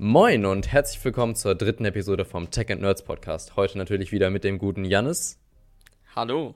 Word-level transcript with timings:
Moin 0.00 0.46
und 0.46 0.70
herzlich 0.70 1.04
willkommen 1.04 1.34
zur 1.34 1.56
dritten 1.56 1.84
Episode 1.84 2.24
vom 2.24 2.52
Tech 2.52 2.70
and 2.70 2.82
Nerds 2.82 3.02
Podcast. 3.02 3.56
Heute 3.56 3.78
natürlich 3.78 4.12
wieder 4.12 4.30
mit 4.30 4.44
dem 4.44 4.58
guten 4.58 4.84
Jannis. 4.84 5.40
Hallo. 6.14 6.54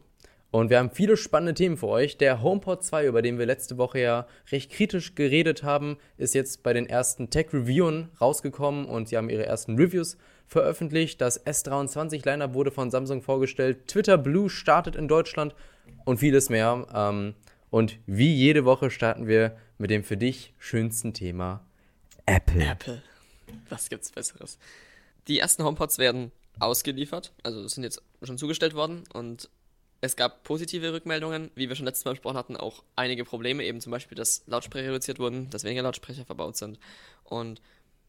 Und 0.53 0.71
wir 0.71 0.79
haben 0.79 0.93
viele 0.93 1.17
spannende 1.17 1.55
Themen 1.55 1.77
für 1.77 1.89
euch. 1.89 2.17
Der 2.17 2.41
HomePod 2.41 2.85
2, 2.85 3.05
über 3.05 3.21
den 3.21 3.41
wir 3.41 3.47
letzte 3.47 3.79
Woche 3.79 3.99
ja 3.99 4.27
recht 4.53 4.71
kritisch 4.71 5.17
geredet 5.17 5.65
haben, 5.65 5.97
ist 6.19 6.37
jetzt 6.37 6.63
bei 6.63 6.73
den 6.73 6.87
ersten 6.89 7.31
Tech-Reviewen 7.31 8.11
rausgekommen 8.21 8.85
und 8.87 9.09
sie 9.09 9.17
haben 9.17 9.29
ihre 9.29 9.45
ersten 9.45 9.75
Reviews 9.75 10.19
veröffentlicht. 10.47 11.21
Das 11.21 11.45
S23 11.45 12.25
Lineup 12.25 12.55
wurde 12.55 12.71
von 12.71 12.93
Samsung 12.93 13.23
vorgestellt. 13.23 13.89
Twitter 13.89 14.19
Blue 14.19 14.51
startet 14.51 14.95
in 14.95 15.09
Deutschland 15.09 15.53
und 16.05 16.19
vieles 16.19 16.49
mehr. 16.49 16.87
Ähm, 16.95 17.35
und 17.71 17.99
wie 18.07 18.33
jede 18.33 18.65
Woche 18.65 18.89
starten 18.93 19.27
wir 19.27 19.57
mit 19.79 19.91
dem 19.91 20.05
für 20.05 20.17
dich 20.17 20.55
schönsten 20.59 21.13
Thema 21.13 21.67
Apple. 22.25 22.65
Apple. 22.65 23.03
Was 23.69 23.89
gibt's 23.89 24.11
Besseres? 24.11 24.59
Die 25.29 25.39
ersten 25.39 25.65
HomePods 25.65 25.99
werden 25.99 26.33
ausgeliefert, 26.59 27.33
also 27.43 27.67
sind 27.69 27.85
jetzt 27.85 28.03
schon 28.23 28.39
zugestellt 28.39 28.75
worden 28.75 29.05
und 29.13 29.49
es 30.01 30.17
gab 30.17 30.43
positive 30.43 30.93
Rückmeldungen, 30.93 31.51
wie 31.55 31.69
wir 31.69 31.77
schon 31.77 31.87
letztes 31.87 32.05
Mal 32.05 32.13
besprochen 32.13 32.37
hatten, 32.37 32.57
auch 32.57 32.83
einige 32.97 33.25
Probleme, 33.25 33.63
eben 33.63 33.81
zum 33.81 33.93
Beispiel, 33.93 34.17
dass 34.17 34.43
Lautsprecher 34.47 34.89
reduziert 34.89 35.21
wurden, 35.21 35.49
dass 35.51 35.63
weniger 35.65 35.83
Lautsprecher 35.83 36.25
verbaut 36.25 36.57
sind 36.57 36.79
und 37.25 37.63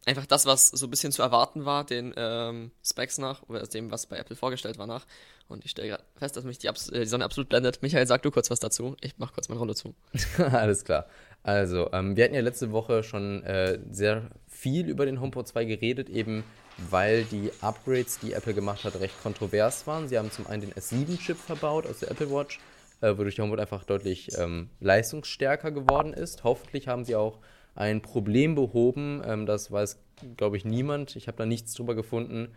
einfach 0.06 0.26
das, 0.26 0.46
was 0.46 0.68
so 0.68 0.88
ein 0.88 0.90
bisschen 0.90 1.12
zu 1.12 1.22
erwarten 1.22 1.66
war, 1.66 1.86
den 1.86 2.14
ähm, 2.18 2.72
Specs 2.84 3.18
nach, 3.18 3.44
oder 3.48 3.66
dem, 3.68 3.92
was 3.92 4.08
bei 4.08 4.18
Apple 4.18 4.36
vorgestellt 4.36 4.78
war, 4.78 4.88
nach. 4.88 5.06
Und 5.48 5.66
ich 5.66 5.72
stelle 5.72 5.90
gerade 5.90 6.04
fest, 6.16 6.36
dass 6.36 6.44
mich 6.44 6.58
die, 6.58 6.70
Abs 6.70 6.90
äh, 6.90 7.02
die, 7.02 7.06
Sonne 7.06 7.26
absolut 7.26 7.50
blendet. 7.50 7.82
Michael, 7.82 8.08
sag 8.08 8.22
du 8.24 8.32
kurz 8.32 8.50
was 8.50 8.60
dazu. 8.60 8.96
Ich 9.02 9.14
mach 9.18 9.34
kurz 9.34 9.50
meine 9.50 9.60
Runde 9.60 9.76
zu. 9.76 9.96
Alles 10.38 10.84
klar. 10.84 11.08
Also, 11.44 11.90
ähm, 11.92 12.16
wir 12.16 12.24
hatten 12.24 12.36
ja 12.36 12.42
letzte 12.42 12.72
Woche 12.72 13.04
schon 13.04 13.44
äh, 13.44 13.80
sehr 13.92 14.30
viel 14.48 14.90
über 14.90 15.06
den 15.06 15.20
HomePod 15.20 15.48
2 15.48 15.66
geredet, 15.66 16.10
eben 16.10 16.44
weil 16.90 17.26
die 17.26 17.52
Upgrades, 17.62 18.20
die 18.20 18.34
Apple 18.34 18.54
gemacht 18.54 18.84
hat, 18.84 19.00
recht 19.00 19.22
kontrovers 19.22 19.86
waren. 19.86 20.08
Sie 20.08 20.18
haben 20.18 20.32
zum 20.32 20.48
einen 20.48 20.62
den 20.62 20.74
S7-Chip 20.74 21.38
verbaut 21.38 21.86
aus 21.86 22.00
der 22.00 22.12
Apple 22.12 22.32
Watch, 22.32 22.60
äh, 23.02 23.18
wodurch 23.18 23.36
der 23.36 23.44
HomePod 23.44 23.60
einfach 23.60 23.84
deutlich 23.84 24.30
ähm, 24.40 24.70
leistungsstärker 24.80 25.72
geworden 25.72 26.14
ist. 26.14 26.44
Hoffentlich 26.44 26.88
haben 26.88 27.04
sie 27.04 27.16
auch 27.16 27.40
ein 27.76 28.02
Problem 28.02 28.56
behoben. 28.56 29.22
Ähm, 29.26 29.46
das 29.46 29.72
weiß, 29.72 30.00
glaube 30.38 30.58
ich, 30.58 30.66
niemand. 30.66 31.16
Ich 31.16 31.28
habe 31.28 31.38
da 31.38 31.46
nichts 31.46 31.74
drüber 31.74 31.94
gefunden, 31.94 32.50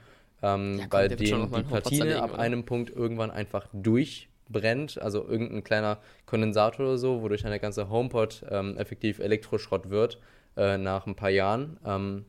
ähm, 0.43 0.79
ja, 0.79 0.87
bei 0.89 1.09
dem 1.09 1.19
die 1.51 1.63
Platine 1.63 2.23
ab 2.23 2.39
einem 2.39 2.65
Punkt 2.65 2.91
irgendwann 2.91 3.31
einfach 3.31 3.67
durchbrennt. 4.49 5.01
Also 5.01 5.27
irgendein 5.27 5.65
kleiner 5.65 5.99
Kondensator 6.27 6.87
oder 6.87 6.99
so, 6.99 7.23
wodurch 7.23 7.43
dann 7.43 7.51
der 7.51 7.61
ganze 7.61 7.89
HomePod 7.89 8.45
ähm, 8.51 8.77
effektiv 8.77 9.19
Elektroschrott 9.19 9.91
wird 9.91 10.19
äh, 10.57 10.79
nach 10.79 11.07
ein 11.07 11.15
paar 11.15 11.31
Jahren. 11.31 11.79
Ähm, 11.85 12.25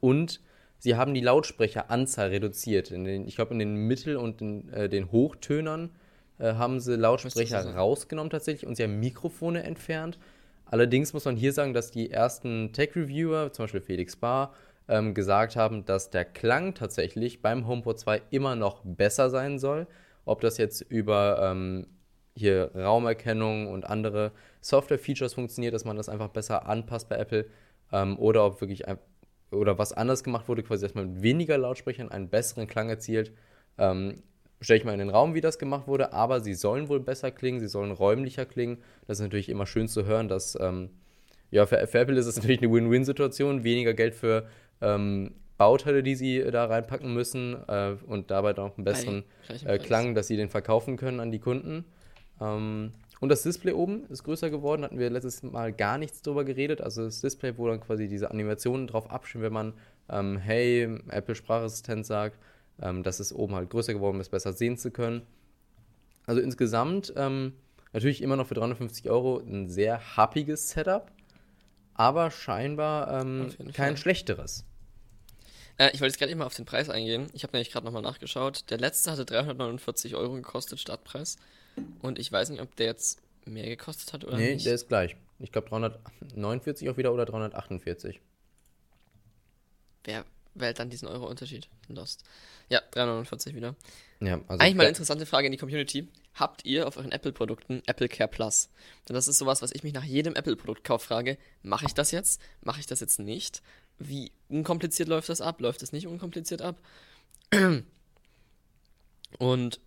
und 0.00 0.40
sie 0.78 0.96
haben 0.96 1.14
die 1.14 1.20
Lautsprecheranzahl 1.20 2.28
reduziert. 2.28 2.90
Den, 2.90 3.26
ich 3.26 3.36
glaube, 3.36 3.52
in 3.52 3.58
den 3.58 3.74
Mittel- 3.74 4.16
und 4.16 4.40
in, 4.40 4.72
äh, 4.72 4.88
den 4.88 5.12
Hochtönern 5.12 5.90
äh, 6.38 6.54
haben 6.54 6.80
sie 6.80 6.96
Lautsprecher 6.96 7.74
rausgenommen 7.74 8.30
tatsächlich 8.30 8.66
und 8.66 8.76
sie 8.76 8.84
haben 8.84 8.98
Mikrofone 9.00 9.62
entfernt. 9.62 10.18
Allerdings 10.66 11.12
muss 11.12 11.24
man 11.24 11.36
hier 11.36 11.52
sagen, 11.52 11.74
dass 11.74 11.90
die 11.90 12.12
ersten 12.12 12.72
Tech-Reviewer, 12.72 13.52
zum 13.52 13.64
Beispiel 13.64 13.80
Felix 13.80 14.14
Barr, 14.14 14.54
ähm, 14.88 15.14
gesagt 15.14 15.56
haben, 15.56 15.84
dass 15.84 16.10
der 16.10 16.24
Klang 16.24 16.74
tatsächlich 16.74 17.42
beim 17.42 17.66
HomePod 17.66 17.98
2 17.98 18.22
immer 18.30 18.54
noch 18.54 18.82
besser 18.84 19.30
sein 19.30 19.58
soll. 19.58 19.88
Ob 20.24 20.40
das 20.40 20.58
jetzt 20.58 20.82
über 20.82 21.40
ähm, 21.42 21.86
hier 22.34 22.70
Raumerkennung 22.74 23.68
und 23.68 23.84
andere 23.84 24.32
Software-Features 24.60 25.34
funktioniert, 25.34 25.74
dass 25.74 25.84
man 25.84 25.96
das 25.96 26.08
einfach 26.08 26.28
besser 26.28 26.66
anpasst 26.66 27.08
bei 27.08 27.16
Apple, 27.16 27.46
ähm, 27.92 28.18
oder 28.18 28.44
ob 28.44 28.60
wirklich 28.60 28.86
ein, 28.88 28.98
oder 29.50 29.78
was 29.78 29.92
anders 29.92 30.22
gemacht 30.22 30.48
wurde, 30.48 30.62
quasi 30.62 30.86
dass 30.86 30.94
man 30.94 31.14
mit 31.14 31.22
weniger 31.22 31.58
Lautsprechern 31.58 32.10
einen 32.10 32.28
besseren 32.28 32.66
Klang 32.66 32.88
erzielt, 32.88 33.32
ähm, 33.78 34.22
stelle 34.60 34.78
ich 34.78 34.84
mal 34.84 34.92
in 34.92 34.98
den 34.98 35.10
Raum, 35.10 35.34
wie 35.34 35.40
das 35.40 35.58
gemacht 35.58 35.86
wurde, 35.86 36.12
aber 36.12 36.40
sie 36.40 36.54
sollen 36.54 36.88
wohl 36.88 37.00
besser 37.00 37.30
klingen, 37.30 37.60
sie 37.60 37.68
sollen 37.68 37.90
räumlicher 37.90 38.44
klingen. 38.44 38.78
Das 39.06 39.18
ist 39.18 39.22
natürlich 39.22 39.48
immer 39.48 39.66
schön 39.66 39.88
zu 39.88 40.04
hören, 40.04 40.28
dass, 40.28 40.56
ähm, 40.60 40.90
ja, 41.50 41.66
für, 41.66 41.84
für, 41.86 41.98
Apple 41.98 42.18
ist 42.18 42.26
es 42.26 42.36
natürlich 42.38 42.62
eine 42.62 42.72
Win-Win-Situation, 42.72 43.64
weniger 43.64 43.94
Geld 43.94 44.14
für 44.14 44.46
ähm, 44.80 45.34
Bauteile, 45.60 46.02
die 46.02 46.14
sie 46.14 46.42
da 46.50 46.64
reinpacken 46.64 47.12
müssen 47.12 47.56
äh, 47.68 47.94
und 48.06 48.30
dabei 48.30 48.52
noch 48.54 48.76
einen 48.76 48.84
besseren 48.84 49.24
äh, 49.64 49.78
Klang, 49.78 50.14
dass 50.14 50.26
sie 50.26 50.36
den 50.36 50.48
verkaufen 50.48 50.96
können 50.96 51.20
an 51.20 51.30
die 51.30 51.38
Kunden. 51.38 51.84
Ähm, 52.40 52.92
und 53.20 53.28
das 53.28 53.42
Display 53.42 53.72
oben 53.72 54.06
ist 54.08 54.24
größer 54.24 54.48
geworden, 54.48 54.82
hatten 54.82 54.98
wir 54.98 55.10
letztes 55.10 55.42
Mal 55.42 55.72
gar 55.72 55.98
nichts 55.98 56.22
drüber 56.22 56.44
geredet. 56.44 56.80
Also 56.80 57.04
das 57.04 57.20
Display, 57.20 57.58
wo 57.58 57.68
dann 57.68 57.80
quasi 57.80 58.08
diese 58.08 58.30
Animationen 58.30 58.86
drauf 58.86 59.10
abspielen, 59.10 59.44
wenn 59.44 59.52
man 59.52 59.74
ähm, 60.08 60.38
Hey, 60.38 60.88
Apple 61.10 61.34
Sprachassistent 61.34 62.06
sagt 62.06 62.38
ähm, 62.82 63.02
dass 63.02 63.20
es 63.20 63.32
oben 63.32 63.54
halt 63.54 63.70
größer 63.70 63.92
geworden 63.92 64.20
ist, 64.20 64.30
besser 64.30 64.52
sehen 64.52 64.76
zu 64.76 64.90
können. 64.90 65.22
Also 66.26 66.40
insgesamt 66.40 67.12
ähm, 67.16 67.54
natürlich 67.92 68.22
immer 68.22 68.36
noch 68.36 68.46
für 68.46 68.54
350 68.54 69.10
Euro 69.10 69.38
ein 69.38 69.68
sehr 69.68 70.16
happiges 70.16 70.70
Setup, 70.70 71.10
aber 71.94 72.30
scheinbar 72.30 73.20
ähm, 73.20 73.48
kein 73.72 73.94
Fall. 73.94 73.96
schlechteres. 73.96 74.64
Äh, 75.80 75.90
ich 75.94 76.00
wollte 76.00 76.12
jetzt 76.12 76.18
gerade 76.18 76.34
mal 76.36 76.44
auf 76.44 76.54
den 76.54 76.66
Preis 76.66 76.90
eingehen. 76.90 77.28
Ich 77.32 77.42
habe 77.42 77.52
nämlich 77.54 77.72
gerade 77.72 77.86
nochmal 77.86 78.02
nachgeschaut. 78.02 78.64
Der 78.68 78.78
letzte 78.78 79.10
hatte 79.10 79.24
349 79.24 80.14
Euro 80.14 80.34
gekostet, 80.34 80.78
Startpreis. 80.78 81.38
Und 82.02 82.18
ich 82.18 82.30
weiß 82.30 82.50
nicht, 82.50 82.60
ob 82.60 82.76
der 82.76 82.86
jetzt 82.86 83.20
mehr 83.46 83.66
gekostet 83.66 84.12
hat 84.12 84.24
oder 84.24 84.36
nee, 84.36 84.52
nicht. 84.54 84.58
Nee, 84.58 84.64
der 84.64 84.74
ist 84.74 84.88
gleich. 84.88 85.16
Ich 85.38 85.50
glaube 85.50 85.70
349 85.70 86.90
auch 86.90 86.98
wieder 86.98 87.14
oder 87.14 87.24
348. 87.24 88.20
Wer 90.04 90.26
wählt 90.54 90.78
dann 90.78 90.90
diesen 90.90 91.08
Euro-Unterschied? 91.08 91.68
Lost. 91.88 92.24
Ja, 92.68 92.82
349 92.90 93.54
wieder. 93.54 93.74
Ja, 94.20 94.34
also 94.48 94.62
Eigentlich 94.62 94.74
mal 94.74 94.82
eine 94.82 94.90
interessante 94.90 95.24
Frage 95.24 95.46
in 95.46 95.52
die 95.52 95.58
Community. 95.58 96.08
Habt 96.34 96.64
ihr 96.66 96.86
auf 96.86 96.98
euren 96.98 97.10
Apple-Produkten 97.10 97.82
Apple 97.86 98.08
Care 98.08 98.28
Plus? 98.28 98.68
Denn 99.08 99.14
das 99.14 99.28
ist 99.28 99.38
sowas, 99.38 99.62
was 99.62 99.72
ich 99.72 99.82
mich 99.82 99.94
nach 99.94 100.04
jedem 100.04 100.36
Apple-Produktkauf 100.36 101.02
frage. 101.02 101.38
Mache 101.62 101.86
ich 101.86 101.94
das 101.94 102.10
jetzt? 102.10 102.40
Mache 102.60 102.80
ich 102.80 102.86
das 102.86 103.00
jetzt 103.00 103.18
nicht? 103.18 103.62
Wie 104.00 104.32
unkompliziert 104.48 105.08
läuft 105.08 105.28
das 105.28 105.40
ab? 105.40 105.60
Läuft 105.60 105.82
es 105.82 105.92
nicht 105.92 106.06
unkompliziert 106.08 106.62
ab? 106.62 106.80
Und 109.38 109.80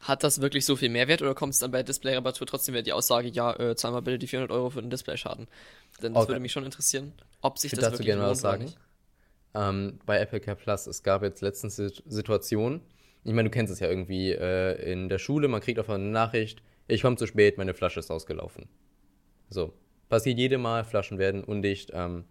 hat 0.00 0.24
das 0.24 0.40
wirklich 0.40 0.64
so 0.64 0.76
viel 0.76 0.88
Mehrwert 0.88 1.22
oder 1.22 1.34
kommt 1.34 1.52
es 1.52 1.60
dann 1.60 1.70
bei 1.70 1.82
Display-Reparatur 1.82 2.46
trotzdem 2.46 2.74
wieder 2.74 2.82
die 2.82 2.92
Aussage, 2.92 3.28
ja, 3.28 3.54
äh, 3.58 3.76
zahl 3.76 3.92
mal 3.92 4.00
bitte 4.00 4.18
die 4.18 4.26
400 4.26 4.50
Euro 4.50 4.70
für 4.70 4.80
den 4.80 4.90
Display-Schaden? 4.90 5.46
Denn 6.02 6.14
das 6.14 6.22
okay. 6.22 6.30
würde 6.30 6.40
mich 6.40 6.52
schon 6.52 6.64
interessieren, 6.64 7.12
ob 7.42 7.58
sich 7.58 7.70
das 7.72 7.92
wirklich 7.92 8.06
gerne 8.06 8.22
was 8.22 8.40
sagen. 8.40 8.72
Ähm, 9.54 9.98
bei 10.06 10.18
Apple 10.18 10.40
Care 10.40 10.56
Plus. 10.56 10.86
Es 10.86 11.02
gab 11.02 11.22
jetzt 11.22 11.42
letztens 11.42 11.76
Situationen, 11.76 12.80
ich 13.24 13.32
meine, 13.34 13.50
du 13.50 13.52
kennst 13.52 13.72
es 13.72 13.80
ja 13.80 13.88
irgendwie 13.88 14.30
äh, 14.30 14.90
in 14.90 15.08
der 15.08 15.18
Schule, 15.18 15.48
man 15.48 15.60
kriegt 15.60 15.78
auf 15.78 15.90
eine 15.90 16.04
Nachricht, 16.04 16.62
ich 16.88 17.02
komme 17.02 17.16
zu 17.16 17.26
spät, 17.26 17.58
meine 17.58 17.74
Flasche 17.74 18.00
ist 18.00 18.10
ausgelaufen. 18.10 18.68
So, 19.50 19.74
passiert 20.08 20.38
jede 20.38 20.58
Mal, 20.58 20.84
Flaschen 20.84 21.18
werden 21.18 21.44
undicht. 21.44 21.90
Ähm, 21.92 22.24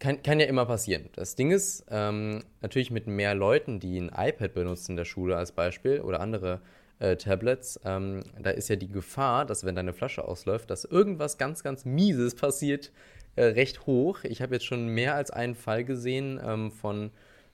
kann, 0.00 0.22
kann 0.22 0.40
ja 0.40 0.46
immer 0.46 0.66
passieren. 0.66 1.08
Das 1.14 1.36
Ding 1.36 1.52
ist, 1.52 1.84
ähm, 1.90 2.42
natürlich 2.60 2.90
mit 2.90 3.06
mehr 3.06 3.34
Leuten, 3.34 3.78
die 3.78 4.00
ein 4.00 4.08
iPad 4.08 4.54
benutzen 4.54 4.92
in 4.92 4.96
der 4.96 5.04
Schule 5.04 5.36
als 5.36 5.52
Beispiel 5.52 6.00
oder 6.00 6.20
andere 6.20 6.60
äh, 6.98 7.16
Tablets, 7.16 7.78
ähm, 7.84 8.24
da 8.40 8.50
ist 8.50 8.68
ja 8.68 8.76
die 8.76 8.90
Gefahr, 8.90 9.44
dass 9.44 9.64
wenn 9.64 9.76
deine 9.76 9.92
Flasche 9.92 10.24
ausläuft, 10.24 10.70
dass 10.70 10.84
irgendwas 10.84 11.38
ganz, 11.38 11.62
ganz 11.62 11.84
Mieses 11.84 12.34
passiert, 12.34 12.90
äh, 13.36 13.44
recht 13.44 13.86
hoch. 13.86 14.24
Ich 14.24 14.42
habe 14.42 14.54
jetzt 14.54 14.66
schon 14.66 14.88
mehr 14.88 15.14
als 15.14 15.30
einen 15.30 15.54
Fall 15.54 15.84
gesehen 15.84 16.40
ähm, 16.44 16.72
von 16.72 17.10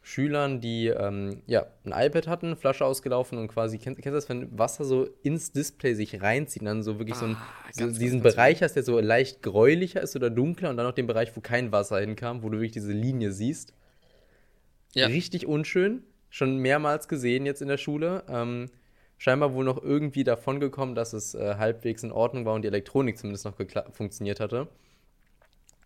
Schülern, 0.06 0.60
die 0.60 0.86
ähm, 0.86 1.42
ja, 1.48 1.66
ein 1.84 1.90
iPad 1.92 2.28
hatten, 2.28 2.54
Flasche 2.54 2.84
ausgelaufen 2.84 3.38
und 3.38 3.48
quasi, 3.48 3.76
kennst, 3.76 4.00
kennst 4.00 4.12
du 4.12 4.16
das, 4.16 4.28
wenn 4.28 4.56
Wasser 4.56 4.84
so 4.84 5.08
ins 5.24 5.50
Display 5.50 5.94
sich 5.94 6.22
reinzieht 6.22 6.62
und 6.62 6.66
dann 6.66 6.84
so 6.84 7.00
wirklich 7.00 7.16
ah, 7.16 7.36
so, 7.72 7.82
einen, 7.82 7.92
so 7.92 7.98
diesen 7.98 8.22
ganz 8.22 8.36
Bereich 8.36 8.62
hast, 8.62 8.74
der 8.74 8.84
so 8.84 9.00
leicht 9.00 9.42
gräulicher 9.42 10.00
ist 10.00 10.14
oder 10.14 10.30
dunkler 10.30 10.70
und 10.70 10.76
dann 10.76 10.86
noch 10.86 10.94
den 10.94 11.08
Bereich, 11.08 11.36
wo 11.36 11.41
kein 11.41 11.72
Wasser 11.72 11.98
hinkam, 11.98 12.44
wo 12.44 12.50
du 12.50 12.58
wirklich 12.58 12.70
diese 12.70 12.92
Linie 12.92 13.32
siehst. 13.32 13.74
Ja. 14.94 15.08
Richtig 15.08 15.44
unschön. 15.44 16.04
Schon 16.30 16.59
mehrmals 16.59 17.09
gesehen 17.09 17.44
jetzt 17.44 17.60
in 17.60 17.66
der 17.66 17.76
Schule. 17.76 18.22
Ähm, 18.28 18.70
scheinbar 19.18 19.54
wohl 19.54 19.64
noch 19.64 19.82
irgendwie 19.82 20.22
davon 20.22 20.60
gekommen, 20.60 20.94
dass 20.94 21.14
es 21.14 21.34
äh, 21.34 21.56
halbwegs 21.56 22.04
in 22.04 22.12
Ordnung 22.12 22.44
war 22.44 22.54
und 22.54 22.62
die 22.62 22.68
Elektronik 22.68 23.18
zumindest 23.18 23.44
noch 23.44 23.56
funktioniert 23.92 24.38
hatte. 24.38 24.68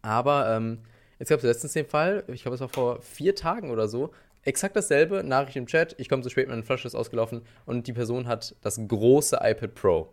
Aber 0.02 0.54
ähm, 0.54 0.80
jetzt 1.20 1.28
gab 1.28 1.38
es 1.38 1.44
letztens 1.44 1.74
den 1.74 1.86
Fall, 1.86 2.24
ich 2.26 2.42
glaube, 2.42 2.56
es 2.56 2.60
war 2.60 2.68
vor 2.68 3.00
vier 3.02 3.36
Tagen 3.36 3.70
oder 3.70 3.86
so, 3.86 4.10
exakt 4.42 4.74
dasselbe, 4.74 5.22
Nachricht 5.22 5.56
im 5.56 5.66
Chat, 5.66 5.94
ich 5.98 6.08
komme 6.08 6.22
zu 6.22 6.30
spät, 6.30 6.48
meine 6.48 6.64
Flasche 6.64 6.88
ist 6.88 6.96
ausgelaufen 6.96 7.42
und 7.66 7.86
die 7.86 7.92
Person 7.92 8.26
hat 8.26 8.56
das 8.62 8.80
große 8.88 9.38
iPad 9.40 9.74
Pro. 9.74 10.12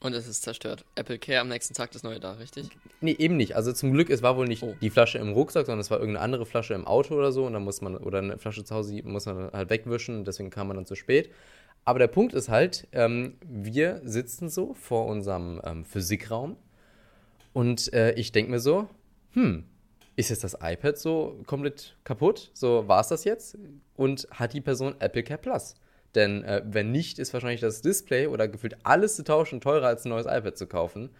Und 0.00 0.12
es 0.12 0.28
ist 0.28 0.42
zerstört. 0.42 0.84
Apple 0.94 1.18
Care 1.18 1.40
am 1.40 1.48
nächsten 1.48 1.72
Tag 1.72 1.90
das 1.92 2.02
neue 2.02 2.20
da, 2.20 2.32
richtig? 2.32 2.68
Nee, 3.00 3.16
eben 3.18 3.38
nicht. 3.38 3.56
Also 3.56 3.72
zum 3.72 3.92
Glück, 3.92 4.10
es 4.10 4.22
war 4.22 4.36
wohl 4.36 4.46
nicht 4.46 4.62
oh. 4.62 4.74
die 4.82 4.90
Flasche 4.90 5.16
im 5.16 5.32
Rucksack, 5.32 5.64
sondern 5.64 5.80
es 5.80 5.90
war 5.90 5.98
irgendeine 5.98 6.22
andere 6.22 6.44
Flasche 6.44 6.74
im 6.74 6.86
Auto 6.86 7.14
oder 7.14 7.32
so 7.32 7.46
und 7.46 7.54
dann 7.54 7.64
muss 7.64 7.80
man, 7.80 7.96
oder 7.96 8.18
eine 8.18 8.36
Flasche 8.36 8.62
zu 8.62 8.74
Hause 8.74 9.00
muss 9.04 9.24
man 9.24 9.50
halt 9.52 9.70
wegwischen 9.70 10.24
deswegen 10.24 10.50
kam 10.50 10.68
man 10.68 10.76
dann 10.76 10.86
zu 10.86 10.96
spät. 10.96 11.30
Aber 11.86 11.98
der 11.98 12.08
Punkt 12.08 12.34
ist 12.34 12.48
halt, 12.48 12.88
ähm, 12.92 13.36
wir 13.46 14.02
sitzen 14.04 14.50
so 14.50 14.74
vor 14.74 15.06
unserem 15.06 15.62
ähm, 15.64 15.84
Physikraum 15.84 16.56
und 17.52 17.92
äh, 17.94 18.12
ich 18.14 18.32
denke 18.32 18.50
mir 18.50 18.60
so, 18.60 18.88
hm, 19.32 19.64
ist 20.16 20.30
jetzt 20.30 20.44
das 20.44 20.56
iPad 20.60 20.98
so 20.98 21.40
komplett 21.46 21.96
kaputt? 22.04 22.50
So 22.54 22.88
war 22.88 23.00
es 23.00 23.08
das 23.08 23.24
jetzt? 23.24 23.56
Und 23.94 24.26
hat 24.30 24.54
die 24.54 24.62
Person 24.62 24.96
Apple 24.98 25.22
Care 25.22 25.38
Plus? 25.38 25.74
Denn 26.14 26.42
äh, 26.44 26.62
wenn 26.64 26.90
nicht, 26.90 27.18
ist 27.18 27.34
wahrscheinlich 27.34 27.60
das 27.60 27.82
Display 27.82 28.26
oder 28.26 28.48
gefühlt 28.48 28.76
alles 28.82 29.16
zu 29.16 29.24
tauschen 29.24 29.60
teurer 29.60 29.88
als 29.88 30.06
ein 30.06 30.08
neues 30.08 30.26
iPad 30.26 30.56
zu 30.56 30.66
kaufen. 30.66 31.10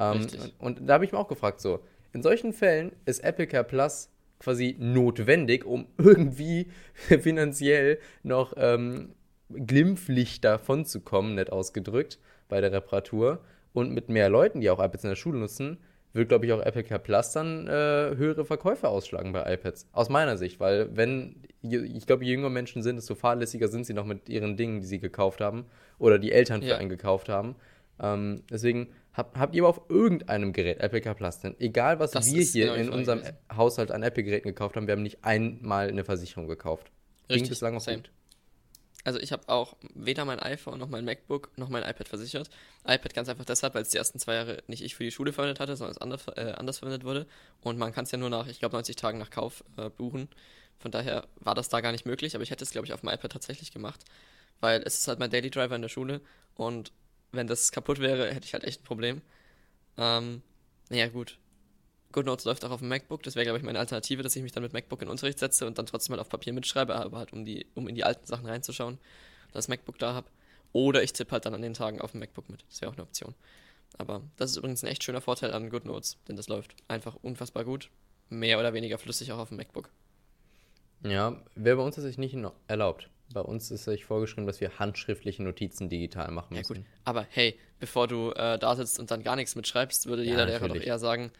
Ähm, 0.00 0.22
und, 0.22 0.52
und, 0.58 0.88
da 0.88 0.94
habe 0.94 1.04
ich 1.04 1.12
mir 1.12 1.18
auch 1.18 1.28
gefragt, 1.28 1.60
so, 1.60 1.80
in 2.12 2.22
solchen 2.22 2.52
Fällen 2.52 2.92
ist 3.06 3.20
Apple 3.20 3.46
Care 3.46 3.64
Plus 3.64 4.10
quasi 4.40 4.74
notwendig, 4.78 5.64
um 5.64 5.86
irgendwie 5.98 6.66
finanziell 6.94 8.00
noch 8.24 8.54
ähm, 8.56 9.14
glimpflich 9.50 10.40
davon 10.40 10.84
zu 10.84 11.00
kommen, 11.00 11.36
nett 11.36 11.52
ausgedrückt, 11.52 12.18
bei 12.48 12.60
der 12.60 12.72
Reparatur. 12.72 13.40
Und 13.72 13.92
mit 13.92 14.08
mehr 14.08 14.28
Leuten, 14.28 14.60
die 14.60 14.68
auch 14.70 14.80
iPads 14.80 15.04
in 15.04 15.10
der 15.10 15.16
Schule 15.16 15.38
nutzen, 15.38 15.78
wird, 16.12 16.28
glaube 16.28 16.46
ich, 16.46 16.52
auch 16.52 16.60
Apple 16.60 16.82
Care 16.82 17.00
Plus 17.00 17.32
dann 17.32 17.66
äh, 17.66 17.70
höhere 18.16 18.44
Verkäufe 18.44 18.88
ausschlagen 18.88 19.32
bei 19.32 19.54
iPads. 19.54 19.88
Aus 19.92 20.08
meiner 20.08 20.36
Sicht, 20.36 20.60
weil 20.60 20.94
wenn, 20.96 21.36
ich 21.62 22.06
glaube, 22.06 22.24
je 22.24 22.32
jünger 22.32 22.50
Menschen 22.50 22.82
sind, 22.82 22.96
desto 22.96 23.14
fahrlässiger 23.14 23.68
sind 23.68 23.86
sie 23.86 23.94
noch 23.94 24.04
mit 24.04 24.28
ihren 24.28 24.56
Dingen, 24.56 24.80
die 24.80 24.86
sie 24.86 24.98
gekauft 24.98 25.40
haben 25.40 25.66
oder 25.98 26.18
die 26.18 26.32
Eltern 26.32 26.62
für 26.62 26.68
ja. 26.68 26.76
einen 26.76 26.88
gekauft 26.88 27.28
haben. 27.28 27.54
Ähm, 28.00 28.42
deswegen 28.50 28.88
hab, 29.12 29.36
habt 29.38 29.54
ihr 29.54 29.66
auf 29.66 29.82
irgendeinem 29.88 30.52
Gerät 30.52 30.80
Apple 30.80 31.00
Car 31.00 31.14
Plus 31.14 31.40
denn? 31.40 31.54
Egal, 31.58 31.98
was 31.98 32.12
das 32.12 32.32
wir 32.32 32.42
hier 32.42 32.74
in 32.74 32.88
unserem. 32.88 33.22
Haushalt 33.54 33.90
an 33.90 34.02
Apple-Geräten 34.02 34.48
gekauft 34.48 34.76
haben, 34.76 34.86
wir 34.86 34.92
haben 34.92 35.02
nicht 35.02 35.24
einmal 35.24 35.88
eine 35.88 36.04
Versicherung 36.04 36.48
gekauft. 36.48 36.90
Richtig, 37.28 37.42
Ging 37.42 37.48
bislang 37.50 37.76
auch 37.76 37.84
gut. 37.84 38.10
Also 39.04 39.18
ich 39.18 39.32
habe 39.32 39.48
auch 39.48 39.76
weder 39.94 40.24
mein 40.24 40.40
iPhone 40.40 40.78
noch 40.78 40.88
mein 40.88 41.04
MacBook 41.04 41.56
noch 41.56 41.68
mein 41.68 41.82
iPad 41.82 42.08
versichert. 42.08 42.50
iPad 42.86 43.14
ganz 43.14 43.28
einfach 43.28 43.44
deshalb, 43.44 43.74
weil 43.74 43.82
es 43.82 43.88
die 43.90 43.96
ersten 43.96 44.18
zwei 44.18 44.34
Jahre 44.34 44.62
nicht 44.66 44.82
ich 44.82 44.94
für 44.94 45.04
die 45.04 45.10
Schule 45.10 45.32
verwendet 45.32 45.60
hatte, 45.60 45.76
sondern 45.76 45.92
es 45.92 45.98
anders, 46.02 46.28
äh, 46.36 46.52
anders 46.56 46.78
verwendet 46.78 47.04
wurde. 47.04 47.26
Und 47.62 47.78
man 47.78 47.92
kann 47.92 48.04
es 48.04 48.10
ja 48.10 48.18
nur 48.18 48.30
nach, 48.30 48.46
ich 48.46 48.58
glaube, 48.58 48.74
90 48.76 48.96
Tagen 48.96 49.18
nach 49.18 49.30
Kauf 49.30 49.64
äh, 49.76 49.88
buchen. 49.88 50.28
Von 50.78 50.90
daher 50.90 51.26
war 51.36 51.54
das 51.54 51.68
da 51.68 51.80
gar 51.80 51.92
nicht 51.92 52.06
möglich, 52.06 52.34
aber 52.34 52.42
ich 52.42 52.50
hätte 52.50 52.64
es, 52.64 52.70
glaube 52.70 52.86
ich, 52.86 52.92
auf 52.92 53.00
dem 53.00 53.08
iPad 53.08 53.32
tatsächlich 53.32 53.72
gemacht. 53.72 54.04
Weil 54.60 54.82
es 54.82 54.98
ist 54.98 55.08
halt 55.08 55.18
mein 55.18 55.30
Daily 55.30 55.50
Driver 55.50 55.76
in 55.76 55.82
der 55.82 55.88
Schule 55.88 56.20
und 56.54 56.92
wenn 57.32 57.46
das 57.46 57.72
kaputt 57.72 58.00
wäre, 58.00 58.32
hätte 58.34 58.46
ich 58.46 58.52
halt 58.54 58.64
echt 58.64 58.82
ein 58.82 58.84
Problem. 58.84 59.22
Ähm, 59.96 60.42
naja, 60.90 61.08
gut. 61.08 61.38
GoodNotes 62.12 62.44
läuft 62.44 62.64
auch 62.64 62.70
auf 62.70 62.80
dem 62.80 62.88
MacBook, 62.88 63.22
das 63.22 63.36
wäre, 63.36 63.44
glaube 63.44 63.58
ich, 63.58 63.64
meine 63.64 63.78
Alternative, 63.78 64.22
dass 64.22 64.34
ich 64.34 64.42
mich 64.42 64.52
dann 64.52 64.62
mit 64.62 64.72
MacBook 64.72 65.02
in 65.02 65.08
Unterricht 65.08 65.38
setze 65.38 65.66
und 65.66 65.78
dann 65.78 65.86
trotzdem 65.86 66.16
mal 66.16 66.20
auf 66.20 66.28
Papier 66.28 66.52
mitschreibe, 66.52 66.94
aber 66.94 67.18
halt 67.18 67.32
um, 67.32 67.44
die, 67.44 67.66
um 67.74 67.88
in 67.88 67.94
die 67.94 68.04
alten 68.04 68.26
Sachen 68.26 68.46
reinzuschauen, 68.46 68.98
das 69.52 69.68
MacBook 69.68 69.98
da 69.98 70.14
habe. 70.14 70.28
Oder 70.72 71.02
ich 71.02 71.12
tippe 71.12 71.32
halt 71.32 71.46
dann 71.46 71.54
an 71.54 71.62
den 71.62 71.74
Tagen 71.74 72.00
auf 72.00 72.12
dem 72.12 72.20
MacBook 72.20 72.48
mit. 72.48 72.64
Das 72.68 72.80
wäre 72.80 72.90
auch 72.90 72.96
eine 72.96 73.02
Option. 73.02 73.34
Aber 73.98 74.22
das 74.36 74.52
ist 74.52 74.56
übrigens 74.56 74.84
ein 74.84 74.88
echt 74.88 75.02
schöner 75.02 75.20
Vorteil 75.20 75.52
an 75.52 75.70
GoodNotes, 75.70 76.18
denn 76.28 76.36
das 76.36 76.48
läuft 76.48 76.74
einfach 76.88 77.16
unfassbar 77.22 77.64
gut. 77.64 77.90
Mehr 78.28 78.60
oder 78.60 78.72
weniger 78.72 78.98
flüssig 78.98 79.32
auch 79.32 79.38
auf 79.38 79.48
dem 79.48 79.56
MacBook. 79.56 79.90
Ja, 81.02 81.42
wäre 81.54 81.76
bei 81.76 81.82
uns 81.82 81.96
tatsächlich 81.96 82.32
nicht 82.32 82.52
erlaubt. 82.68 83.08
Bei 83.32 83.40
uns 83.40 83.70
ist 83.70 83.86
euch 83.88 84.04
vorgeschrieben, 84.04 84.46
dass 84.46 84.60
wir 84.60 84.78
handschriftliche 84.78 85.42
Notizen 85.42 85.88
digital 85.88 86.30
machen 86.30 86.56
müssen. 86.56 86.74
Ja, 86.74 86.80
gut. 86.80 86.86
Aber 87.04 87.26
hey, 87.30 87.58
bevor 87.78 88.08
du 88.08 88.32
äh, 88.32 88.58
da 88.58 88.74
sitzt 88.74 88.98
und 88.98 89.10
dann 89.10 89.22
gar 89.22 89.36
nichts 89.36 89.54
mitschreibst, 89.54 90.06
würde 90.06 90.24
jeder 90.24 90.40
ja, 90.40 90.58
Lehrer 90.58 90.68
doch 90.68 90.76
eher 90.76 90.98
sagen. 90.98 91.30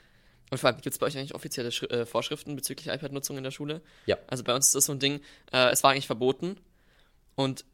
Und 0.51 0.59
vor 0.59 0.69
allem, 0.69 0.81
gibt 0.81 0.93
es 0.93 0.99
bei 0.99 1.07
euch 1.07 1.17
eigentlich 1.17 1.35
offizielle 1.35 1.71
Schri 1.71 1.87
äh, 1.87 2.07
Vorschriften 2.07 2.57
bezüglich 2.57 2.89
iPad-Nutzung 2.89 3.39
in 3.39 3.45
der 3.45 3.53
Schule? 3.53 3.81
Ja. 4.07 4.19
Also 4.27 4.45
bei 4.45 4.55
uns 4.55 4.67
ist 4.67 4.75
das 4.75 4.87
so 4.87 4.93
ein 4.93 4.99
Ding, 4.99 5.21
äh, 5.53 5.71
es 5.71 5.83
war 5.83 5.93
eigentlich 5.93 6.07
verboten. 6.07 6.57
Und 7.37 7.65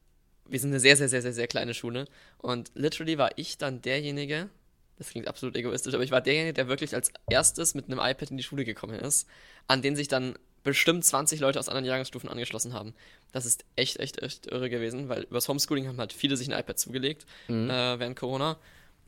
wir 0.49 0.61
sind 0.61 0.71
eine 0.71 0.81
sehr, 0.81 0.97
sehr, 0.97 1.09
sehr, 1.09 1.23
sehr, 1.23 1.33
sehr 1.33 1.49
kleine 1.49 1.75
Schule. 1.75 2.07
Und 2.39 2.71
literally 2.75 3.19
war 3.19 3.31
ich 3.37 3.59
dann 3.59 3.81
derjenige, 3.83 4.51
das 4.99 5.11
klingt 5.11 5.29
absolut 5.29 5.57
egoistisch, 5.57 5.95
aber 5.95 6.05
ich 6.05 6.11
war 6.11 6.21
derjenige, 6.21 6.53
der 6.53 6.69
wirklich 6.69 6.95
als 6.95 7.11
erstes 7.29 7.75
mit 7.75 7.87
einem 7.87 7.99
iPad 7.99 8.31
in 8.31 8.37
die 8.37 8.43
Schule 8.43 8.65
gekommen 8.65 8.99
ist, 8.99 9.27
an 9.67 9.83
den 9.83 9.97
sich 9.97 10.09
dann 10.09 10.37
bestimmt 10.63 11.05
20 11.05 11.41
Leute 11.41 11.59
aus 11.59 11.69
anderen 11.69 11.85
Jahrgangsstufen 11.85 12.29
angeschlossen 12.29 12.73
haben. 12.73 12.93
Das 13.33 13.47
ist 13.47 13.65
echt, 13.77 14.01
echt, 14.01 14.23
echt 14.23 14.47
irre 14.47 14.69
gewesen, 14.69 15.09
weil 15.09 15.23
übers 15.23 15.49
Homeschooling 15.49 15.87
haben 15.87 15.99
halt 15.99 16.13
viele 16.13 16.37
sich 16.37 16.53
ein 16.53 16.59
iPad 16.59 16.79
zugelegt 16.79 17.25
mhm. 17.49 17.71
äh, 17.71 17.99
während 17.99 18.19
Corona 18.19 18.59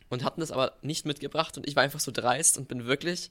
und 0.08 0.24
hatten 0.24 0.40
das 0.40 0.52
aber 0.52 0.74
nicht 0.82 1.04
mitgebracht 1.04 1.56
und 1.56 1.66
ich 1.66 1.74
war 1.74 1.82
einfach 1.82 2.00
so 2.00 2.12
dreist 2.12 2.58
und 2.58 2.68
bin 2.68 2.86
wirklich 2.86 3.30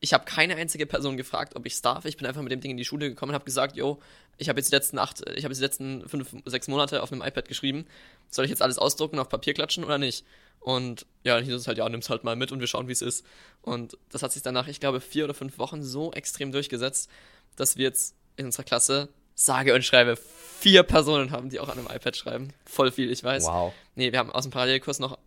ich 0.00 0.12
habe 0.12 0.24
keine 0.24 0.56
einzige 0.56 0.86
Person 0.86 1.16
gefragt, 1.16 1.56
ob 1.56 1.66
ich 1.66 1.74
es 1.74 1.82
darf. 1.82 2.04
Ich 2.04 2.16
bin 2.16 2.26
einfach 2.26 2.42
mit 2.42 2.52
dem 2.52 2.60
Ding 2.60 2.72
in 2.72 2.76
die 2.76 2.84
Schule 2.84 3.08
gekommen 3.08 3.30
und 3.30 3.34
habe 3.34 3.44
gesagt, 3.44 3.76
yo, 3.76 4.00
ich 4.36 4.48
habe 4.48 4.58
jetzt 4.58 4.70
die 4.70 4.76
letzten 4.76 4.98
acht, 4.98 5.20
ich 5.34 5.44
habe 5.44 5.52
jetzt 5.52 5.58
die 5.58 5.64
letzten 5.64 6.08
fünf, 6.08 6.34
sechs 6.44 6.68
Monate 6.68 7.02
auf 7.02 7.12
einem 7.12 7.22
iPad 7.22 7.48
geschrieben. 7.48 7.86
Soll 8.30 8.44
ich 8.44 8.50
jetzt 8.50 8.62
alles 8.62 8.78
ausdrucken, 8.78 9.18
auf 9.18 9.28
Papier 9.28 9.54
klatschen 9.54 9.84
oder 9.84 9.98
nicht? 9.98 10.24
Und 10.60 11.06
ja, 11.24 11.36
dann 11.36 11.44
hieß 11.44 11.54
es 11.54 11.66
halt, 11.66 11.78
ja, 11.78 11.88
nimm's 11.88 12.10
halt 12.10 12.24
mal 12.24 12.36
mit 12.36 12.52
und 12.52 12.60
wir 12.60 12.66
schauen, 12.66 12.88
wie 12.88 12.92
es 12.92 13.02
ist. 13.02 13.24
Und 13.62 13.96
das 14.10 14.22
hat 14.22 14.32
sich 14.32 14.42
danach, 14.42 14.66
ich 14.66 14.80
glaube, 14.80 15.00
vier 15.00 15.24
oder 15.24 15.34
fünf 15.34 15.58
Wochen 15.58 15.82
so 15.82 16.12
extrem 16.12 16.52
durchgesetzt, 16.52 17.10
dass 17.56 17.76
wir 17.76 17.84
jetzt 17.84 18.14
in 18.36 18.46
unserer 18.46 18.64
Klasse 18.64 19.08
sage 19.34 19.74
und 19.74 19.84
schreibe 19.84 20.16
vier 20.16 20.82
Personen 20.82 21.30
haben, 21.30 21.50
die 21.50 21.60
auch 21.60 21.68
an 21.68 21.78
einem 21.78 21.88
iPad 21.94 22.16
schreiben. 22.16 22.52
Voll 22.64 22.92
viel, 22.92 23.10
ich 23.10 23.22
weiß. 23.22 23.44
Wow. 23.44 23.74
Nee, 23.94 24.12
wir 24.12 24.18
haben 24.18 24.30
aus 24.30 24.44
dem 24.44 24.52
Parallelkurs 24.52 24.98
noch 25.00 25.18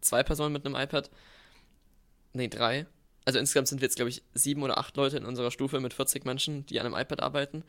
zwei 0.00 0.22
Personen 0.22 0.52
mit 0.52 0.66
einem 0.66 0.74
iPad. 0.74 1.10
Nee, 2.32 2.48
drei. 2.48 2.86
Also 3.24 3.38
insgesamt 3.38 3.68
sind 3.68 3.80
wir 3.80 3.86
jetzt, 3.86 3.96
glaube 3.96 4.10
ich, 4.10 4.22
sieben 4.34 4.62
oder 4.62 4.78
acht 4.78 4.96
Leute 4.96 5.16
in 5.16 5.24
unserer 5.24 5.50
Stufe 5.50 5.80
mit 5.80 5.94
40 5.94 6.24
Menschen, 6.24 6.66
die 6.66 6.78
an 6.80 6.86
einem 6.86 6.94
iPad 6.94 7.22
arbeiten. 7.22 7.64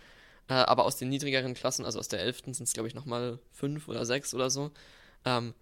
Äh, 0.48 0.54
aber 0.54 0.86
aus 0.86 0.98
den 0.98 1.10
niedrigeren 1.10 1.54
Klassen, 1.54 1.86
also 1.86 2.00
aus 2.00 2.08
der 2.08 2.20
11. 2.20 2.44
sind 2.46 2.62
es, 2.62 2.74
glaube 2.74 2.88
ich, 2.88 2.96
nochmal 2.96 3.40
fünf 3.52 3.88
oder 3.88 4.06
sechs 4.06 4.34
oder 4.34 4.50
so. 4.50 4.72
Ähm, 5.24 5.54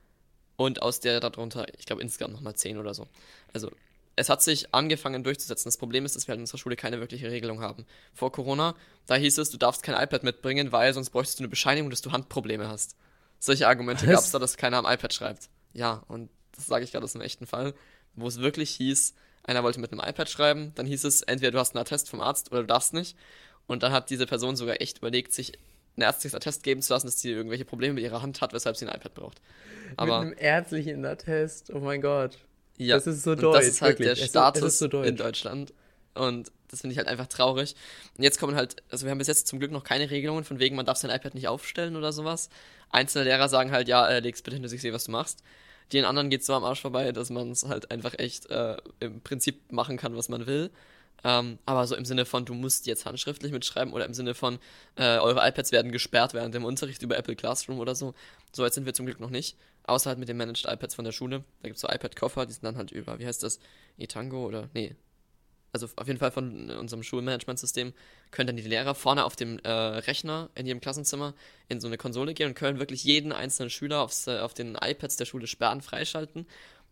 und 0.55 0.81
aus 0.81 0.99
der 0.99 1.19
darunter, 1.19 1.65
ich 1.77 1.85
glaube, 1.85 2.01
insgesamt 2.01 2.33
nochmal 2.33 2.55
zehn 2.55 2.77
oder 2.77 2.93
so. 2.93 3.07
Also 3.53 3.71
es 4.15 4.29
hat 4.29 4.41
sich 4.41 4.73
angefangen 4.73 5.23
durchzusetzen. 5.23 5.65
Das 5.65 5.77
Problem 5.77 6.05
ist, 6.05 6.15
dass 6.15 6.27
wir 6.27 6.33
halt 6.33 6.37
in 6.37 6.43
unserer 6.43 6.59
Schule 6.59 6.75
keine 6.75 6.99
wirkliche 6.99 7.31
Regelung 7.31 7.61
haben. 7.61 7.85
Vor 8.13 8.31
Corona, 8.31 8.75
da 9.07 9.15
hieß 9.15 9.37
es, 9.39 9.49
du 9.49 9.57
darfst 9.57 9.83
kein 9.83 9.95
iPad 9.95 10.23
mitbringen, 10.23 10.71
weil 10.71 10.93
sonst 10.93 11.09
bräuchtest 11.09 11.39
du 11.39 11.43
eine 11.43 11.49
Bescheinigung, 11.49 11.89
dass 11.89 12.01
du 12.01 12.11
Handprobleme 12.11 12.67
hast. 12.67 12.95
Solche 13.39 13.67
Argumente 13.67 14.05
gab 14.05 14.19
es 14.19 14.31
da, 14.31 14.39
dass 14.39 14.57
keiner 14.57 14.77
am 14.77 14.85
iPad 14.85 15.13
schreibt. 15.13 15.49
Ja, 15.73 16.03
und 16.07 16.29
das 16.55 16.67
sage 16.67 16.85
ich 16.85 16.91
gerade 16.91 17.03
aus 17.03 17.15
einem 17.15 17.23
echten 17.23 17.47
Fall, 17.47 17.73
wo 18.15 18.27
es 18.27 18.39
wirklich 18.39 18.69
hieß, 18.71 19.15
einer 19.43 19.63
wollte 19.63 19.79
mit 19.79 19.91
einem 19.91 20.01
iPad 20.01 20.29
schreiben, 20.29 20.71
dann 20.75 20.85
hieß 20.85 21.03
es, 21.03 21.21
entweder 21.21 21.51
du 21.51 21.59
hast 21.59 21.75
einen 21.75 21.81
Attest 21.81 22.09
vom 22.09 22.21
Arzt 22.21 22.51
oder 22.51 22.61
du 22.61 22.67
darfst 22.67 22.93
nicht. 22.93 23.17
Und 23.67 23.83
dann 23.83 23.91
hat 23.91 24.09
diese 24.09 24.25
Person 24.25 24.55
sogar 24.55 24.81
echt 24.81 24.99
überlegt, 24.99 25.33
sich 25.33 25.53
ein 25.97 26.01
ärztliches 26.01 26.35
Attest 26.35 26.63
geben 26.63 26.81
zu 26.81 26.93
lassen, 26.93 27.07
dass 27.07 27.19
sie 27.19 27.31
irgendwelche 27.31 27.65
Probleme 27.65 27.93
mit 27.93 28.03
ihrer 28.03 28.21
Hand 28.21 28.41
hat, 28.41 28.53
weshalb 28.53 28.75
sie 28.77 28.87
ein 28.87 28.95
iPad 28.95 29.13
braucht. 29.13 29.41
Aber 29.95 30.19
mit 30.19 30.37
einem 30.37 30.37
ärztlichen 30.39 31.05
Attest, 31.05 31.71
oh 31.73 31.79
mein 31.79 32.01
Gott. 32.01 32.37
Ja, 32.77 32.95
das 32.95 33.07
ist 33.07 33.23
so 33.23 33.35
deutsch. 33.35 33.57
Das 33.57 33.67
ist 33.67 33.81
halt 33.81 33.99
wirklich. 33.99 34.19
der 34.19 34.25
Status 34.27 34.79
so 34.79 34.87
in 35.03 35.15
Deutschland. 35.15 35.73
Und 36.15 36.51
das 36.69 36.81
finde 36.81 36.93
ich 36.93 36.97
halt 36.97 37.07
einfach 37.07 37.27
traurig. 37.27 37.75
Und 38.17 38.23
jetzt 38.23 38.39
kommen 38.39 38.55
halt, 38.55 38.77
also 38.89 39.05
wir 39.05 39.11
haben 39.11 39.19
bis 39.19 39.27
jetzt 39.27 39.47
zum 39.47 39.59
Glück 39.59 39.71
noch 39.71 39.83
keine 39.83 40.09
Regelungen, 40.09 40.43
von 40.43 40.59
wegen, 40.59 40.75
man 40.75 40.85
darf 40.85 40.97
sein 40.97 41.11
iPad 41.11 41.35
nicht 41.35 41.47
aufstellen 41.47 41.95
oder 41.95 42.11
sowas. 42.11 42.49
Einzelne 42.89 43.25
Lehrer 43.25 43.49
sagen 43.49 43.71
halt, 43.71 43.87
ja, 43.87 44.07
äh, 44.07 44.19
leg's 44.19 44.41
bitte 44.41 44.55
hin, 44.55 44.63
dass 44.63 44.71
ich 44.71 44.81
sehe, 44.81 44.93
was 44.93 45.05
du 45.05 45.11
machst. 45.11 45.43
Den 45.91 46.05
anderen 46.05 46.29
geht 46.29 46.43
so 46.43 46.53
am 46.53 46.63
Arsch 46.63 46.81
vorbei, 46.81 47.11
dass 47.11 47.29
man 47.29 47.51
es 47.51 47.65
halt 47.65 47.91
einfach 47.91 48.13
echt 48.17 48.49
äh, 48.49 48.77
im 48.99 49.21
Prinzip 49.21 49.71
machen 49.71 49.97
kann, 49.97 50.15
was 50.15 50.29
man 50.29 50.47
will. 50.47 50.71
Ähm, 51.23 51.57
aber 51.65 51.87
so 51.87 51.95
im 51.95 52.05
Sinne 52.05 52.25
von, 52.25 52.45
du 52.45 52.53
musst 52.53 52.85
jetzt 52.85 53.05
handschriftlich 53.05 53.51
mitschreiben 53.51 53.93
oder 53.93 54.05
im 54.05 54.13
Sinne 54.13 54.33
von, 54.33 54.59
äh, 54.97 55.17
eure 55.19 55.47
iPads 55.47 55.71
werden 55.71 55.91
gesperrt 55.91 56.33
während 56.33 56.53
dem 56.53 56.65
Unterricht 56.65 57.01
über 57.01 57.17
Apple 57.17 57.35
Classroom 57.35 57.79
oder 57.79 57.95
so. 57.95 58.13
So 58.51 58.63
weit 58.63 58.73
sind 58.73 58.85
wir 58.85 58.93
zum 58.93 59.05
Glück 59.05 59.19
noch 59.19 59.29
nicht. 59.29 59.57
Außer 59.85 60.09
halt 60.09 60.19
mit 60.19 60.29
den 60.29 60.37
Managed 60.37 60.65
iPads 60.65 60.95
von 60.95 61.05
der 61.05 61.11
Schule. 61.11 61.43
Da 61.61 61.67
gibt 61.67 61.75
es 61.75 61.81
so 61.81 61.87
iPad-Koffer, 61.87 62.45
die 62.45 62.53
sind 62.53 62.63
dann 62.63 62.77
halt 62.77 62.91
über, 62.91 63.19
wie 63.19 63.25
heißt 63.25 63.43
das? 63.43 63.59
eTango 63.97 64.45
oder, 64.45 64.69
nee. 64.73 64.95
Also 65.73 65.87
auf 65.95 66.07
jeden 66.07 66.19
Fall 66.19 66.31
von 66.31 66.69
unserem 66.69 67.03
Schulmanagementsystem 67.03 67.93
können 68.31 68.47
dann 68.47 68.55
die 68.55 68.63
Lehrer 68.63 68.95
vorne 68.95 69.25
auf 69.25 69.35
dem 69.35 69.59
äh, 69.59 69.69
Rechner 69.69 70.49
in 70.55 70.65
jedem 70.65 70.79
Klassenzimmer 70.79 71.33
in 71.67 71.81
so 71.81 71.87
eine 71.87 71.97
Konsole 71.97 72.33
gehen 72.33 72.47
und 72.47 72.53
können 72.53 72.79
wirklich 72.79 73.03
jeden 73.03 73.31
einzelnen 73.31 73.69
Schüler 73.69 74.01
aufs, 74.01 74.27
äh, 74.27 74.39
auf 74.39 74.53
den 74.53 74.75
iPads 74.75 75.17
der 75.17 75.25
Schule 75.25 75.47
sperren 75.47 75.81
freischalten 75.81 76.45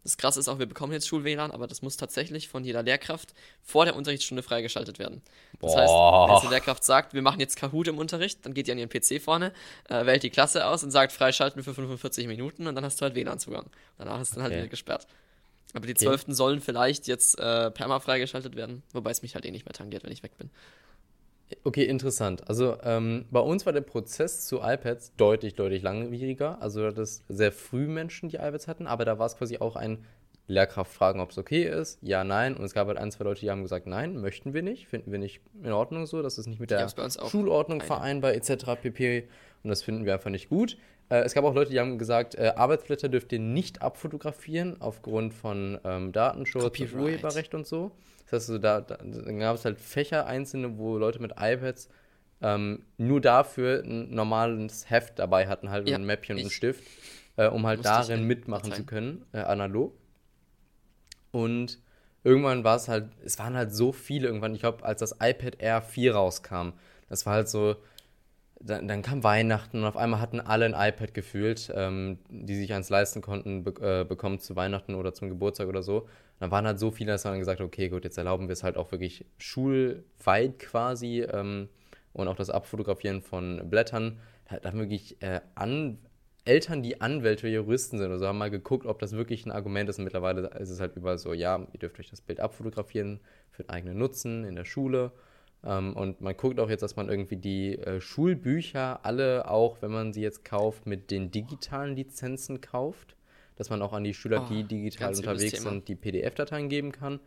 das 0.04 0.18
Krasse 0.18 0.40
ist 0.40 0.48
auch, 0.48 0.58
wir 0.58 0.66
bekommen 0.66 0.94
jetzt 0.94 1.08
Schul-WLAN, 1.08 1.52
aber 1.52 1.68
das 1.68 1.82
muss 1.82 1.96
tatsächlich 1.96 2.50
von 2.50 2.64
jeder 2.64 2.82
Lehrkraft 2.82 3.34
vor 3.62 3.86
der 3.86 3.96
Unterrichtsstunde 3.96 4.42
freigeschaltet 4.42 4.98
werden. 4.98 5.22
Das 5.60 5.74
Boah. 5.74 6.28
heißt, 6.28 6.44
wenn 6.44 6.50
die 6.50 6.56
Lehrkraft 6.56 6.84
sagt, 6.84 7.14
wir 7.14 7.22
machen 7.22 7.40
jetzt 7.40 7.56
Kahoot 7.56 7.88
im 7.88 8.00
Unterricht, 8.00 8.44
dann 8.46 8.54
geht 8.54 8.68
die 8.68 8.72
an 8.72 8.80
ihren 8.80 8.90
PC 8.90 9.22
vorne, 9.22 9.54
äh, 9.90 10.06
wählt 10.06 10.24
die 10.24 10.32
Klasse 10.32 10.66
aus 10.66 10.84
und 10.84 10.90
sagt, 10.90 11.12
freischalten 11.12 11.64
für 11.64 11.76
45 11.76 12.26
Minuten 12.28 12.66
und 12.66 12.74
dann 12.74 12.84
hast 12.84 13.00
du 13.00 13.04
halt 13.04 13.16
WLAN-Zugang. 13.16 13.68
Danach 13.98 14.20
ist 14.22 14.36
dann 14.36 14.44
halt 14.44 14.54
wieder 14.54 14.68
gesperrt. 14.68 15.06
Aber 15.74 15.88
die 15.88 15.94
Zwölften 15.94 16.32
okay. 16.32 16.38
sollen 16.38 16.62
vielleicht 16.62 17.08
jetzt 17.08 17.40
äh, 17.40 17.72
perma 17.72 18.00
freigeschaltet 18.00 18.56
werden, 18.56 18.84
wobei 18.94 19.12
es 19.12 19.22
mich 19.22 19.36
halt 19.36 19.46
eh 19.46 19.52
nicht 19.52 19.66
mehr 19.66 19.74
tangiert, 19.74 20.04
wenn 20.04 20.12
ich 20.12 20.24
weg 20.24 20.38
bin. 20.38 20.50
Okay, 21.64 21.84
interessant. 21.84 22.48
Also 22.48 22.78
ähm, 22.84 23.26
bei 23.30 23.40
uns 23.40 23.66
war 23.66 23.74
der 23.74 23.82
Prozess 23.82 24.46
zu 24.46 24.62
iPads 24.62 25.14
deutlich, 25.18 25.56
deutlich 25.56 25.82
langwieriger. 25.82 26.62
Also 26.62 26.92
das 26.92 27.24
sehr 27.28 27.52
früh 27.52 27.88
Menschen, 27.88 28.30
die 28.30 28.38
iPads 28.38 28.68
hatten, 28.68 28.88
aber 28.88 29.06
da 29.06 29.20
war 29.20 29.26
es 29.26 29.38
quasi 29.38 29.58
auch 29.58 29.76
ein 29.76 30.06
Lehrkraft 30.48 30.92
fragen, 30.92 31.20
ob 31.20 31.32
es 31.32 31.38
okay 31.38 31.64
ist. 31.64 32.00
Ja, 32.02 32.24
nein. 32.24 32.56
Und 32.56 32.64
es 32.64 32.74
gab 32.74 32.88
halt 32.88 32.98
ein, 32.98 33.12
zwei 33.12 33.24
Leute, 33.24 33.42
die 33.42 33.50
haben 33.50 33.62
gesagt, 33.62 33.88
nein, 33.88 34.18
möchten 34.18 34.54
wir 34.54 34.62
nicht, 34.62 34.88
finden 34.88 35.12
wir 35.12 35.20
nicht 35.20 35.42
in 35.64 35.72
Ordnung 35.72 36.06
so. 36.06 36.22
Das 36.22 36.38
ist 36.38 36.48
nicht 36.48 36.60
mit 36.60 36.72
der 36.72 36.90
Schulordnung 37.30 37.82
vereinbar 37.82 38.34
etc. 38.34 38.76
pp. 38.82 39.28
Und 39.64 39.70
das 39.70 39.82
finden 39.82 40.06
wir 40.06 40.14
einfach 40.14 40.30
nicht 40.30 40.50
gut. 40.50 40.78
Äh, 41.12 41.24
es 41.24 41.34
gab 41.34 41.44
auch 41.44 41.54
Leute, 41.54 41.72
die 41.72 41.80
haben 41.80 41.98
gesagt, 41.98 42.36
äh, 42.36 42.54
Arbeitsblätter 42.56 43.10
dürft 43.10 43.34
ihr 43.34 43.40
nicht 43.40 43.82
abfotografieren 43.82 44.78
aufgrund 44.80 45.34
von 45.34 45.78
ähm, 45.84 46.14
Datenschutz 46.14 46.80
Urheberrecht 46.80 47.54
und 47.54 47.68
so. 47.68 47.92
Das 48.26 48.44
heißt, 48.44 48.50
also, 48.50 48.58
da, 48.60 48.80
da 48.80 48.96
dann 48.96 49.40
gab 49.40 49.56
es 49.56 49.66
halt 49.66 49.78
Fächer 49.78 50.26
einzelne, 50.26 50.78
wo 50.78 50.98
Leute 50.98 51.22
mit 51.22 51.34
iPads 51.38 51.90
ähm, 52.42 52.84
nur 52.98 53.20
dafür 53.20 53.84
ein 53.84 54.16
normales 54.16 54.90
Heft 54.90 55.20
dabei 55.20 55.48
hatten, 55.48 55.70
halt 55.70 55.90
Ja, 55.90 55.98
ein 55.98 56.06
Mäppchen 56.06 56.38
und 56.38 56.44
einen 56.44 56.50
Stift, 56.50 56.84
äh, 57.36 57.48
um 57.48 57.68
halt 57.68 57.84
darin 57.84 58.22
in 58.22 58.28
mitmachen 58.28 58.72
zu 58.72 58.86
können, 58.86 59.26
äh, 59.34 59.40
analog. 59.40 59.94
Und 61.32 61.80
irgendwann 62.24 62.64
war 62.64 62.78
es 62.78 62.88
halt, 62.88 63.10
es 63.26 63.38
waren 63.38 63.56
halt 63.56 63.74
so 63.76 63.92
viele 63.92 64.28
irgendwann, 64.28 64.56
ich 64.56 64.62
glaube, 64.62 64.86
als 64.86 65.02
das 65.02 65.18
iPad 65.22 65.60
Air 65.60 65.82
4 65.82 66.16
rauskam, 66.16 66.70
das 67.10 67.26
war 67.26 67.34
halt 67.34 67.50
so, 67.50 67.76
dann, 68.64 68.88
dann 68.88 69.02
kam 69.02 69.24
Weihnachten 69.24 69.80
und 69.80 69.86
auf 69.86 69.98
einmal 69.98 70.20
hatten 70.20 70.40
alle 70.40 70.66
ein 70.66 70.74
iPad 70.74 71.14
gefühlt, 71.14 71.72
ähm, 71.76 72.20
die 72.30 72.56
sich 72.56 72.74
eins 72.74 72.90
leisten 72.90 73.22
konnten, 73.22 73.64
be 73.64 73.72
äh, 73.82 74.06
bekommen 74.06 74.40
zu 74.40 74.56
Weihnachten 74.56 74.96
oder 74.96 75.14
zum 75.14 75.30
Geburtstag 75.30 75.68
oder 75.68 75.84
so. 75.84 76.02
Und 76.02 76.08
dann 76.40 76.52
waren 76.52 76.66
halt 76.66 76.80
so 76.80 76.92
viele, 76.92 77.12
dass 77.12 77.24
man 77.24 77.40
gesagt 77.40 77.60
hat, 77.60 77.66
okay, 77.66 77.90
gut, 77.90 78.04
jetzt 78.04 78.18
erlauben 78.18 78.48
wir 78.48 78.54
es 78.54 78.64
halt 78.64 78.78
auch 78.78 78.92
wirklich 78.92 79.26
schulweit 79.38 80.60
quasi 80.60 81.22
ähm, 81.22 81.70
und 82.14 82.28
auch 82.28 82.36
das 82.36 82.50
Abfotografieren 82.50 83.22
von 83.22 83.70
Blättern. 83.70 84.20
Da, 84.50 84.58
da 84.58 84.70
haben 84.70 84.80
wirklich 84.80 85.22
äh, 85.22 85.42
an, 85.56 85.98
Eltern, 86.44 86.82
die 86.82 87.02
Anwälte, 87.02 87.48
Juristen 87.48 87.98
sind 87.98 88.08
oder 88.08 88.18
so, 88.18 88.28
haben 88.28 88.38
mal 88.38 88.50
geguckt, 88.50 88.86
ob 88.86 89.00
das 89.00 89.12
wirklich 89.12 89.46
ein 89.46 89.52
Argument 89.52 89.90
ist. 89.90 90.00
Und 90.00 90.06
mittlerweile 90.06 90.48
ist 90.60 90.70
es 90.70 90.80
halt 90.80 90.96
überall 90.96 91.18
so, 91.18 91.34
ja, 91.34 91.68
ihr 91.72 91.80
dürft 91.80 92.00
euch 92.00 92.10
das 92.10 92.22
Bild 92.22 92.40
abfotografieren 92.40 93.20
für 93.52 93.64
den 93.64 93.70
eigenen 93.70 93.98
Nutzen 93.98 94.44
in 94.44 94.56
der 94.56 94.66
Schule. 94.66 95.12
Ähm, 95.64 95.96
und 95.96 96.22
man 96.22 96.36
guckt 96.36 96.60
auch 96.60 96.70
jetzt, 96.70 96.82
dass 96.82 96.96
man 96.96 97.10
irgendwie 97.10 97.36
die 97.38 97.78
äh, 97.78 98.02
Schulbücher 98.02 99.00
alle 99.06 99.50
auch, 99.50 99.78
wenn 99.82 99.92
man 99.92 100.14
sie 100.14 100.22
jetzt 100.22 100.44
kauft, 100.44 100.88
mit 100.88 101.12
den 101.12 101.30
digitalen 101.32 101.96
Lizenzen 101.96 102.62
kauft. 102.62 103.16
Dass 103.58 103.70
man 103.70 103.82
auch 103.84 103.94
an 103.94 104.04
die 104.04 104.14
Schüler, 104.16 104.44
Oh, 104.46 104.50
die 104.54 104.64
digital 104.64 105.14
unterwegs 105.16 105.62
sind, 105.62 105.88
die 105.88 105.96
PDF-Dateien 105.96 106.68
geben 106.70 106.92
kann. 106.92 107.20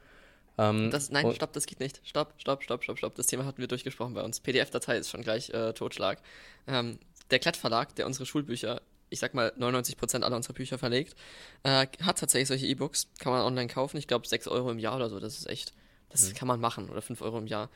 Ähm, 0.58 0.90
Das, 0.90 1.10
nein, 1.10 1.32
stopp, 1.32 1.52
das 1.52 1.66
geht 1.66 1.78
nicht. 1.78 2.00
Stopp, 2.04 2.32
stopp, 2.38 2.62
stopp, 2.64 2.82
stopp, 2.82 2.98
stopp. 2.98 3.14
Das 3.14 3.28
Thema 3.28 3.44
hatten 3.44 3.58
wir 3.58 3.68
durchgesprochen 3.68 4.14
bei 4.14 4.22
uns. 4.22 4.40
PDF-Datei 4.40 4.96
ist 4.98 5.10
schon 5.10 5.22
gleich 5.22 5.50
äh, 5.50 5.72
Totschlag. 5.74 6.20
Ähm, 6.66 6.98
der 7.30 7.38
Klett-Verlag, 7.38 7.94
der 7.94 8.06
unsere 8.06 8.26
Schulbücher, 8.26 8.80
ich 9.10 9.20
sag 9.20 9.34
mal 9.34 9.52
99% 9.58 10.22
aller 10.22 10.34
unserer 10.34 10.54
Bücher 10.54 10.76
verlegt, 10.78 11.14
äh, 11.62 11.86
hat 12.02 12.18
tatsächlich 12.18 12.48
solche 12.48 12.66
E-Books. 12.66 13.08
Kann 13.20 13.32
man 13.32 13.42
online 13.42 13.68
kaufen. 13.68 13.96
Ich 13.98 14.08
glaube 14.08 14.26
6 14.26 14.48
Euro 14.48 14.70
im 14.72 14.78
Jahr 14.80 14.96
oder 14.96 15.10
so. 15.10 15.20
Das 15.20 15.38
ist 15.38 15.48
echt, 15.48 15.72
das 16.08 16.30
Mhm. 16.30 16.34
kann 16.34 16.48
man 16.48 16.58
machen. 16.58 16.90
Oder 16.90 17.02
5 17.02 17.20
Euro 17.22 17.38
im 17.38 17.46
Jahr. 17.46 17.70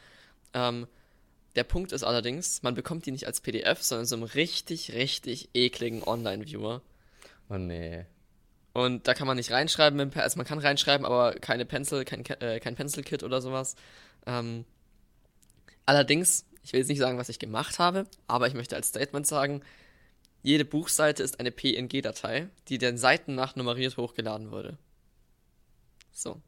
Ähm, 0.54 0.86
der 1.56 1.64
Punkt 1.64 1.92
ist 1.92 2.04
allerdings, 2.04 2.62
man 2.62 2.74
bekommt 2.74 3.06
die 3.06 3.10
nicht 3.10 3.26
als 3.26 3.40
PDF, 3.40 3.82
sondern 3.82 4.06
so 4.06 4.16
einem 4.16 4.24
richtig, 4.24 4.92
richtig 4.92 5.50
ekligen 5.54 6.02
Online-Viewer. 6.04 6.82
Oh 7.50 7.56
nee. 7.56 8.04
Und 8.74 9.08
da 9.08 9.14
kann 9.14 9.26
man 9.26 9.36
nicht 9.36 9.50
reinschreiben, 9.50 10.12
also 10.14 10.36
man 10.36 10.46
kann 10.46 10.58
reinschreiben, 10.58 11.04
aber 11.06 11.32
keine 11.34 11.64
Pencil, 11.64 12.04
kein, 12.04 12.22
Ke- 12.22 12.40
äh, 12.40 12.60
kein 12.60 12.76
Pencil-Kit 12.76 13.22
oder 13.24 13.40
sowas. 13.40 13.74
Ähm, 14.26 14.64
allerdings, 15.86 16.44
ich 16.62 16.72
will 16.72 16.80
jetzt 16.80 16.88
nicht 16.88 16.98
sagen, 16.98 17.18
was 17.18 17.28
ich 17.28 17.38
gemacht 17.38 17.78
habe, 17.78 18.06
aber 18.26 18.46
ich 18.46 18.54
möchte 18.54 18.76
als 18.76 18.88
Statement 18.88 19.26
sagen, 19.26 19.62
jede 20.42 20.64
Buchseite 20.64 21.22
ist 21.22 21.40
eine 21.40 21.50
PNG-Datei, 21.50 22.48
die 22.68 22.78
den 22.78 22.98
Seiten 22.98 23.34
nach 23.34 23.56
nummeriert 23.56 23.96
hochgeladen 23.96 24.50
wurde. 24.52 24.78
So. 26.12 26.40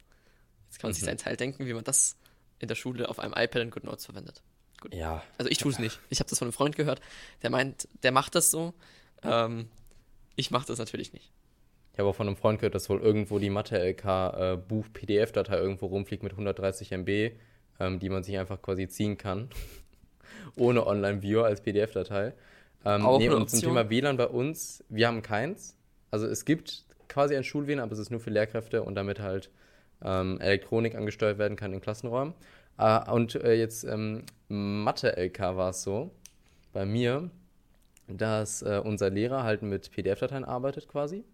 Jetzt 0.68 0.78
kann 0.78 0.88
man 0.90 0.94
sich 0.94 1.02
Mhm. 1.02 1.06
seinen 1.06 1.18
Teil 1.18 1.36
denken, 1.36 1.66
wie 1.66 1.72
man 1.74 1.82
das 1.84 2.16
in 2.60 2.68
der 2.68 2.76
Schule 2.76 3.08
auf 3.08 3.18
einem 3.18 3.32
iPad 3.32 3.62
in 3.62 3.70
GoodNotes 3.70 4.04
verwendet. 4.04 4.42
Ja. 4.92 5.22
Also 5.38 5.50
ich 5.50 5.58
tue 5.58 5.72
es 5.72 5.78
nicht. 5.78 6.00
Ich 6.08 6.20
habe 6.20 6.30
das 6.30 6.38
von 6.38 6.46
einem 6.46 6.52
Freund 6.52 6.76
gehört, 6.76 7.00
der 7.42 7.50
meint, 7.50 7.88
der 8.02 8.12
macht 8.12 8.34
das 8.34 8.50
so. 8.50 8.72
Ähm, 9.22 9.68
ich 10.36 10.50
mache 10.50 10.66
das 10.66 10.78
natürlich 10.78 11.12
nicht. 11.12 11.30
Ich 11.92 11.98
habe 11.98 12.08
auch 12.08 12.14
von 12.14 12.26
einem 12.26 12.36
Freund 12.36 12.60
gehört, 12.60 12.74
dass 12.74 12.88
wohl 12.88 13.00
irgendwo 13.00 13.38
die 13.38 13.50
Mathe-LK-Buch-PDF-Datei 13.50 15.56
irgendwo 15.56 15.84
rumfliegt 15.86 16.22
mit 16.22 16.32
130 16.32 16.92
MB, 16.92 17.32
ähm, 17.80 17.98
die 17.98 18.08
man 18.08 18.22
sich 18.22 18.38
einfach 18.38 18.62
quasi 18.62 18.88
ziehen 18.88 19.18
kann. 19.18 19.50
Ohne 20.56 20.86
Online-Viewer 20.86 21.44
als 21.44 21.60
PDF-Datei. 21.60 22.32
Ähm, 22.84 23.04
Auch 23.04 23.18
nee, 23.18 23.26
eine 23.26 23.36
und 23.36 23.50
zum. 23.50 23.60
Thema 23.60 23.90
WLAN 23.90 24.16
bei 24.16 24.28
uns, 24.28 24.82
wir 24.88 25.08
haben 25.08 25.20
keins. 25.22 25.76
Also 26.10 26.26
es 26.26 26.46
gibt 26.46 26.86
quasi 27.08 27.36
ein 27.36 27.44
Schul-WLAN, 27.44 27.80
aber 27.80 27.92
es 27.92 27.98
ist 27.98 28.10
nur 28.10 28.20
für 28.20 28.30
Lehrkräfte 28.30 28.82
und 28.82 28.94
damit 28.94 29.20
halt 29.20 29.50
ähm, 30.04 30.40
Elektronik 30.40 30.94
angesteuert 30.94 31.38
werden 31.38 31.56
kann 31.56 31.72
in 31.72 31.80
Klassenräumen. 31.80 32.34
Äh, 32.78 33.10
und 33.10 33.34
äh, 33.36 33.54
jetzt 33.54 33.84
ähm, 33.84 34.24
Mathe-LK 34.48 35.38
war 35.56 35.70
es 35.70 35.82
so, 35.82 36.10
bei 36.72 36.86
mir, 36.86 37.30
dass 38.08 38.62
äh, 38.62 38.80
unser 38.82 39.10
Lehrer 39.10 39.42
halt 39.42 39.62
mit 39.62 39.90
PDF-Dateien 39.90 40.44
arbeitet 40.44 40.88
quasi. 40.88 41.24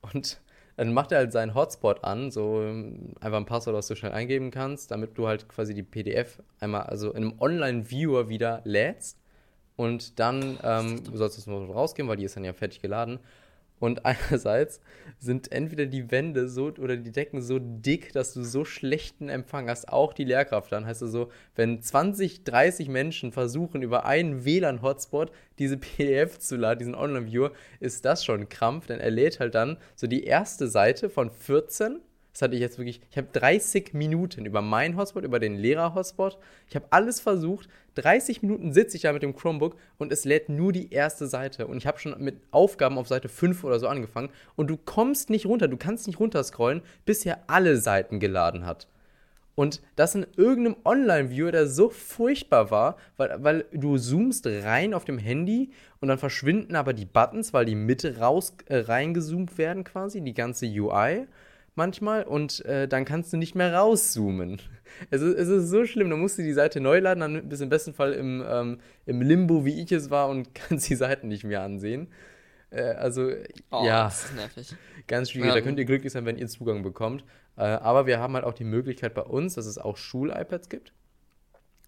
Und 0.00 0.40
dann 0.76 0.92
macht 0.92 1.12
er 1.12 1.18
halt 1.18 1.32
seinen 1.32 1.54
Hotspot 1.54 2.02
an, 2.04 2.30
so 2.30 2.60
ähm, 2.62 3.14
einfach 3.20 3.38
ein 3.38 3.46
Passwort, 3.46 3.76
was 3.76 3.86
du 3.86 3.94
schnell 3.94 4.12
eingeben 4.12 4.50
kannst, 4.50 4.90
damit 4.90 5.16
du 5.16 5.28
halt 5.28 5.48
quasi 5.48 5.72
die 5.72 5.82
PDF 5.82 6.42
einmal, 6.60 6.82
also 6.82 7.10
in 7.10 7.24
einem 7.24 7.40
Online-Viewer 7.40 8.28
wieder 8.28 8.60
lädst. 8.64 9.18
Und 9.76 10.18
dann 10.20 10.58
ähm, 10.62 11.02
sollst 11.12 11.36
du 11.36 11.40
es 11.40 11.46
nur 11.46 11.66
rausgehen, 11.68 12.08
weil 12.08 12.16
die 12.16 12.24
ist 12.24 12.36
dann 12.36 12.44
ja 12.44 12.52
fertig 12.52 12.80
geladen. 12.80 13.18
Und 13.78 14.06
einerseits 14.06 14.80
sind 15.18 15.52
entweder 15.52 15.86
die 15.86 16.10
Wände 16.10 16.48
so 16.48 16.66
oder 16.66 16.96
die 16.96 17.12
Decken 17.12 17.42
so 17.42 17.58
dick, 17.58 18.12
dass 18.12 18.32
du 18.32 18.42
so 18.42 18.64
schlechten 18.64 19.28
Empfang 19.28 19.68
hast, 19.68 19.88
auch 19.88 20.12
die 20.12 20.24
Lehrkraft 20.24 20.72
dann. 20.72 20.86
Heißt 20.86 21.02
also, 21.02 21.30
wenn 21.54 21.82
20, 21.82 22.44
30 22.44 22.88
Menschen 22.88 23.32
versuchen, 23.32 23.82
über 23.82 24.06
einen 24.06 24.44
WLAN-Hotspot 24.44 25.32
diese 25.58 25.76
PDF 25.76 26.38
zu 26.38 26.56
laden, 26.56 26.78
diesen 26.78 26.94
Online-Viewer, 26.94 27.52
ist 27.80 28.04
das 28.04 28.24
schon 28.24 28.48
Krampf, 28.48 28.86
denn 28.86 29.00
er 29.00 29.10
lädt 29.10 29.40
halt 29.40 29.54
dann 29.54 29.76
so 29.94 30.06
die 30.06 30.24
erste 30.24 30.68
Seite 30.68 31.10
von 31.10 31.30
14. 31.30 32.00
Das 32.34 32.42
hatte 32.42 32.56
ich 32.56 32.60
jetzt 32.60 32.78
wirklich, 32.78 33.00
ich 33.12 33.16
habe 33.16 33.28
30 33.32 33.94
Minuten 33.94 34.44
über 34.44 34.60
meinen 34.60 34.96
Hotspot, 34.96 35.22
über 35.22 35.38
den 35.38 35.54
Lehrer-Hotspot. 35.54 36.36
Ich 36.68 36.74
habe 36.74 36.86
alles 36.90 37.20
versucht. 37.20 37.68
30 37.94 38.42
Minuten 38.42 38.72
sitze 38.72 38.96
ich 38.96 39.04
da 39.04 39.12
mit 39.12 39.22
dem 39.22 39.36
Chromebook 39.36 39.76
und 39.98 40.10
es 40.12 40.24
lädt 40.24 40.48
nur 40.48 40.72
die 40.72 40.92
erste 40.92 41.28
Seite. 41.28 41.68
Und 41.68 41.76
ich 41.76 41.86
habe 41.86 42.00
schon 42.00 42.20
mit 42.20 42.40
Aufgaben 42.50 42.98
auf 42.98 43.06
Seite 43.06 43.28
5 43.28 43.62
oder 43.62 43.78
so 43.78 43.86
angefangen. 43.86 44.30
Und 44.56 44.68
du 44.68 44.76
kommst 44.76 45.30
nicht 45.30 45.46
runter, 45.46 45.68
du 45.68 45.76
kannst 45.76 46.08
nicht 46.08 46.18
runterscrollen, 46.18 46.82
bis 47.06 47.24
er 47.24 47.38
alle 47.46 47.76
Seiten 47.76 48.18
geladen 48.18 48.66
hat. 48.66 48.88
Und 49.54 49.80
das 49.94 50.16
in 50.16 50.26
irgendeinem 50.36 50.76
Online-Viewer, 50.84 51.52
der 51.52 51.68
so 51.68 51.88
furchtbar 51.88 52.72
war, 52.72 52.96
weil, 53.16 53.44
weil 53.44 53.64
du 53.72 53.96
zoomst 53.96 54.44
rein 54.48 54.92
auf 54.92 55.04
dem 55.04 55.18
Handy 55.18 55.70
und 56.00 56.08
dann 56.08 56.18
verschwinden 56.18 56.74
aber 56.74 56.94
die 56.94 57.04
Buttons, 57.04 57.52
weil 57.52 57.64
die 57.64 57.76
Mitte 57.76 58.18
raus 58.18 58.54
äh, 58.66 58.78
reingezoomt 58.78 59.56
werden 59.56 59.84
quasi, 59.84 60.20
die 60.20 60.34
ganze 60.34 60.66
UI 60.66 61.28
manchmal 61.76 62.24
und 62.24 62.64
äh, 62.64 62.86
dann 62.88 63.04
kannst 63.04 63.32
du 63.32 63.36
nicht 63.36 63.54
mehr 63.54 63.74
rauszoomen. 63.74 64.60
Es 65.10 65.22
ist, 65.22 65.34
es 65.36 65.48
ist 65.48 65.70
so 65.70 65.84
schlimm, 65.86 66.08
dann 66.08 66.20
musst 66.20 66.38
du 66.38 66.42
die 66.42 66.52
Seite 66.52 66.78
neu 66.78 67.00
laden, 67.00 67.18
dann 67.18 67.48
bist 67.48 67.60
du 67.60 67.64
im 67.64 67.68
besten 67.68 67.94
Fall 67.94 68.12
im, 68.12 68.44
ähm, 68.48 68.78
im 69.06 69.22
Limbo, 69.22 69.64
wie 69.64 69.82
ich 69.82 69.90
es 69.90 70.08
war 70.08 70.28
und 70.28 70.54
kannst 70.54 70.88
die 70.88 70.94
Seiten 70.94 71.26
nicht 71.26 71.42
mehr 71.42 71.62
ansehen. 71.62 72.12
Äh, 72.70 72.82
also, 72.92 73.28
Oh, 73.72 73.82
ja. 73.84 74.04
Das 74.04 74.26
ist 74.26 74.36
nervig. 74.36 74.76
Ganz 75.08 75.32
schwierig. 75.32 75.48
Ja. 75.48 75.54
Da 75.54 75.62
könnt 75.62 75.80
ihr 75.80 75.84
glücklich 75.84 76.12
sein, 76.12 76.26
wenn 76.26 76.38
ihr 76.38 76.46
Zugang 76.46 76.84
bekommt. 76.84 77.24
Äh, 77.56 77.62
aber 77.62 78.06
wir 78.06 78.20
haben 78.20 78.34
halt 78.34 78.44
auch 78.44 78.52
die 78.54 78.62
Möglichkeit 78.62 79.14
bei 79.14 79.22
uns, 79.22 79.54
dass 79.54 79.66
es 79.66 79.78
auch 79.78 79.96
Schul-iPads 79.96 80.68
gibt. 80.68 80.92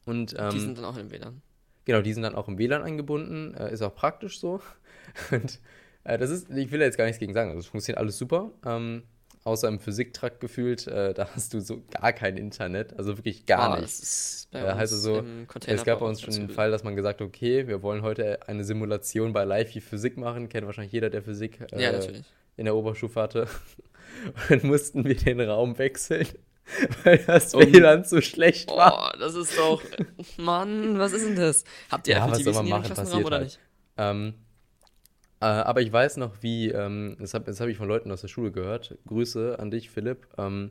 Und 0.05 0.35
ähm, 0.37 0.51
Die 0.51 0.59
sind 0.61 0.77
dann 0.79 0.85
auch 0.85 0.97
im 0.97 1.13
WLAN. 1.13 1.43
genau, 1.85 2.01
die 2.03 2.13
sind 2.13 2.25
dann 2.25 2.35
auch 2.35 2.49
im 2.49 2.59
WLAN 2.59 2.83
eingebunden. 2.83 3.55
Äh, 3.55 3.73
ist 3.73 3.83
auch 3.83 3.95
praktisch 3.95 4.41
so. 4.41 4.61
Und 5.31 5.61
äh, 6.03 6.19
das 6.19 6.31
ist, 6.31 6.51
ich 6.51 6.73
will 6.73 6.81
da 6.81 6.87
jetzt 6.87 6.99
gar 6.99 7.05
nichts 7.05 7.21
gegen 7.21 7.35
sagen. 7.35 7.51
Also 7.51 7.61
es 7.61 7.67
funktioniert 7.67 7.99
alles 8.01 8.19
super. 8.19 8.51
Ähm, 8.65 9.05
außer 9.47 9.69
im 9.69 9.79
Physiktrakt 9.79 10.41
gefühlt, 10.41 10.87
äh, 10.87 11.15
da 11.15 11.29
hast 11.35 11.55
du 11.55 11.61
so 11.61 11.83
gar 11.91 12.13
kein 12.13 12.37
Internet. 12.37 12.99
Also 12.99 13.17
wirklich 13.17 13.47
gar 13.47 13.77
nicht. 13.77 13.85
Das 13.85 14.01
ist 14.01 14.49
bei 14.51 14.59
Ja, 14.61 14.77
heißt 14.77 14.93
uns 14.93 15.07
also, 15.07 15.19
im 15.21 15.47
Es 15.67 15.85
gab 15.85 16.01
bei 16.01 16.07
uns 16.07 16.21
schon 16.21 16.35
den 16.35 16.51
Fall, 16.51 16.71
dass 16.71 16.83
man 16.85 16.97
gesagt 16.97 17.21
hat, 17.21 17.27
okay, 17.27 17.67
wir 17.69 17.83
wollen 17.83 18.03
heute 18.03 18.47
eine 18.49 18.65
Simulation 18.65 19.33
bei 19.33 19.45
Live 19.45 19.75
wie 19.75 19.81
Physik 19.81 20.17
machen. 20.17 20.49
Kennt 20.49 20.67
wahrscheinlich 20.67 20.93
jeder, 20.93 21.11
der 21.11 21.23
Physik 21.23 21.61
äh, 21.73 21.83
Ja, 21.83 22.01
in 22.57 22.65
der 22.65 22.75
Oberstufe 22.75 23.21
hatte. 23.21 23.49
Und 24.51 24.63
dann 24.63 24.67
mussten 24.71 25.05
wir 25.05 25.15
den 25.17 25.41
Raum 25.41 25.79
wechseln, 25.79 26.27
weil 27.05 27.19
das 27.19 27.55
Um- 27.55 27.61
WLAN 27.73 28.05
so 28.05 28.21
schlecht 28.21 28.71
war. 28.71 28.91
Boah, 28.91 29.13
das 29.19 29.35
ist 29.35 29.57
doch. 29.59 29.83
Mann, 30.39 30.99
was 30.99 31.13
ist 31.13 31.27
denn 31.27 31.37
das? 31.37 31.65
Habt 31.91 32.09
ihr 32.09 32.15
Ja, 32.17 32.25
Apple 32.27 32.39
TVs 32.39 32.55
man 32.55 32.65
in 32.65 32.71
machen? 32.71 32.83
Klassenraum 32.85 33.11
Passiert 33.11 33.27
oder 33.27 33.37
halt. 33.37 33.45
nicht? 33.45 33.61
Ähm, 33.99 34.29
äh, 34.29 34.46
aber 35.47 35.81
ich 35.83 35.93
weiß 35.93 36.17
noch, 36.19 36.43
wie, 36.43 36.71
ähm, 36.71 37.17
das 37.21 37.35
habe 37.35 37.53
hab 37.53 37.69
ich 37.69 37.77
von 37.77 37.89
Leuten 37.89 38.11
aus 38.11 38.21
der 38.23 38.29
Schule 38.29 38.53
gehört. 38.53 38.97
Grüße 39.07 39.59
an 39.59 39.71
dich, 39.71 39.91
Philipp. 39.91 40.27
Ähm, 40.39 40.71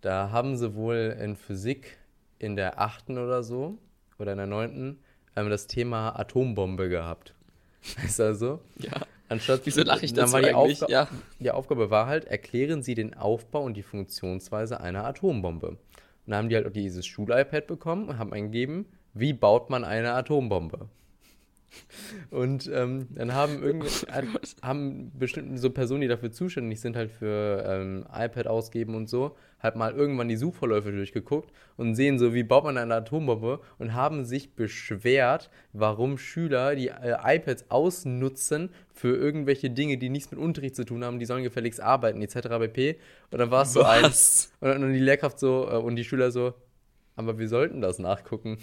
da 0.00 0.30
haben 0.30 0.56
sie 0.56 0.74
wohl 0.74 1.16
in 1.20 1.36
Physik 1.36 1.98
in 2.38 2.56
der 2.56 2.80
achten 2.80 3.18
oder 3.18 3.42
so, 3.42 3.78
oder 4.18 4.32
in 4.32 4.38
der 4.38 4.46
neunten, 4.46 4.98
ähm, 5.36 5.48
das 5.50 5.66
Thema 5.66 6.18
Atombombe 6.18 6.88
gehabt. 6.88 7.34
Ist 8.04 8.20
also, 8.20 8.60
Ja. 8.78 8.92
anstatt 9.28 9.62
Wieso 9.64 9.82
lache 9.82 10.04
ich 10.04 10.12
dazu 10.12 10.38
die 10.38 10.46
eigentlich? 10.46 10.82
Aufga- 10.82 10.90
Ja. 10.90 11.08
Die 11.40 11.50
Aufgabe 11.50 11.90
war 11.90 12.06
halt, 12.06 12.24
erklären 12.26 12.82
Sie 12.82 12.94
den 12.94 13.14
Aufbau 13.14 13.62
und 13.62 13.74
die 13.76 13.82
Funktionsweise 13.82 14.80
einer 14.80 15.04
Atombombe. 15.04 15.68
Und 15.68 15.78
dann 16.26 16.36
haben 16.38 16.48
die 16.48 16.54
halt 16.56 16.66
auch 16.66 16.72
dieses 16.72 17.04
Schul-iPad 17.06 17.66
bekommen 17.66 18.08
und 18.08 18.18
haben 18.18 18.32
eingegeben, 18.32 18.86
wie 19.14 19.32
baut 19.32 19.70
man 19.70 19.84
eine 19.84 20.12
Atombombe. 20.14 20.88
Und 22.30 22.70
ähm, 22.72 23.08
dann 23.10 23.34
haben 23.34 23.62
irgendwie 23.62 23.88
haben 24.62 25.12
bestimmt 25.18 25.58
so 25.58 25.70
Personen, 25.70 26.02
die 26.02 26.08
dafür 26.08 26.30
zuständig 26.30 26.80
sind, 26.80 26.96
halt 26.96 27.10
für 27.10 27.64
ähm, 27.66 28.04
iPad 28.12 28.46
ausgeben 28.46 28.94
und 28.94 29.08
so, 29.08 29.36
halt 29.60 29.76
mal 29.76 29.92
irgendwann 29.92 30.28
die 30.28 30.36
Suchverläufe 30.36 30.92
durchgeguckt 30.92 31.52
und 31.76 31.94
sehen 31.94 32.18
so, 32.18 32.34
wie 32.34 32.42
baut 32.42 32.64
man 32.64 32.78
eine 32.78 32.94
Atombombe 32.94 33.60
und 33.78 33.94
haben 33.94 34.24
sich 34.24 34.54
beschwert, 34.54 35.50
warum 35.72 36.18
Schüler 36.18 36.74
die 36.74 36.88
äh, 36.88 37.16
iPads 37.22 37.70
ausnutzen 37.70 38.70
für 38.92 39.16
irgendwelche 39.16 39.70
Dinge, 39.70 39.98
die 39.98 40.08
nichts 40.08 40.30
mit 40.30 40.40
Unterricht 40.40 40.76
zu 40.76 40.84
tun 40.84 41.04
haben, 41.04 41.18
die 41.18 41.26
sollen 41.26 41.42
gefälligst 41.42 41.80
arbeiten, 41.80 42.22
etc. 42.22 42.48
pp. 42.58 42.98
Und 43.30 43.38
dann 43.38 43.50
war 43.50 43.62
es 43.62 43.72
so 43.72 43.82
eins. 43.82 44.52
Und 44.60 44.68
dann 44.70 44.92
die 44.92 44.98
Lehrkraft 44.98 45.38
so 45.38 45.68
äh, 45.70 45.76
und 45.76 45.96
die 45.96 46.04
Schüler 46.04 46.30
so, 46.30 46.54
aber 47.16 47.38
wir 47.38 47.48
sollten 47.48 47.80
das 47.80 47.98
nachgucken. 47.98 48.58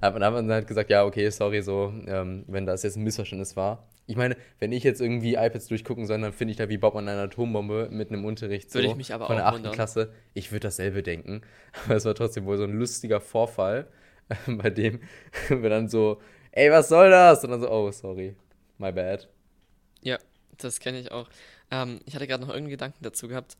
Aber 0.00 0.20
dann 0.20 0.34
haben 0.34 0.48
wir 0.48 0.54
halt 0.54 0.66
gesagt, 0.66 0.90
ja, 0.90 1.04
okay, 1.04 1.28
sorry, 1.30 1.60
so, 1.62 1.92
ähm, 2.06 2.44
wenn 2.46 2.66
das 2.66 2.82
jetzt 2.82 2.96
ein 2.96 3.02
Missverständnis 3.02 3.56
war. 3.56 3.88
Ich 4.06 4.16
meine, 4.16 4.36
wenn 4.58 4.72
ich 4.72 4.84
jetzt 4.84 5.00
irgendwie 5.00 5.34
iPads 5.34 5.66
durchgucken 5.66 6.06
soll, 6.06 6.20
dann 6.20 6.32
finde 6.32 6.52
ich 6.52 6.56
da, 6.56 6.68
wie 6.68 6.78
baut 6.78 6.94
man 6.94 7.08
eine 7.08 7.22
Atombombe 7.22 7.88
mit 7.90 8.10
einem 8.10 8.24
Unterricht 8.24 8.70
so 8.70 8.78
Würde 8.78 8.88
ich 8.88 8.96
mich 8.96 9.12
aber 9.12 9.26
von 9.26 9.36
der 9.36 9.46
8. 9.46 9.56
wundern. 9.56 9.72
Klasse. 9.72 10.12
Ich 10.34 10.50
würde 10.50 10.60
dasselbe 10.60 11.02
denken. 11.02 11.42
Aber 11.84 11.96
es 11.96 12.04
war 12.04 12.14
trotzdem 12.14 12.46
wohl 12.46 12.56
so 12.56 12.64
ein 12.64 12.72
lustiger 12.72 13.20
Vorfall, 13.20 13.86
bei 14.46 14.70
dem 14.70 15.00
wir 15.48 15.68
dann 15.68 15.88
so, 15.88 16.22
ey, 16.52 16.70
was 16.70 16.88
soll 16.88 17.10
das? 17.10 17.44
Und 17.44 17.50
dann 17.50 17.60
so, 17.60 17.70
oh, 17.70 17.90
sorry, 17.90 18.34
my 18.78 18.92
bad. 18.92 19.28
Ja, 20.02 20.16
das 20.56 20.80
kenne 20.80 21.00
ich 21.00 21.12
auch. 21.12 21.28
Ähm, 21.70 22.00
ich 22.06 22.14
hatte 22.14 22.26
gerade 22.26 22.42
noch 22.42 22.48
irgendeinen 22.48 22.70
Gedanken 22.70 23.02
dazu 23.02 23.28
gehabt. 23.28 23.58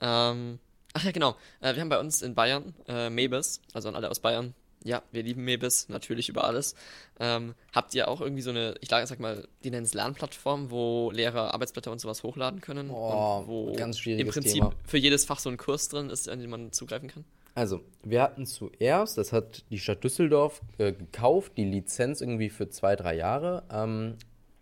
Ähm, 0.00 0.60
ach 0.92 1.04
ja, 1.04 1.10
genau. 1.10 1.36
Äh, 1.60 1.74
wir 1.74 1.80
haben 1.80 1.88
bei 1.88 1.98
uns 1.98 2.22
in 2.22 2.34
Bayern 2.34 2.74
äh, 2.86 3.10
Mebis, 3.10 3.62
also 3.72 3.88
an 3.88 3.96
alle 3.96 4.10
aus 4.10 4.20
Bayern. 4.20 4.54
Ja, 4.84 5.02
wir 5.10 5.22
lieben 5.22 5.44
Mebis, 5.44 5.88
natürlich 5.88 6.28
über 6.28 6.44
alles. 6.44 6.74
Ähm, 7.18 7.54
habt 7.72 7.94
ihr 7.94 8.08
auch 8.08 8.20
irgendwie 8.20 8.42
so 8.42 8.50
eine, 8.50 8.74
ich 8.80 8.88
sag 8.88 9.18
mal, 9.18 9.46
die 9.64 9.70
nennen 9.70 9.84
es 9.84 9.94
Lernplattform, 9.94 10.70
wo 10.70 11.10
Lehrer 11.10 11.52
Arbeitsblätter 11.52 11.90
und 11.90 12.00
sowas 12.00 12.22
hochladen 12.22 12.60
können? 12.60 12.90
Oh, 12.90 13.38
und 13.40 13.48
wo 13.48 13.72
ganz 13.74 13.98
schwieriges 13.98 14.36
im 14.36 14.42
Prinzip 14.42 14.62
Thema. 14.62 14.74
für 14.84 14.98
jedes 14.98 15.24
Fach 15.24 15.38
so 15.38 15.50
ein 15.50 15.56
Kurs 15.56 15.88
drin 15.88 16.10
ist, 16.10 16.28
an 16.28 16.40
den 16.40 16.50
man 16.50 16.72
zugreifen 16.72 17.08
kann? 17.08 17.24
Also, 17.54 17.80
wir 18.04 18.22
hatten 18.22 18.46
zuerst, 18.46 19.18
das 19.18 19.32
hat 19.32 19.64
die 19.70 19.80
Stadt 19.80 20.04
Düsseldorf 20.04 20.62
äh, 20.78 20.92
gekauft, 20.92 21.52
die 21.56 21.64
Lizenz 21.64 22.20
irgendwie 22.20 22.50
für 22.50 22.68
zwei, 22.68 22.94
drei 22.94 23.16
Jahre. 23.16 23.64
Ähm, 23.72 24.14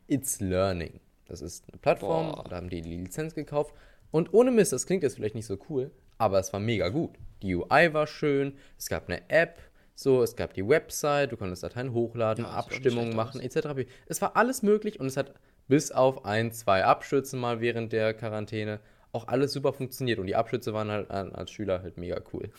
It's 0.08 0.40
Learning. 0.40 1.00
Das 1.26 1.42
ist 1.42 1.64
eine 1.68 1.78
Plattform, 1.78 2.32
Boah. 2.32 2.44
da 2.48 2.56
haben 2.56 2.70
die 2.70 2.80
die 2.80 2.96
Lizenz 2.96 3.34
gekauft. 3.34 3.74
Und 4.10 4.32
ohne 4.32 4.50
Mist, 4.50 4.72
das 4.72 4.86
klingt 4.86 5.02
jetzt 5.02 5.16
vielleicht 5.16 5.34
nicht 5.34 5.46
so 5.46 5.58
cool, 5.68 5.90
aber 6.16 6.38
es 6.38 6.52
war 6.52 6.60
mega 6.60 6.88
gut. 6.88 7.10
Die 7.42 7.54
UI 7.54 7.92
war 7.92 8.06
schön, 8.06 8.56
es 8.78 8.88
gab 8.88 9.08
eine 9.08 9.28
App, 9.28 9.58
so, 9.96 10.22
es 10.22 10.36
gab 10.36 10.52
die 10.54 10.68
Website, 10.68 11.32
du 11.32 11.36
konntest 11.36 11.62
Dateien 11.62 11.92
hochladen, 11.92 12.44
Ja, 12.44 12.50
Abstimmungen 12.52 13.16
machen, 13.16 13.40
etc. 13.40 13.88
Es 14.06 14.20
war 14.22 14.36
alles 14.36 14.62
möglich 14.62 15.00
und 15.00 15.06
es 15.06 15.16
hat 15.16 15.32
bis 15.68 15.90
auf 15.90 16.24
ein, 16.24 16.52
zwei 16.52 16.84
Abstürze 16.84 17.36
mal 17.36 17.60
während 17.60 17.92
der 17.92 18.14
Quarantäne 18.14 18.78
auch 19.12 19.26
alles 19.26 19.52
super 19.52 19.72
funktioniert. 19.72 20.18
Und 20.18 20.26
die 20.26 20.36
Abstürze 20.36 20.74
waren 20.74 20.90
halt 20.90 21.10
als 21.10 21.50
Schüler 21.50 21.82
halt 21.82 21.96
mega 21.96 22.20
cool. 22.32 22.50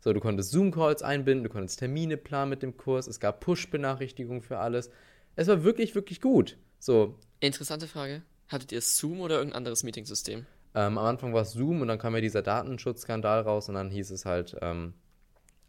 So, 0.00 0.12
du 0.12 0.18
konntest 0.20 0.50
Zoom-Calls 0.50 1.02
einbinden, 1.02 1.44
du 1.44 1.50
konntest 1.50 1.78
Termine 1.78 2.16
planen 2.16 2.48
mit 2.50 2.62
dem 2.62 2.76
Kurs, 2.76 3.06
es 3.06 3.20
gab 3.20 3.40
Push-Benachrichtigungen 3.40 4.42
für 4.42 4.58
alles. 4.58 4.90
Es 5.36 5.46
war 5.48 5.62
wirklich, 5.62 5.94
wirklich 5.94 6.20
gut. 6.20 6.56
So, 6.78 7.18
Interessante 7.40 7.86
Frage. 7.86 8.22
Hattet 8.48 8.72
ihr 8.72 8.80
Zoom 8.80 9.20
oder 9.20 9.36
irgendein 9.36 9.58
anderes 9.58 9.82
Meetingsystem? 9.84 10.46
ähm, 10.74 10.96
am 10.96 11.04
Anfang 11.04 11.34
war 11.34 11.42
es 11.42 11.52
Zoom 11.52 11.82
und 11.82 11.88
dann 11.88 11.98
kam 11.98 12.14
ja 12.14 12.22
dieser 12.22 12.40
Datenschutzskandal 12.42 13.42
raus 13.42 13.68
und 13.68 13.74
dann 13.74 13.90
hieß 13.90 14.10
es 14.10 14.24
halt, 14.24 14.56
ähm, 14.62 14.94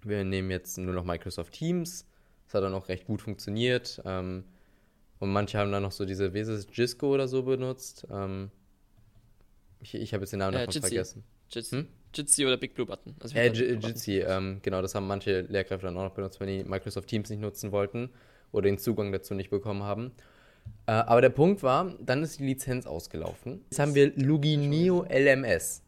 wir 0.08 0.24
nehmen 0.24 0.52
jetzt 0.52 0.78
nur 0.78 0.94
noch 0.94 1.04
Microsoft 1.06 1.54
Teams. 1.54 2.06
Das 2.46 2.56
hat 2.56 2.64
dann 2.64 2.74
auch 2.74 2.88
recht 2.90 3.06
gut 3.06 3.22
funktioniert. 3.22 4.02
Ähm, 4.06 4.44
und 5.20 5.32
manche 5.32 5.58
haben 5.58 5.72
dann 5.72 5.84
noch 5.84 5.92
so 5.92 6.06
diese, 6.06 6.34
wie 6.34 6.40
ist 6.40 6.48
es, 6.50 6.68
Gisco 6.68 7.14
oder 7.14 7.28
so 7.28 7.44
benutzt. 7.44 8.06
Ähm, 8.12 8.52
ich 9.82 9.96
ich 9.96 10.14
habe 10.14 10.24
jetzt 10.24 10.32
den 10.32 10.40
Namen 10.40 10.56
Äh, 10.56 10.60
davon 10.60 10.74
Jitsi. 10.74 10.88
vergessen. 10.88 11.24
Jitsi, 11.50 11.76
Hm? 11.78 11.88
Jitsi 12.16 12.46
oder 12.46 12.58
Big 12.58 12.74
Blue 12.74 12.86
Button? 12.86 13.16
Also 13.20 13.36
Äh. 13.36 13.48
Jitsi, 13.52 14.20
ähm, 14.20 14.60
genau, 14.62 14.82
das 14.82 14.96
haben 14.96 15.08
manche 15.08 15.42
Lehrkräfte 15.42 15.86
dann 15.88 15.98
auch 15.98 16.04
noch 16.04 16.14
benutzt, 16.16 16.40
wenn 16.40 16.48
die 16.48 16.64
Microsoft 16.64 17.08
Teams 17.08 17.30
nicht 17.30 17.42
nutzen 17.42 17.72
wollten 17.72 18.10
oder 18.52 18.64
den 18.66 18.78
Zugang 18.78 19.12
dazu 19.12 19.34
nicht 19.34 19.50
bekommen 19.50 19.84
haben. 19.84 20.12
Äh, 20.86 20.92
aber 20.94 21.22
der 21.22 21.30
Punkt 21.30 21.64
war, 21.64 21.94
dann 22.00 22.24
ist 22.24 22.40
die 22.40 22.46
Lizenz 22.46 22.86
ausgelaufen. 22.86 23.62
Jetzt 23.70 23.80
haben 23.80 23.96
wir 23.96 24.14
Lugineo 24.16 25.06
LMS. 25.10 25.82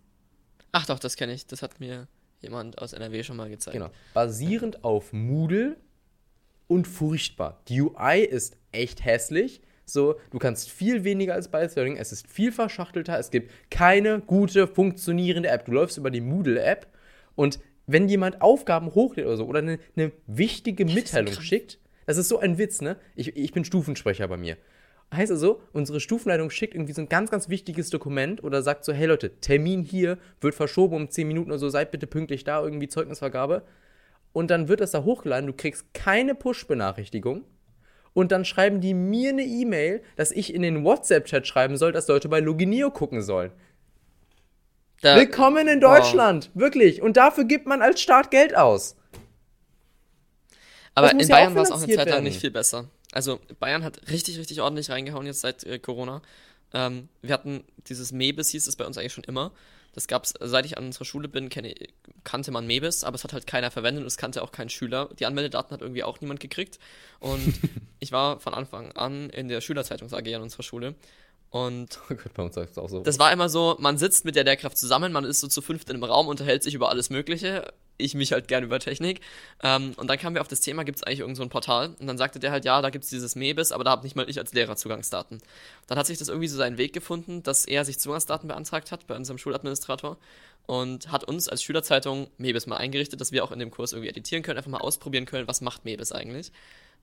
Ach 0.71 0.85
doch, 0.85 0.99
das 0.99 1.15
kenne 1.15 1.33
ich. 1.33 1.47
Das 1.47 1.61
hat 1.61 1.79
mir 1.79 2.07
jemand 2.45 2.79
aus 2.81 2.93
NRW 2.93 3.23
schon 3.23 3.37
mal 3.37 3.49
gezeigt. 3.49 3.73
Genau. 3.73 3.89
Basierend 4.13 4.83
auf 4.83 5.13
Moodle 5.13 5.75
und 6.67 6.87
furchtbar. 6.87 7.61
Die 7.67 7.81
UI 7.81 8.21
ist 8.21 8.57
echt 8.71 9.03
hässlich. 9.03 9.61
So, 9.85 10.15
du 10.31 10.39
kannst 10.39 10.71
viel 10.71 11.03
weniger 11.03 11.35
als 11.35 11.49
bei 11.49 11.65
Learning. 11.67 11.97
Es 11.97 12.11
ist 12.11 12.27
viel 12.27 12.51
verschachtelter. 12.51 13.19
Es 13.19 13.29
gibt 13.29 13.51
keine 13.69 14.19
gute, 14.19 14.67
funktionierende 14.67 15.49
App. 15.49 15.65
Du 15.65 15.73
läufst 15.73 15.97
über 15.97 16.09
die 16.09 16.21
Moodle-App 16.21 16.87
und 17.35 17.59
wenn 17.87 18.09
jemand 18.09 18.41
Aufgaben 18.41 18.95
hochlädt 18.95 19.27
oder 19.27 19.37
so 19.37 19.45
oder 19.45 19.59
eine, 19.59 19.79
eine 19.95 20.11
wichtige 20.25 20.85
Mitteilung 20.85 21.33
schickt, 21.39 21.77
das 22.07 22.17
ist 22.17 22.29
so 22.29 22.39
ein 22.39 22.57
Witz, 22.57 22.81
ne? 22.81 22.97
Ich, 23.15 23.35
ich 23.35 23.51
bin 23.51 23.65
Stufensprecher 23.65 24.27
bei 24.27 24.37
mir. 24.37 24.57
Heißt 25.15 25.31
also, 25.31 25.61
unsere 25.73 25.99
Stufenleitung 25.99 26.49
schickt 26.49 26.73
irgendwie 26.73 26.93
so 26.93 27.01
ein 27.01 27.09
ganz, 27.09 27.31
ganz 27.31 27.49
wichtiges 27.49 27.89
Dokument 27.89 28.43
oder 28.43 28.61
sagt 28.61 28.85
so, 28.85 28.93
hey 28.93 29.07
Leute, 29.07 29.39
Termin 29.39 29.81
hier 29.81 30.17
wird 30.41 30.55
verschoben 30.55 30.95
um 30.95 31.09
10 31.09 31.27
Minuten 31.27 31.51
oder 31.51 31.59
so, 31.59 31.69
seid 31.69 31.91
bitte 31.91 32.07
pünktlich 32.07 32.43
da, 32.43 32.61
irgendwie 32.61 32.87
Zeugnisvergabe. 32.87 33.63
Und 34.33 34.51
dann 34.51 34.67
wird 34.67 34.81
das 34.81 34.91
da 34.91 35.03
hochgeladen, 35.03 35.47
du 35.47 35.53
kriegst 35.53 35.93
keine 35.93 36.35
Push-Benachrichtigung. 36.35 37.45
Und 38.13 38.31
dann 38.31 38.45
schreiben 38.45 38.79
die 38.79 38.93
mir 38.93 39.29
eine 39.29 39.43
E-Mail, 39.43 40.01
dass 40.15 40.31
ich 40.31 40.53
in 40.53 40.61
den 40.61 40.83
WhatsApp-Chat 40.83 41.45
schreiben 41.47 41.77
soll, 41.77 41.91
dass 41.91 42.07
Leute 42.07 42.29
bei 42.29 42.39
Logineo 42.39 42.89
gucken 42.89 43.21
sollen. 43.21 43.51
Da, 45.01 45.17
Willkommen 45.17 45.67
in 45.67 45.81
wow. 45.81 45.97
Deutschland, 45.97 46.49
wirklich. 46.53 47.01
Und 47.01 47.17
dafür 47.17 47.43
gibt 47.43 47.67
man 47.67 47.81
als 47.81 48.01
Staat 48.01 48.31
Geld 48.31 48.55
aus. 48.55 48.95
Aber 50.95 51.11
in 51.11 51.19
ja 51.19 51.27
Bayern 51.27 51.55
war 51.55 51.63
es 51.63 51.71
auch 51.71 51.83
eine 51.83 51.93
Zeit 51.93 52.09
lang 52.09 52.23
nicht 52.23 52.39
viel 52.39 52.51
besser. 52.51 52.89
Also 53.15 53.39
Bayern 53.61 53.85
hat 53.85 54.09
richtig, 54.09 54.37
richtig 54.37 54.59
ordentlich 54.59 54.89
reingehauen 54.89 55.25
jetzt 55.25 55.39
seit 55.39 55.63
äh, 55.63 55.79
Corona. 55.79 56.21
Ähm, 56.73 57.07
wir 57.21 57.33
hatten 57.33 57.63
dieses 57.87 58.11
Mebis, 58.11 58.49
hieß 58.49 58.67
es 58.67 58.75
bei 58.75 58.85
uns 58.85 58.97
eigentlich 58.97 59.13
schon 59.13 59.23
immer. 59.23 59.53
Das 59.93 60.07
gab's, 60.07 60.33
seit 60.41 60.65
ich 60.65 60.77
an 60.77 60.87
unserer 60.87 61.05
Schule 61.05 61.29
bin, 61.29 61.47
kenne, 61.47 61.73
kannte 62.25 62.51
man 62.51 62.67
Mebis, 62.67 63.05
aber 63.05 63.15
es 63.15 63.23
hat 63.23 63.31
halt 63.31 63.47
keiner 63.47 63.71
verwendet 63.71 64.01
und 64.01 64.07
es 64.07 64.17
kannte 64.17 64.43
auch 64.43 64.51
kein 64.51 64.67
Schüler. 64.67 65.09
Die 65.17 65.25
Anmeldedaten 65.25 65.71
hat 65.71 65.79
irgendwie 65.79 66.03
auch 66.03 66.19
niemand 66.19 66.41
gekriegt. 66.41 66.77
Und 67.21 67.53
ich 67.99 68.11
war 68.11 68.41
von 68.41 68.53
Anfang 68.53 68.91
an 68.91 69.29
in 69.29 69.47
der 69.47 69.61
Schülerzeitungs 69.61 70.13
AG 70.13 70.35
an 70.35 70.41
unserer 70.41 70.63
Schule. 70.63 70.95
Und 71.51 71.97
Oh 72.09 72.15
Gott, 72.15 72.33
bei 72.33 72.43
uns 72.43 72.57
es 72.57 72.77
auch 72.77 72.89
so. 72.89 72.99
das 72.99 73.17
war 73.17 73.31
immer 73.31 73.47
so, 73.47 73.77
man 73.79 73.97
sitzt 73.97 74.25
mit 74.25 74.35
der 74.35 74.43
Lehrkraft 74.43 74.77
zusammen, 74.77 75.13
man 75.13 75.23
ist 75.23 75.39
so 75.39 75.47
zu 75.47 75.61
fünft 75.61 75.89
in 75.89 75.95
einem 75.95 76.03
Raum, 76.03 76.27
unterhält 76.27 76.63
sich 76.63 76.73
über 76.73 76.89
alles 76.89 77.09
Mögliche. 77.09 77.71
Ich 77.97 78.13
mich 78.15 78.31
halt 78.31 78.47
gerne 78.47 78.65
über 78.65 78.79
Technik. 78.79 79.21
Ähm, 79.63 79.93
und 79.97 80.07
dann 80.07 80.17
kamen 80.17 80.35
wir 80.35 80.41
auf 80.41 80.47
das 80.47 80.61
Thema, 80.61 80.83
gibt 80.83 80.97
es 80.97 81.03
eigentlich 81.03 81.19
irgend 81.19 81.37
so 81.37 81.43
ein 81.43 81.49
Portal? 81.49 81.95
Und 81.99 82.07
dann 82.07 82.17
sagte 82.17 82.39
der 82.39 82.51
halt, 82.51 82.65
ja, 82.65 82.81
da 82.81 82.89
gibt 82.89 83.03
es 83.03 83.09
dieses 83.09 83.35
Mebis, 83.35 83.71
aber 83.71 83.83
da 83.83 83.91
habe 83.91 84.03
nicht 84.03 84.15
mal 84.15 84.29
ich 84.29 84.37
als 84.39 84.53
Lehrer 84.53 84.75
Zugangsdaten. 84.75 85.41
Dann 85.87 85.97
hat 85.97 86.05
sich 86.07 86.17
das 86.17 86.27
irgendwie 86.27 86.47
so 86.47 86.57
seinen 86.57 86.77
Weg 86.77 86.93
gefunden, 86.93 87.43
dass 87.43 87.65
er 87.65 87.85
sich 87.85 87.99
Zugangsdaten 87.99 88.47
beantragt 88.47 88.91
hat 88.91 89.07
bei 89.07 89.15
unserem 89.15 89.37
Schuladministrator 89.37 90.17
und 90.65 91.11
hat 91.11 91.23
uns 91.23 91.47
als 91.47 91.63
Schülerzeitung 91.63 92.27
Mebis 92.37 92.67
mal 92.67 92.77
eingerichtet, 92.77 93.21
dass 93.21 93.31
wir 93.31 93.43
auch 93.43 93.51
in 93.51 93.59
dem 93.59 93.71
Kurs 93.71 93.93
irgendwie 93.93 94.09
editieren 94.09 94.43
können, 94.43 94.57
einfach 94.57 94.71
mal 94.71 94.79
ausprobieren 94.79 95.25
können, 95.25 95.47
was 95.47 95.61
macht 95.61 95.85
Mebis 95.85 96.11
eigentlich. 96.11 96.51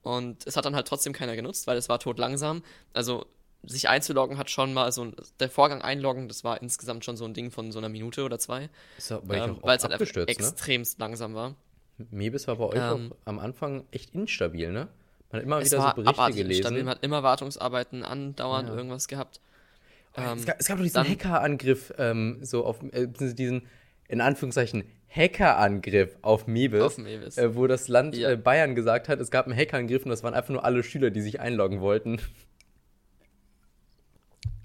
Und 0.03 0.47
es 0.47 0.57
hat 0.57 0.65
dann 0.65 0.75
halt 0.75 0.89
trotzdem 0.89 1.13
keiner 1.13 1.37
genutzt, 1.37 1.67
weil 1.67 1.77
es 1.77 1.89
war 1.89 2.01
tot 2.01 2.19
langsam. 2.19 2.63
Also 2.93 3.27
sich 3.65 3.89
einzuloggen 3.89 4.39
hat 4.39 4.51
schon 4.51 4.73
mal 4.75 4.91
so 4.93 5.05
ein, 5.05 5.15
der 5.41 5.49
Vorgang 5.49 5.83
einloggen, 5.83 6.29
das 6.29 6.45
war 6.45 6.61
insgesamt 6.63 7.05
schon 7.05 7.17
so 7.17 7.25
ein 7.25 7.35
Ding 7.35 7.51
von 7.51 7.71
so 7.73 7.79
einer 7.79 7.89
Minute 7.89 8.25
oder 8.25 8.39
zwei, 8.39 8.69
ja 9.09 9.17
ähm, 9.17 9.29
weil 9.29 9.41
oft 9.41 9.77
es 9.77 9.83
halt 9.85 9.93
einfach 9.93 10.15
ne? 10.17 10.27
extremst 10.27 10.99
langsam 10.99 11.35
war. 11.35 11.55
Mebis 12.11 12.49
war 12.49 12.57
bei 12.57 12.65
euch 12.65 12.77
Ähm, 12.77 13.13
auch 13.13 13.17
am 13.27 13.39
Anfang 13.39 13.85
echt 13.93 14.15
instabil, 14.15 14.73
ne? 14.73 14.89
Man 15.31 15.39
hat 15.41 15.45
immer 15.47 15.61
wieder 15.61 15.69
so 15.95 16.03
Berichte 16.03 16.33
gelesen. 16.33 16.51
instabil, 16.61 16.85
man 16.85 16.95
hat 16.97 17.05
immer 17.05 17.23
Wartungsarbeiten 17.23 18.03
andauernd 18.03 18.69
Ja. 18.69 18.75
irgendwas 18.75 19.09
gehabt. 19.09 19.41
Oh, 20.17 20.21
Ähm, 20.21 20.39
es, 20.39 20.45
gab, 20.47 20.61
es 20.61 20.67
gab 20.67 20.77
doch 20.79 20.83
diesen 20.85 21.09
Hackerangriff, 21.09 21.93
ähm, 21.99 22.39
so 22.43 22.65
auf, 22.67 22.83
äh, 22.93 23.07
diesen, 23.07 23.67
in 24.09 24.21
Anführungszeichen, 24.21 24.85
Hackerangriff 25.09 26.17
auf 26.23 26.47
Mebis, 26.47 26.83
Auf 26.83 26.99
Mebis. 26.99 27.39
Äh, 27.39 27.55
wo 27.55 27.67
das 27.67 27.89
Land 27.89 28.17
Ja. 28.17 28.31
äh, 28.33 28.37
Bayern 28.37 28.75
gesagt 28.75 29.09
hat, 29.09 29.21
es 29.21 29.31
gab 29.31 29.47
einen 29.47 29.57
Hackerangriff 29.57 30.05
und 30.05 30.11
das 30.11 30.23
waren 30.23 30.35
einfach 30.35 30.51
nur 30.51 30.65
alle 30.65 30.83
Schüler, 30.83 31.11
die 31.11 31.21
sich 31.21 31.41
einloggen 31.41 31.81
wollten. 31.81 32.21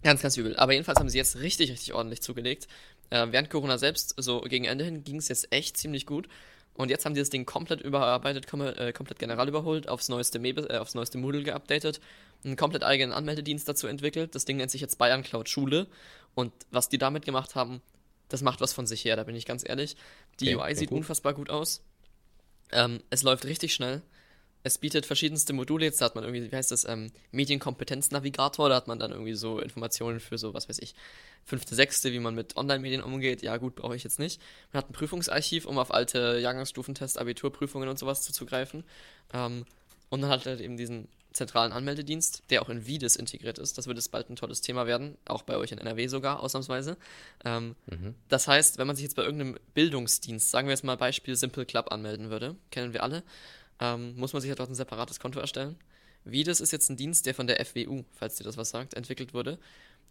Ganz, 0.04 0.22
ganz 0.22 0.38
übel. 0.38 0.56
Aber 0.58 0.74
jedenfalls 0.74 1.00
haben 1.00 1.10
sie 1.10 1.18
jetzt 1.18 1.38
richtig, 1.38 1.72
richtig 1.72 1.94
ordentlich 1.94 2.22
zugelegt. 2.22 2.68
Äh, 3.10 3.28
während 3.32 3.50
Corona 3.50 3.78
selbst, 3.78 4.14
so 4.18 4.42
gegen 4.42 4.66
Ende 4.66 4.86
hin, 4.86 5.04
ging 5.04 5.18
es 5.18 5.28
jetzt 5.28 5.52
echt 5.52 5.78
ziemlich 5.78 6.06
gut. 6.06 6.28
Und 6.76 6.90
jetzt 6.90 7.06
haben 7.06 7.16
die 7.16 7.20
das 7.22 7.32
Ding 7.32 7.46
komplett 7.46 7.82
überarbeitet, 7.82 8.48
kom 8.48 8.62
äh, 8.62 8.94
komplett 8.94 9.18
general 9.18 9.48
überholt, 9.48 9.90
aufs 9.90 10.10
neueste, 10.10 10.38
Mebis, 10.38 10.66
äh, 10.70 10.78
aufs 10.78 10.94
neueste 10.94 11.18
Moodle 11.18 11.44
geupdatet, 11.44 12.00
einen 12.44 12.56
komplett 12.56 12.84
eigenen 12.84 13.14
Anmeldedienst 13.14 13.68
dazu 13.68 13.88
entwickelt. 13.88 14.36
Das 14.36 14.46
Ding 14.46 14.58
nennt 14.58 14.70
sich 14.70 14.82
jetzt 14.82 14.98
Bayern 15.00 15.24
Cloud 15.24 15.50
Schule. 15.50 15.88
Und 16.36 16.54
was 16.70 16.88
die 16.90 17.00
damit 17.00 17.26
gemacht 17.26 17.56
haben, 17.56 17.82
das 18.30 18.44
macht 18.44 18.62
was 18.62 18.74
von 18.74 18.86
sich 18.86 19.04
her, 19.06 19.16
da 19.16 19.24
bin 19.24 19.36
ich 19.36 19.46
ganz 19.46 19.68
ehrlich. 19.68 19.96
Die 20.40 20.56
Okay, 20.56 20.70
UI 20.70 20.76
sieht 20.76 20.90
gut. 20.90 21.00
unfassbar 21.00 21.34
gut 21.34 21.50
aus. 21.50 21.82
Ähm, 22.72 23.02
es 23.10 23.24
läuft 23.24 23.46
richtig 23.46 23.74
schnell. 23.74 24.04
Es 24.68 24.78
bietet 24.78 25.06
verschiedenste 25.06 25.54
Module. 25.54 25.86
Jetzt 25.86 26.02
hat 26.02 26.16
man 26.16 26.24
irgendwie, 26.24 26.52
wie 26.52 26.56
heißt 26.56 26.72
das, 26.72 26.86
ähm, 26.86 27.12
Medienkompetenznavigator. 27.32 28.70
Da 28.70 28.76
hat 28.76 28.88
man 28.88 29.00
dann 29.00 29.12
irgendwie 29.12 29.34
so 29.34 29.60
Informationen 29.60 30.20
für 30.20 30.38
so, 30.38 30.54
was 30.54 30.70
weiß 30.70 30.80
ich, 30.80 30.94
fünfte, 31.44 31.74
sechste, 31.74 32.12
wie 32.12 32.20
man 32.20 32.36
mit 32.36 32.56
Online-Medien 32.58 33.02
umgeht. 33.02 33.42
Ja, 33.42 33.58
gut, 33.58 33.76
brauche 33.76 33.96
ich 33.96 34.04
jetzt 34.04 34.20
nicht. 34.20 34.42
Man 34.72 34.84
hat 34.84 34.90
ein 34.90 34.94
Prüfungsarchiv, 34.94 35.66
um 35.66 35.78
auf 35.80 35.94
alte 35.94 36.40
Jahrgangsstufentests, 36.40 37.18
Abiturprüfungen 37.18 37.90
und 37.90 37.98
sowas 37.98 38.22
zuzugreifen. 38.22 38.84
Ähm, 39.34 39.66
und 40.10 40.22
dann 40.22 40.30
hat 40.30 40.46
er 40.46 40.60
eben 40.60 40.78
diesen 40.78 41.08
zentralen 41.38 41.72
Anmeldedienst, 41.72 42.44
der 42.50 42.62
auch 42.62 42.70
in 42.70 42.86
Vides 42.86 43.16
integriert 43.16 43.60
ist. 43.60 43.78
Das 43.78 43.88
wird 43.88 43.98
jetzt 43.98 44.12
bald 44.12 44.30
ein 44.30 44.36
tolles 44.36 44.62
Thema 44.62 44.88
werden, 44.88 45.18
auch 45.26 45.44
bei 45.44 45.56
euch 45.56 45.72
in 45.72 45.78
NRW 45.78 46.08
sogar, 46.08 46.42
ausnahmsweise. 46.42 46.98
Ähm, 47.46 47.76
mhm. 47.86 48.16
Das 48.28 48.48
heißt, 48.48 48.78
wenn 48.78 48.88
man 48.88 48.96
sich 48.96 49.04
jetzt 49.04 49.16
bei 49.16 49.24
irgendeinem 49.24 49.58
Bildungsdienst, 49.74 50.50
sagen 50.50 50.68
wir 50.68 50.74
jetzt 50.74 50.84
mal 50.84 50.98
Beispiel 50.98 51.36
Simple 51.36 51.66
Club 51.66 51.92
anmelden 51.92 52.30
würde, 52.30 52.56
kennen 52.72 52.94
wir 52.94 53.04
alle, 53.04 53.24
ähm, 53.80 54.16
muss 54.16 54.34
man 54.34 54.42
sich 54.42 54.50
ja 54.50 54.56
dort 54.56 54.70
ein 54.70 54.76
separates 54.76 55.20
Konto 55.20 55.40
erstellen. 55.40 55.78
Vides 56.24 56.60
ist 56.60 56.72
jetzt 56.72 56.90
ein 56.90 56.98
Dienst, 56.98 57.26
der 57.26 57.34
von 57.34 57.48
der 57.48 57.64
FWU, 57.66 58.04
falls 58.12 58.36
dir 58.36 58.44
das 58.44 58.58
was 58.58 58.70
sagt, 58.70 58.96
entwickelt 58.96 59.34
wurde 59.34 59.60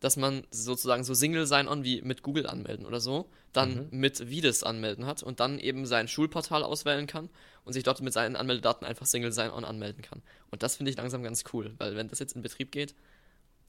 dass 0.00 0.16
man 0.16 0.46
sozusagen 0.50 1.04
so 1.04 1.14
Single 1.14 1.46
Sign-On 1.46 1.84
wie 1.84 2.02
mit 2.02 2.22
Google 2.22 2.46
anmelden 2.46 2.86
oder 2.86 3.00
so, 3.00 3.28
dann 3.52 3.88
mhm. 3.90 3.98
mit 3.98 4.28
Vides 4.28 4.62
anmelden 4.62 5.06
hat 5.06 5.22
und 5.22 5.40
dann 5.40 5.58
eben 5.58 5.86
sein 5.86 6.08
Schulportal 6.08 6.62
auswählen 6.62 7.06
kann 7.06 7.30
und 7.64 7.72
sich 7.72 7.82
dort 7.82 8.00
mit 8.02 8.12
seinen 8.12 8.36
Anmeldedaten 8.36 8.86
einfach 8.86 9.06
Single 9.06 9.32
Sign-On 9.32 9.64
anmelden 9.64 10.02
kann. 10.02 10.22
Und 10.50 10.62
das 10.62 10.76
finde 10.76 10.90
ich 10.90 10.96
langsam 10.96 11.22
ganz 11.22 11.44
cool, 11.52 11.74
weil 11.78 11.96
wenn 11.96 12.08
das 12.08 12.18
jetzt 12.18 12.36
in 12.36 12.42
Betrieb 12.42 12.72
geht, 12.72 12.94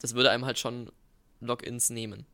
das 0.01 0.15
würde 0.15 0.31
einem 0.31 0.45
halt 0.45 0.59
schon 0.59 0.91
Logins 1.39 1.89
nehmen. 1.89 2.25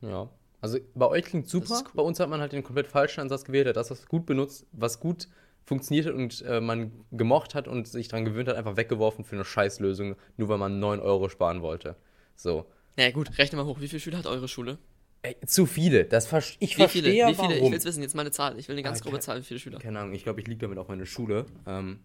Ja. 0.00 0.28
Also 0.60 0.78
bei 0.94 1.08
euch 1.08 1.24
klingt 1.24 1.48
super, 1.48 1.82
cool. 1.84 1.90
bei 1.94 2.02
uns 2.02 2.20
hat 2.20 2.30
man 2.30 2.40
halt 2.40 2.52
den 2.52 2.62
komplett 2.62 2.86
falschen 2.86 3.20
Ansatz 3.20 3.44
gewählt, 3.44 3.76
das, 3.76 3.90
was 3.90 4.06
gut 4.06 4.26
benutzt, 4.26 4.64
was 4.72 5.00
gut 5.00 5.28
funktioniert 5.64 6.06
hat 6.06 6.14
und 6.14 6.42
äh, 6.42 6.60
man 6.60 6.92
gemocht 7.10 7.54
hat 7.54 7.68
und 7.68 7.86
sich 7.86 8.08
daran 8.08 8.24
gewöhnt 8.24 8.48
hat, 8.48 8.56
einfach 8.56 8.76
weggeworfen 8.76 9.24
für 9.24 9.36
eine 9.36 9.44
Scheißlösung, 9.44 10.16
nur 10.36 10.48
weil 10.48 10.58
man 10.58 10.78
9 10.80 11.00
Euro 11.00 11.28
sparen 11.28 11.62
wollte. 11.62 11.96
So. 12.34 12.66
Ja, 12.98 13.10
gut, 13.10 13.38
rechne 13.38 13.56
mal 13.58 13.64
hoch. 13.64 13.80
Wie 13.80 13.88
viele 13.88 14.00
Schüler 14.00 14.18
hat 14.18 14.26
eure 14.26 14.48
Schule? 14.48 14.78
Ey, 15.22 15.36
zu 15.46 15.66
viele. 15.66 16.04
Das 16.04 16.26
ver 16.26 16.38
ich 16.58 16.60
wie 16.60 16.66
verstehe 16.66 17.02
viele? 17.02 17.14
Ja, 17.14 17.28
wie 17.28 17.34
viele? 17.34 17.48
Warum. 17.48 17.64
Ich 17.66 17.70
will 17.70 17.78
es 17.78 17.84
wissen, 17.84 18.02
jetzt 18.02 18.14
mal 18.14 18.22
eine 18.22 18.32
Zahl. 18.32 18.58
Ich 18.58 18.68
will 18.68 18.74
eine 18.74 18.82
ganz 18.82 19.00
ah, 19.00 19.04
grobe 19.04 19.20
Zahl, 19.20 19.38
wie 19.38 19.44
viele 19.44 19.60
Schüler. 19.60 19.78
Keine 19.78 20.00
Ahnung, 20.00 20.14
ich 20.14 20.24
glaube, 20.24 20.40
ich 20.40 20.48
liege 20.48 20.60
damit 20.60 20.78
auf 20.78 20.88
meine 20.88 21.06
Schule. 21.06 21.46
Ähm, 21.66 22.00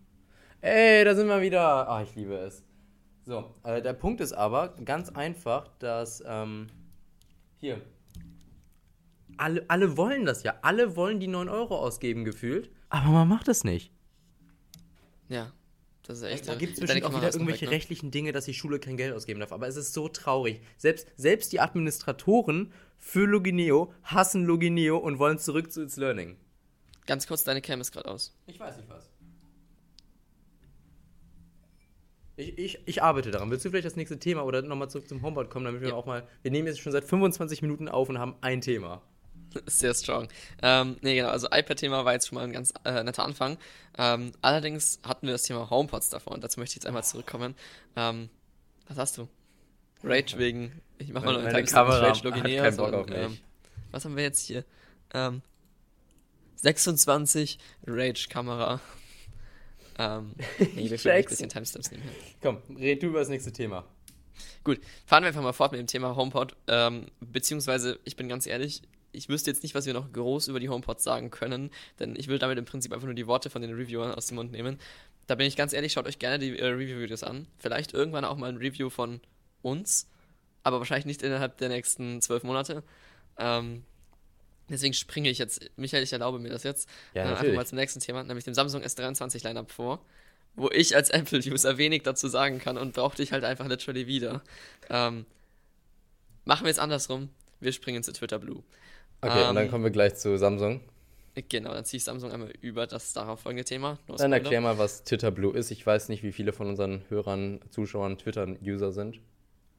ey, 0.61 1.03
da 1.03 1.15
sind 1.15 1.27
wir 1.27 1.41
wieder. 1.41 1.89
Ah, 1.89 2.03
ich 2.03 2.15
liebe 2.15 2.35
es. 2.35 2.63
So, 3.25 3.55
äh, 3.63 3.81
der 3.81 3.93
Punkt 3.93 4.21
ist 4.21 4.33
aber 4.33 4.75
ganz 4.85 5.09
einfach, 5.09 5.67
dass 5.79 6.23
ähm, 6.25 6.67
hier. 7.57 7.81
Alle, 9.37 9.65
alle 9.67 9.97
wollen 9.97 10.25
das 10.25 10.43
ja. 10.43 10.55
Alle 10.61 10.95
wollen 10.95 11.19
die 11.19 11.27
9 11.27 11.49
Euro 11.49 11.77
ausgeben, 11.77 12.23
gefühlt. 12.23 12.69
Aber 12.89 13.09
man 13.09 13.27
macht 13.27 13.47
es 13.47 13.63
nicht. 13.63 13.91
Ja. 15.29 15.51
Das 16.03 16.19
ist 16.19 16.23
echt. 16.23 16.47
Da 16.47 16.55
gibt 16.55 16.75
es 16.75 16.79
bestimmt 16.79 17.03
auch 17.03 17.15
wieder 17.15 17.33
irgendwelche 17.33 17.65
weg, 17.65 17.69
ne? 17.69 17.75
rechtlichen 17.75 18.11
Dinge, 18.11 18.31
dass 18.31 18.45
die 18.45 18.53
Schule 18.53 18.79
kein 18.79 18.95
Geld 18.95 19.13
ausgeben 19.13 19.41
darf. 19.41 19.51
Aber 19.51 19.67
es 19.67 19.75
ist 19.75 19.93
so 19.93 20.07
traurig. 20.07 20.61
Selbst, 20.77 21.07
selbst 21.17 21.51
die 21.51 21.59
Administratoren 21.59 22.71
für 22.97 23.25
Logineo 23.25 23.93
hassen 24.03 24.45
Logineo 24.45 24.97
und 24.97 25.19
wollen 25.19 25.37
zurück 25.37 25.71
zu 25.71 25.83
It's 25.83 25.97
Learning. 25.97 26.37
Ganz 27.05 27.27
kurz, 27.27 27.43
deine 27.43 27.61
Cam 27.61 27.81
ist 27.81 27.91
gerade 27.91 28.09
aus. 28.09 28.37
Ich 28.47 28.59
weiß 28.59 28.77
nicht 28.77 28.89
was. 28.89 29.09
Ich, 32.37 32.57
ich, 32.57 32.79
ich 32.85 33.03
arbeite 33.03 33.31
daran. 33.31 33.49
Willst 33.49 33.65
du 33.65 33.69
vielleicht 33.69 33.85
das 33.85 33.95
nächste 33.95 34.19
Thema 34.19 34.45
oder 34.45 34.61
nochmal 34.61 34.89
zurück 34.89 35.09
zum 35.09 35.21
Homeboard 35.21 35.49
kommen, 35.49 35.65
damit 35.65 35.81
wir 35.81 35.89
ja. 35.89 35.95
auch 35.95 36.05
mal. 36.05 36.25
Wir 36.41 36.51
nehmen 36.51 36.67
jetzt 36.67 36.79
schon 36.79 36.91
seit 36.91 37.03
25 37.03 37.61
Minuten 37.61 37.89
auf 37.89 38.07
und 38.09 38.19
haben 38.19 38.35
ein 38.41 38.61
Thema. 38.61 39.01
Sehr 39.65 39.93
strong. 39.93 40.27
Ähm, 40.61 40.97
nee, 41.01 41.15
genau, 41.15 41.29
also 41.29 41.47
iPad-Thema 41.47 42.05
war 42.05 42.13
jetzt 42.13 42.27
schon 42.27 42.37
mal 42.37 42.43
ein 42.43 42.51
ganz 42.51 42.73
äh, 42.83 43.03
netter 43.03 43.23
Anfang. 43.23 43.57
Ähm, 43.97 44.31
allerdings 44.41 44.99
hatten 45.03 45.27
wir 45.27 45.33
das 45.33 45.43
Thema 45.43 45.69
HomePods 45.69 46.09
davor 46.09 46.33
und 46.33 46.43
dazu 46.43 46.59
möchte 46.59 46.73
ich 46.73 46.75
jetzt 46.77 46.85
einmal 46.85 47.03
zurückkommen. 47.03 47.55
Ähm, 47.95 48.29
was 48.87 48.97
hast 48.97 49.17
du? 49.17 49.27
Rage 50.03 50.37
wegen. 50.37 50.81
Ich 50.99 51.11
mach 51.11 51.23
mal 51.23 51.33
noch 51.33 51.49
kleine 51.49 51.65
Kamera. 51.65 51.99
Rage 51.99 52.23
Loginea. 52.23 52.63
Keinen 52.63 52.77
Bock. 52.77 53.11
Ähm, 53.11 53.37
was 53.91 54.05
haben 54.05 54.15
wir 54.15 54.23
jetzt 54.23 54.45
hier? 54.45 54.63
26 56.55 57.57
ähm, 57.87 57.93
Rage-Kamera. 57.93 58.81
Ähm, 59.97 60.33
nee, 60.75 60.89
wir 60.89 61.13
ein 61.13 61.25
bisschen 61.25 61.49
Timestamps 61.49 61.91
nehmen. 61.91 62.03
Komm, 62.41 62.61
red 62.77 63.01
du 63.01 63.07
über 63.07 63.19
das 63.19 63.29
nächste 63.29 63.51
Thema. 63.51 63.85
Gut, 64.63 64.79
fahren 65.05 65.23
wir 65.23 65.29
einfach 65.29 65.41
mal 65.41 65.53
fort 65.53 65.71
mit 65.71 65.79
dem 65.79 65.87
Thema 65.87 66.15
HomePod. 66.15 66.55
Ähm, 66.67 67.07
beziehungsweise, 67.19 67.99
ich 68.03 68.15
bin 68.15 68.27
ganz 68.29 68.45
ehrlich, 68.45 68.81
ich 69.11 69.29
wüsste 69.29 69.49
jetzt 69.51 69.63
nicht, 69.63 69.75
was 69.75 69.85
wir 69.85 69.93
noch 69.93 70.11
groß 70.11 70.47
über 70.47 70.59
die 70.59 70.69
HomePods 70.69 71.03
sagen 71.03 71.31
können, 71.31 71.71
denn 71.99 72.15
ich 72.15 72.27
will 72.27 72.39
damit 72.39 72.57
im 72.57 72.65
Prinzip 72.65 72.93
einfach 72.93 73.05
nur 73.05 73.15
die 73.15 73.27
Worte 73.27 73.49
von 73.49 73.61
den 73.61 73.73
Reviewern 73.73 74.13
aus 74.13 74.27
dem 74.27 74.35
Mund 74.35 74.51
nehmen. 74.51 74.79
Da 75.27 75.35
bin 75.35 75.47
ich 75.47 75.55
ganz 75.55 75.73
ehrlich, 75.73 75.93
schaut 75.93 76.07
euch 76.07 76.19
gerne 76.19 76.39
die 76.39 76.57
äh, 76.57 76.65
Review-Videos 76.65 77.23
an. 77.23 77.47
Vielleicht 77.57 77.93
irgendwann 77.93 78.25
auch 78.25 78.37
mal 78.37 78.49
ein 78.49 78.57
Review 78.57 78.89
von 78.89 79.19
uns, 79.61 80.07
aber 80.63 80.79
wahrscheinlich 80.79 81.05
nicht 81.05 81.21
innerhalb 81.21 81.57
der 81.57 81.69
nächsten 81.69 82.21
zwölf 82.21 82.43
Monate. 82.43 82.83
Ähm, 83.37 83.83
deswegen 84.69 84.93
springe 84.93 85.29
ich 85.29 85.37
jetzt, 85.37 85.69
Michael, 85.75 86.03
ich 86.03 86.13
erlaube 86.13 86.39
mir 86.39 86.49
das 86.49 86.63
jetzt, 86.63 86.89
ja, 87.13 87.23
äh, 87.23 87.35
einfach 87.35 87.53
mal 87.53 87.65
zum 87.65 87.77
nächsten 87.77 87.99
Thema, 87.99 88.23
nämlich 88.23 88.45
dem 88.45 88.53
Samsung 88.53 88.81
S23 88.83 89.45
Lineup 89.45 89.71
vor, 89.71 90.05
wo 90.55 90.69
ich 90.71 90.95
als 90.95 91.09
Apple-User 91.11 91.77
wenig 91.77 92.03
dazu 92.03 92.27
sagen 92.27 92.59
kann 92.59 92.77
und 92.77 92.93
brauchte 92.93 93.23
ich 93.23 93.31
halt 93.31 93.43
einfach 93.43 93.67
literally 93.67 94.07
wieder. 94.07 94.41
Ähm, 94.89 95.25
machen 96.45 96.65
wir 96.65 96.71
es 96.71 96.79
andersrum. 96.79 97.29
Wir 97.59 97.73
springen 97.73 98.03
zu 98.03 98.13
Twitter 98.13 98.39
Blue. 98.39 98.63
Okay, 99.21 99.41
ähm, 99.41 99.49
und 99.49 99.55
dann 99.55 99.65
ähm, 99.65 99.71
kommen 99.71 99.83
wir 99.83 99.91
gleich 99.91 100.15
zu 100.15 100.37
Samsung. 100.37 100.81
Genau, 101.49 101.73
dann 101.73 101.85
ziehe 101.85 101.99
ich 101.99 102.03
Samsung 102.03 102.31
einmal 102.31 102.51
über 102.61 102.87
das 102.87 103.13
darauf 103.13 103.41
folgende 103.41 103.63
Thema. 103.63 103.99
dann 104.17 104.33
erklär 104.33 104.59
mal, 104.59 104.79
was 104.79 105.03
Twitter 105.03 105.29
Blue 105.29 105.55
ist. 105.55 105.69
Ich 105.69 105.85
weiß 105.85 106.09
nicht, 106.09 106.23
wie 106.23 106.31
viele 106.31 106.51
von 106.51 106.67
unseren 106.67 107.03
Hörern, 107.09 107.59
Zuschauern 107.69 108.17
Twitter-User 108.17 108.91
sind. 108.91 109.19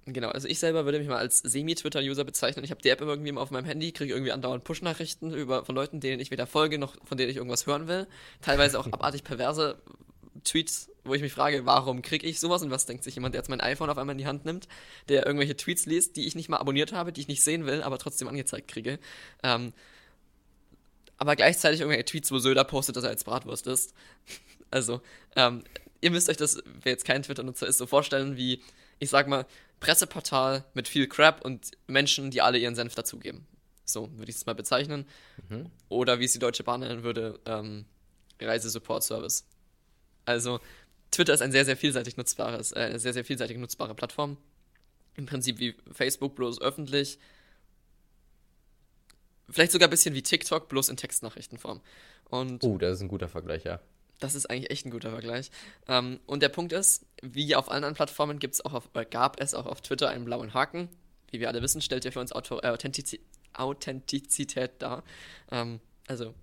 Genau, 0.06 0.28
also 0.28 0.48
ich 0.48 0.58
selber 0.58 0.84
würde 0.84 1.00
mich 1.00 1.08
mal 1.08 1.18
als 1.18 1.38
Semi-Twitter-User 1.38 2.24
bezeichnen. 2.24 2.64
Ich 2.64 2.70
habe 2.70 2.80
die 2.80 2.88
App 2.88 3.00
immer 3.00 3.12
irgendwie 3.12 3.36
auf 3.36 3.50
meinem 3.50 3.66
Handy, 3.66 3.92
kriege 3.92 4.12
irgendwie 4.12 4.32
andauernd 4.32 4.64
Push-Nachrichten 4.64 5.32
von 5.32 5.74
Leuten, 5.74 6.00
denen 6.00 6.20
ich 6.20 6.30
weder 6.30 6.46
folge, 6.46 6.78
noch 6.78 6.96
von 7.04 7.18
denen 7.18 7.30
ich 7.30 7.36
irgendwas 7.36 7.66
hören 7.66 7.88
will. 7.88 8.06
Teilweise 8.40 8.78
auch 8.78 8.86
abartig 8.92 9.24
perverse 9.24 9.82
Tweets, 10.44 10.90
wo 11.08 11.14
ich 11.14 11.22
mich 11.22 11.32
frage, 11.32 11.66
warum 11.66 12.02
kriege 12.02 12.26
ich 12.26 12.40
sowas 12.40 12.62
und 12.62 12.70
was 12.70 12.86
denkt 12.86 13.04
sich 13.04 13.14
jemand, 13.14 13.34
der 13.34 13.40
jetzt 13.40 13.48
mein 13.48 13.60
iPhone 13.60 13.90
auf 13.90 13.98
einmal 13.98 14.14
in 14.14 14.18
die 14.18 14.26
Hand 14.26 14.44
nimmt, 14.44 14.68
der 15.08 15.26
irgendwelche 15.26 15.56
Tweets 15.56 15.86
liest, 15.86 16.16
die 16.16 16.26
ich 16.26 16.34
nicht 16.34 16.48
mal 16.48 16.58
abonniert 16.58 16.92
habe, 16.92 17.12
die 17.12 17.20
ich 17.20 17.28
nicht 17.28 17.42
sehen 17.42 17.66
will, 17.66 17.82
aber 17.82 17.98
trotzdem 17.98 18.28
angezeigt 18.28 18.68
kriege. 18.68 18.98
Ähm, 19.42 19.72
aber 21.16 21.34
gleichzeitig 21.36 21.80
irgendwelche 21.80 22.04
Tweets, 22.04 22.30
wo 22.30 22.38
Söder 22.38 22.64
postet, 22.64 22.96
dass 22.96 23.04
er 23.04 23.10
als 23.10 23.24
Bratwurst 23.24 23.66
ist. 23.66 23.94
also, 24.70 25.00
ähm, 25.36 25.64
ihr 26.00 26.10
müsst 26.10 26.28
euch 26.28 26.36
das, 26.36 26.62
wer 26.82 26.92
jetzt 26.92 27.04
kein 27.04 27.22
Twitter-Nutzer 27.22 27.66
ist, 27.66 27.78
so 27.78 27.86
vorstellen 27.86 28.36
wie, 28.36 28.62
ich 28.98 29.10
sag 29.10 29.26
mal, 29.26 29.46
Presseportal 29.80 30.64
mit 30.74 30.88
viel 30.88 31.06
Crap 31.08 31.44
und 31.44 31.72
Menschen, 31.86 32.30
die 32.30 32.42
alle 32.42 32.58
ihren 32.58 32.74
Senf 32.74 32.94
dazugeben. 32.94 33.46
So 33.84 34.10
würde 34.16 34.30
ich 34.30 34.36
es 34.36 34.46
mal 34.46 34.54
bezeichnen. 34.54 35.06
Mhm. 35.48 35.70
Oder 35.88 36.20
wie 36.20 36.24
es 36.24 36.32
die 36.32 36.38
Deutsche 36.38 36.64
Bahn 36.64 36.80
nennen 36.80 37.02
würde, 37.02 37.40
ähm, 37.46 37.84
Reisesupport-Service. 38.40 39.44
Also 40.24 40.60
Twitter 41.10 41.34
ist 41.34 41.42
ein 41.42 41.52
sehr, 41.52 41.64
sehr 41.64 41.76
vielseitig 41.76 42.16
nutzbares, 42.16 42.72
äh, 42.72 42.80
eine 42.80 42.98
sehr, 42.98 43.12
sehr 43.12 43.24
vielseitig 43.24 43.56
nutzbare 43.56 43.94
Plattform. 43.94 44.36
Im 45.16 45.26
Prinzip 45.26 45.58
wie 45.58 45.74
Facebook, 45.90 46.36
bloß 46.36 46.60
öffentlich. 46.60 47.18
Vielleicht 49.50 49.72
sogar 49.72 49.88
ein 49.88 49.90
bisschen 49.90 50.14
wie 50.14 50.22
TikTok, 50.22 50.68
bloß 50.68 50.90
in 50.90 50.96
Textnachrichtenform. 50.96 51.80
Und 52.28 52.62
oh, 52.64 52.78
das 52.78 52.96
ist 52.96 53.00
ein 53.00 53.08
guter 53.08 53.28
Vergleich, 53.28 53.64
ja. 53.64 53.80
Das 54.20 54.34
ist 54.34 54.50
eigentlich 54.50 54.70
echt 54.70 54.84
ein 54.84 54.90
guter 54.90 55.10
Vergleich. 55.10 55.50
Ähm, 55.86 56.20
und 56.26 56.42
der 56.42 56.48
Punkt 56.48 56.72
ist, 56.72 57.06
wie 57.22 57.54
auf 57.56 57.68
allen 57.68 57.84
anderen 57.84 57.94
Plattformen 57.94 58.38
gibt's 58.38 58.60
auch 58.60 58.74
auf, 58.74 58.90
gab 59.10 59.40
es 59.40 59.54
auch 59.54 59.66
auf 59.66 59.80
Twitter 59.80 60.08
einen 60.08 60.24
blauen 60.24 60.54
Haken. 60.54 60.88
Wie 61.30 61.40
wir 61.40 61.48
alle 61.48 61.62
wissen, 61.62 61.80
stellt 61.80 62.04
er 62.04 62.12
für 62.12 62.20
uns 62.20 62.32
Auto, 62.32 62.58
äh, 62.62 62.68
Authentiz 62.68 63.16
Authentizität 63.54 64.72
dar. 64.78 65.02
Ähm, 65.50 65.80
also, 66.06 66.34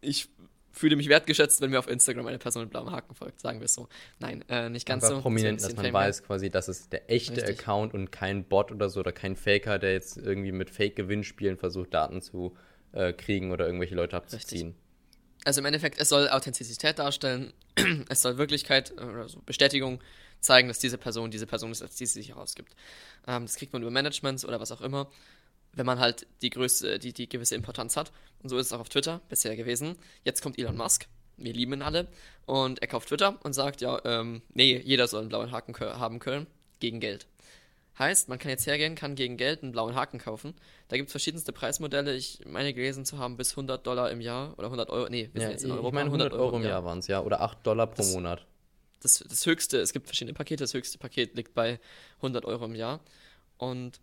ich 0.00 0.28
fühle 0.72 0.96
mich 0.96 1.08
wertgeschätzt, 1.08 1.60
wenn 1.60 1.70
mir 1.70 1.78
auf 1.78 1.88
Instagram 1.88 2.26
eine 2.26 2.38
Person 2.38 2.62
mit 2.62 2.70
blauem 2.70 2.90
Haken 2.90 3.14
folgt, 3.14 3.40
sagen 3.40 3.60
wir 3.60 3.66
es 3.66 3.74
so. 3.74 3.88
Nein, 4.18 4.44
äh, 4.48 4.68
nicht 4.70 4.86
ganz 4.86 5.04
Aber 5.04 5.16
so. 5.16 5.22
prominent, 5.22 5.62
dass 5.62 5.76
man 5.76 5.92
weiß 5.92 6.24
quasi, 6.24 6.50
dass 6.50 6.68
es 6.68 6.88
der 6.88 7.10
echte 7.10 7.36
Richtig. 7.36 7.60
Account 7.60 7.94
und 7.94 8.10
kein 8.10 8.44
Bot 8.44 8.72
oder 8.72 8.88
so 8.88 9.00
oder 9.00 9.12
kein 9.12 9.36
Faker, 9.36 9.78
der 9.78 9.92
jetzt 9.92 10.16
irgendwie 10.16 10.52
mit 10.52 10.70
Fake-Gewinnspielen 10.70 11.58
versucht, 11.58 11.94
Daten 11.94 12.22
zu 12.22 12.56
äh, 12.92 13.12
kriegen 13.12 13.52
oder 13.52 13.66
irgendwelche 13.66 13.94
Leute 13.94 14.16
abzuziehen. 14.16 14.68
Richtig. 14.68 14.82
Also 15.44 15.60
im 15.60 15.66
Endeffekt, 15.66 16.00
es 16.00 16.08
soll 16.08 16.28
Authentizität 16.28 16.98
darstellen, 16.98 17.52
es 18.08 18.22
soll 18.22 18.38
Wirklichkeit 18.38 18.92
äh, 18.96 19.02
oder 19.02 19.28
so 19.28 19.40
Bestätigung 19.44 20.00
zeigen, 20.40 20.68
dass 20.68 20.78
diese 20.78 20.98
Person 20.98 21.30
diese 21.30 21.46
Person 21.46 21.70
ist, 21.70 21.82
als 21.82 21.96
die 21.96 22.06
sie 22.06 22.14
sich 22.14 22.30
herausgibt. 22.30 22.74
Ähm, 23.26 23.44
das 23.46 23.56
kriegt 23.56 23.72
man 23.72 23.82
über 23.82 23.90
Managements 23.90 24.44
oder 24.44 24.60
was 24.60 24.72
auch 24.72 24.80
immer 24.80 25.10
wenn 25.74 25.86
man 25.86 25.98
halt 26.00 26.26
die 26.42 26.50
Größe, 26.50 26.98
die, 26.98 27.12
die 27.12 27.28
gewisse 27.28 27.54
Importanz 27.54 27.96
hat. 27.96 28.12
Und 28.42 28.48
so 28.48 28.58
ist 28.58 28.66
es 28.66 28.72
auch 28.72 28.80
auf 28.80 28.88
Twitter 28.88 29.20
bisher 29.28 29.56
gewesen. 29.56 29.96
Jetzt 30.24 30.42
kommt 30.42 30.58
Elon 30.58 30.76
Musk, 30.76 31.06
wir 31.36 31.52
lieben 31.52 31.72
ihn 31.74 31.82
alle, 31.82 32.08
und 32.46 32.80
er 32.82 32.88
kauft 32.88 33.08
Twitter 33.08 33.38
und 33.44 33.52
sagt, 33.54 33.80
ja, 33.80 34.00
ähm, 34.04 34.42
nee, 34.52 34.78
jeder 34.84 35.06
soll 35.08 35.20
einen 35.20 35.28
blauen 35.28 35.50
Haken 35.52 35.74
haben 35.78 36.18
können, 36.18 36.46
gegen 36.80 37.00
Geld. 37.00 37.26
Heißt, 37.98 38.28
man 38.30 38.38
kann 38.38 38.50
jetzt 38.50 38.66
hergehen, 38.66 38.94
kann 38.94 39.14
gegen 39.14 39.36
Geld 39.36 39.62
einen 39.62 39.72
blauen 39.72 39.94
Haken 39.94 40.18
kaufen. 40.18 40.54
Da 40.88 40.96
gibt 40.96 41.08
es 41.08 41.12
verschiedenste 41.12 41.52
Preismodelle. 41.52 42.14
Ich 42.14 42.40
meine 42.46 42.72
gelesen 42.72 43.04
zu 43.04 43.18
haben, 43.18 43.36
bis 43.36 43.50
100 43.52 43.86
Dollar 43.86 44.10
im 44.10 44.20
Jahr 44.22 44.54
oder 44.58 44.68
100 44.68 44.88
Euro. 44.88 45.08
Nee, 45.10 45.28
wir 45.34 45.42
Ja, 45.42 45.48
sind 45.48 45.52
jetzt 45.52 45.64
in 45.64 45.70
ich 45.70 45.76
Europa. 45.76 45.94
meine 45.94 46.06
100 46.08 46.32
Euro 46.32 46.56
im 46.56 46.64
Jahr 46.64 46.84
waren 46.84 46.98
es, 47.00 47.06
ja. 47.06 47.20
Oder 47.22 47.42
8 47.42 47.66
Dollar 47.66 47.86
pro 47.86 47.96
Das- 47.98 48.12
Monat. 48.14 48.46
Das, 49.02 49.22
das 49.28 49.44
höchste, 49.46 49.78
es 49.80 49.92
gibt 49.92 50.06
verschiedene 50.06 50.32
Pakete, 50.32 50.62
das 50.64 50.72
höchste 50.74 50.96
Paket 50.96 51.34
liegt 51.36 51.54
bei 51.54 51.80
100 52.18 52.44
Euro 52.46 52.64
im 52.64 52.74
Jahr. 52.74 53.00
Und 53.58 54.00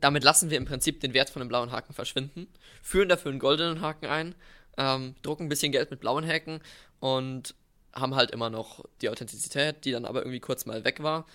damit 0.00 0.24
lassen 0.24 0.50
wir 0.50 0.58
im 0.58 0.64
Prinzip 0.64 1.00
den 1.00 1.14
Wert 1.14 1.30
von 1.30 1.42
einem 1.42 1.48
blauen 1.48 1.72
Haken 1.72 1.92
verschwinden, 1.92 2.48
führen 2.82 3.08
dafür 3.08 3.30
einen 3.30 3.40
goldenen 3.40 3.80
Haken 3.80 4.06
ein, 4.06 4.34
ähm, 4.76 5.14
drucken 5.22 5.46
ein 5.46 5.48
bisschen 5.48 5.72
Geld 5.72 5.90
mit 5.90 6.00
blauen 6.00 6.26
Haken 6.26 6.60
und 7.00 7.54
haben 7.92 8.14
halt 8.14 8.30
immer 8.30 8.50
noch 8.50 8.84
die 9.00 9.08
Authentizität, 9.08 9.84
die 9.84 9.92
dann 9.92 10.04
aber 10.04 10.20
irgendwie 10.20 10.40
kurz 10.40 10.64
mal 10.66 10.84
weg 10.84 11.02
war. 11.02 11.26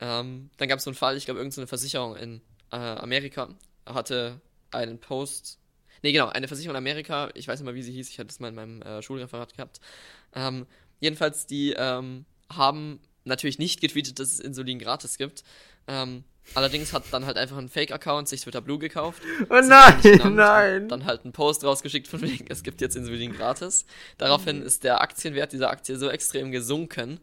Ähm, 0.00 0.50
dann 0.56 0.68
gab 0.68 0.78
es 0.78 0.84
so 0.84 0.90
einen 0.90 0.96
Fall, 0.96 1.16
ich 1.16 1.24
glaube, 1.24 1.40
irgendeine 1.40 1.66
Versicherung 1.66 2.16
in 2.16 2.40
äh, 2.70 2.76
Amerika 2.76 3.48
hatte 3.86 4.40
einen 4.70 4.98
Post. 4.98 5.58
Nee, 6.02 6.12
genau, 6.12 6.28
eine 6.28 6.48
Versicherung 6.48 6.74
in 6.74 6.78
Amerika, 6.78 7.30
ich 7.34 7.48
weiß 7.48 7.58
nicht 7.58 7.66
mal, 7.66 7.74
wie 7.74 7.82
sie 7.82 7.92
hieß, 7.92 8.10
ich 8.10 8.18
hatte 8.18 8.28
es 8.28 8.40
mal 8.40 8.48
in 8.48 8.54
meinem 8.54 8.82
äh, 8.82 9.02
Schulreferat 9.02 9.54
gehabt. 9.54 9.80
Ähm, 10.34 10.66
jedenfalls, 11.00 11.46
die 11.46 11.72
ähm, 11.76 12.26
haben 12.50 13.00
natürlich 13.24 13.58
nicht 13.58 13.80
getweetet, 13.80 14.18
dass 14.18 14.32
es 14.32 14.40
Insulin 14.40 14.78
gratis 14.78 15.18
gibt. 15.18 15.44
Ähm, 15.88 16.24
allerdings 16.54 16.92
hat 16.92 17.04
dann 17.10 17.26
halt 17.26 17.36
einfach 17.36 17.56
ein 17.56 17.68
Fake-Account 17.68 18.28
sich 18.28 18.42
Twitter 18.42 18.60
Blue 18.60 18.78
gekauft. 18.78 19.22
Oh 19.48 19.54
genannt 19.54 20.04
und 20.04 20.36
Dann 20.88 21.04
halt 21.04 21.24
einen 21.24 21.32
Post 21.32 21.64
rausgeschickt 21.64 22.08
von 22.08 22.20
wegen, 22.22 22.46
es 22.48 22.62
gibt 22.62 22.80
jetzt 22.80 22.96
Insulin 22.96 23.32
gratis. 23.32 23.86
Daraufhin 24.18 24.62
ist 24.62 24.84
der 24.84 25.00
Aktienwert 25.00 25.52
dieser 25.52 25.70
Aktie 25.70 25.96
so 25.96 26.08
extrem 26.08 26.50
gesunken, 26.50 27.20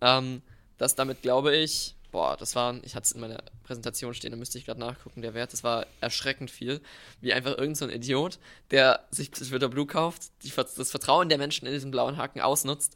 ähm, 0.00 0.42
dass 0.78 0.94
damit 0.94 1.22
glaube 1.22 1.56
ich, 1.56 1.94
boah, 2.12 2.36
das 2.36 2.54
war, 2.54 2.76
ich 2.82 2.94
hatte 2.94 3.04
es 3.04 3.12
in 3.12 3.20
meiner 3.20 3.42
Präsentation 3.64 4.14
stehen, 4.14 4.30
da 4.30 4.36
müsste 4.36 4.58
ich 4.58 4.64
gerade 4.64 4.80
nachgucken, 4.80 5.22
der 5.22 5.34
Wert, 5.34 5.52
das 5.52 5.64
war 5.64 5.86
erschreckend 6.00 6.50
viel, 6.50 6.80
wie 7.20 7.32
einfach 7.32 7.58
irgend 7.58 7.76
so 7.76 7.84
ein 7.84 7.90
Idiot, 7.90 8.38
der 8.70 9.04
sich 9.10 9.30
Twitter 9.30 9.68
Blue 9.68 9.86
kauft, 9.86 10.22
die, 10.42 10.52
das 10.54 10.90
Vertrauen 10.90 11.28
der 11.28 11.38
Menschen 11.38 11.66
in 11.66 11.72
diesen 11.72 11.90
blauen 11.90 12.16
Haken 12.16 12.40
ausnutzt 12.40 12.94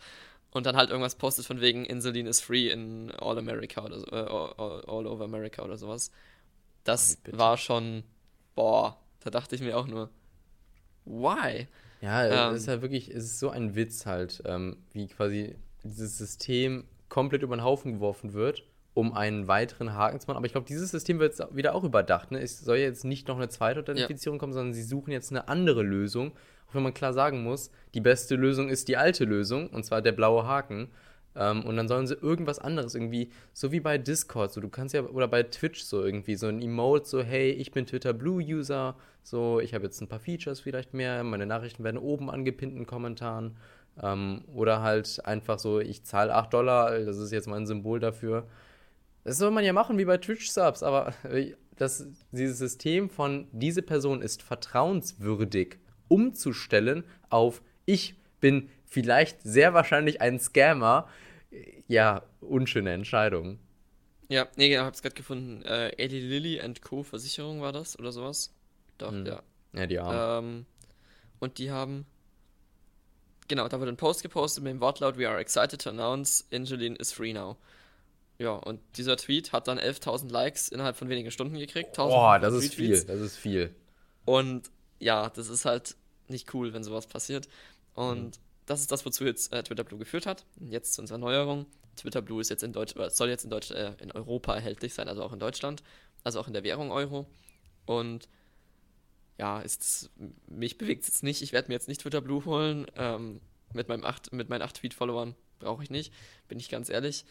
und 0.53 0.67
dann 0.67 0.77
halt 0.77 0.91
irgendwas 0.91 1.15
postet 1.15 1.47
von 1.47 1.61
wegen 1.61 1.85
Insulin 1.85 2.27
is 2.27 2.41
free 2.41 2.71
in 2.71 3.11
All 3.13 3.39
America 3.39 3.85
oder 3.85 4.01
so, 4.01 4.07
äh, 4.07 4.17
all, 4.17 4.85
all, 4.87 5.07
over 5.07 5.25
America 5.25 5.63
oder 5.63 5.77
sowas. 5.77 6.11
Das 6.85 7.17
Bitte. 7.17 7.39
war 7.39 7.57
schon, 7.57 8.03
boah, 8.55 8.99
da 9.21 9.31
dachte 9.31 9.55
ich 9.55 9.61
mir 9.61 9.77
auch 9.77 9.87
nur, 9.87 10.11
why? 11.05 11.69
Ja, 12.01 12.49
Ähm. 12.49 12.55
es 12.55 12.63
ist 12.63 12.69
ja 12.69 12.83
wirklich, 12.83 13.09
es 13.11 13.25
ist 13.25 13.39
so 13.39 13.51
ein 13.51 13.75
Witz 13.75 14.07
halt, 14.07 14.43
ähm, 14.47 14.79
wie 14.93 15.07
quasi 15.09 15.57
dieses 15.85 16.19
System 16.19 16.85
komplett 17.09 17.43
über 17.43 17.57
den 17.57 17.65
Haufen 17.65 17.93
geworfen 17.95 18.33
wird, 18.33 18.65
um 18.95 19.13
einen 19.13 19.49
weiteren 19.49 19.93
Haken 19.93 20.21
zu 20.21 20.27
machen. 20.27 20.39
Aber 20.39 20.47
ich 20.47 20.53
glaube, 20.53 20.67
dieses 20.67 20.91
System 20.91 21.19
wird 21.19 21.39
jetzt 21.39 21.55
wieder 21.55 21.75
auch 21.75 21.85
überdacht. 21.85 22.31
Ne? 22.31 22.41
Es 22.41 22.61
soll 22.61 22.79
jetzt 22.79 23.05
nicht 23.05 23.29
noch 23.29 23.37
eine 23.37 23.49
zweite 23.49 23.81
Authentifizierung 23.81 24.39
kommen, 24.39 24.53
sondern 24.53 24.75
sie 24.75 24.83
suchen 24.83 25.13
jetzt 25.13 25.31
eine 25.31 25.49
andere 25.49 25.83
Lösung. 25.83 26.33
Wenn 26.73 26.83
man 26.83 26.95
klar 26.95 27.13
sagen 27.13 27.43
muss, 27.43 27.71
die 27.95 28.01
beste 28.01 28.37
Lösung 28.37 28.69
ist 28.69 28.89
die 28.89 28.97
alte 28.97 29.25
Lösung, 29.25 29.69
und 29.71 29.85
zwar 29.85 30.03
der 30.03 30.13
blaue 30.13 30.47
Haken. 30.47 30.89
Ähm, 31.37 31.65
und 31.65 31.77
dann 31.77 31.89
sollen 31.89 32.07
sie 32.07 32.15
irgendwas 32.15 32.59
anderes 32.59 32.95
irgendwie, 32.95 33.31
so 33.53 33.71
wie 33.73 33.81
bei 33.81 33.99
Discord, 33.99 34.53
so 34.53 34.61
du 34.61 34.69
kannst 34.69 34.95
ja, 34.95 35.03
oder 35.03 35.29
bei 35.29 35.45
Twitch 35.45 35.83
so 35.83 36.03
irgendwie, 36.05 36.35
so 36.35 36.49
ein 36.49 36.61
Emote, 36.61 37.09
so 37.09 37.23
hey, 37.23 37.51
ich 37.51 37.71
bin 37.71 37.87
Twitter 37.87 38.13
Blue 38.13 38.43
User, 38.43 38.97
so 39.23 39.61
ich 39.61 39.75
habe 39.75 39.85
jetzt 39.85 40.01
ein 40.01 40.09
paar 40.09 40.19
Features 40.19 40.61
vielleicht 40.61 40.93
mehr, 40.93 41.23
meine 41.23 41.47
Nachrichten 41.47 41.85
werden 41.85 41.99
oben 41.99 42.31
angepinnt 42.31 42.77
in 42.77 42.87
Kommentaren. 42.87 43.57
Ähm, 44.03 44.43
oder 44.55 44.83
halt 44.83 45.25
einfach 45.25 45.59
so, 45.59 45.81
ich 45.81 46.05
zahle 46.05 46.35
8 46.35 46.53
Dollar, 46.53 46.99
das 47.01 47.19
ist 47.19 47.33
jetzt 47.33 47.49
mein 47.49 47.67
Symbol 47.67 48.01
dafür. 48.01 48.47
Das 49.25 49.39
soll 49.39 49.51
man 49.51 49.65
ja 49.65 49.73
machen 49.73 49.99
wie 49.99 50.05
bei 50.05 50.17
Twitch-Subs, 50.17 50.83
aber 50.83 51.13
äh, 51.25 51.55
das, 51.77 52.07
dieses 52.33 52.59
System 52.59 53.09
von 53.09 53.47
diese 53.53 53.83
Person 53.83 54.23
ist 54.23 54.43
vertrauenswürdig 54.43 55.79
umzustellen 56.11 57.05
auf 57.31 57.63
ich 57.87 58.15
bin 58.41 58.69
vielleicht 58.85 59.43
sehr 59.43 59.73
wahrscheinlich 59.75 60.21
ein 60.21 60.39
Scammer, 60.41 61.09
ja, 61.89 62.23
unschöne 62.41 62.93
Entscheidung. 62.93 63.59
Ja, 64.29 64.47
nee, 64.57 64.69
genau, 64.69 64.85
hab's 64.85 65.03
gerade 65.03 65.15
gefunden. 65.15 65.63
Äh, 65.63 65.91
Eli 65.97 66.21
Lilly 66.21 66.61
and 66.61 66.83
Co. 66.83 67.03
Versicherung 67.03 67.61
war 67.61 67.73
das 67.73 67.99
oder 67.99 68.13
sowas? 68.13 68.53
Doch, 68.99 69.11
Hm. 69.11 69.27
ja. 69.27 69.43
Ja, 69.73 69.87
die 69.87 69.99
Arme. 69.99 70.47
Ähm, 70.49 70.67
und 71.39 71.59
die 71.59 71.71
haben. 71.71 72.07
Genau, 73.49 73.67
da 73.69 73.81
wurde 73.81 73.91
ein 73.93 73.97
Post 73.97 74.23
gepostet 74.23 74.63
mit 74.63 74.73
dem 74.73 74.81
Wortlaut: 74.81 75.17
We 75.19 75.29
are 75.29 75.39
excited 75.41 75.81
to 75.83 75.91
announce 75.91 76.45
Insulin 76.51 76.95
is 76.97 77.13
free 77.13 77.33
now. 77.33 77.57
Ja, 78.39 78.53
und 78.53 78.81
dieser 78.97 79.17
Tweet 79.17 79.53
hat 79.53 79.69
dann 79.69 79.79
11.000 79.79 80.31
Likes 80.31 80.69
innerhalb 80.69 80.97
von 80.97 81.09
wenigen 81.09 81.31
Stunden 81.31 81.59
gekriegt. 81.59 81.97
Boah, 81.97 82.35
1500 82.35 82.43
das 82.43 82.55
ist 82.55 82.75
viel, 82.75 83.05
das 83.05 83.21
ist 83.21 83.37
viel. 83.37 83.75
Und 84.25 84.71
ja, 84.99 85.29
das 85.31 85.49
ist 85.49 85.65
halt 85.65 85.97
nicht 86.31 86.53
cool, 86.55 86.73
wenn 86.73 86.85
sowas 86.85 87.07
passiert. 87.07 87.49
Und 87.95 88.37
Mhm. 88.37 88.43
das 88.67 88.81
ist 88.81 88.91
das, 88.93 89.05
wozu 89.05 89.25
jetzt 89.25 89.53
äh, 89.53 89.63
Twitter 89.63 89.85
Blue 89.85 89.99
geführt 89.99 90.27
hat. 90.27 90.45
Und 90.61 90.71
jetzt 90.73 90.95
zu 90.95 91.01
unserer 91.03 91.19
Neuerung. 91.19 91.67
Twitter 91.97 92.23
Blue 92.23 92.41
ist 92.41 92.49
jetzt 92.51 92.63
in 92.63 92.73
Deutsch, 92.73 92.95
oder 92.95 93.11
soll 93.11 93.29
jetzt 93.29 93.45
in 93.45 93.51
Deutsch, 93.51 93.71
äh, 93.73 93.95
in 94.01 94.11
Europa 94.13 94.55
erhältlich 94.55 94.95
sein, 94.95 95.09
also 95.09 95.23
auch 95.23 95.33
in 95.33 95.39
Deutschland, 95.41 95.83
also 96.25 96.41
auch 96.41 96.47
in 96.47 96.53
der 96.55 96.63
Währung 96.65 96.91
Euro. 96.93 97.27
Und 97.85 98.29
ja, 99.39 99.61
ist 99.61 100.11
mich 100.47 100.79
bewegt 100.79 101.03
es 101.03 101.09
jetzt 101.09 101.23
nicht. 101.23 101.43
Ich 101.43 101.53
werde 101.53 101.69
mir 101.69 101.75
jetzt 101.75 101.89
nicht 101.89 102.03
Twitter 102.03 102.21
Blue 102.21 102.45
holen. 102.45 102.87
Ähm, 102.97 103.41
mit 103.73 103.89
meinem 103.89 104.05
acht, 104.05 104.33
mit 104.33 104.49
meinen 104.49 104.63
8 104.63 104.77
Tweet-Followern 104.77 105.35
brauche 105.61 105.83
ich 105.83 105.91
nicht, 105.91 106.13
bin 106.49 106.59
ich 106.59 106.69
ganz 106.69 106.89
ehrlich. 106.89 107.25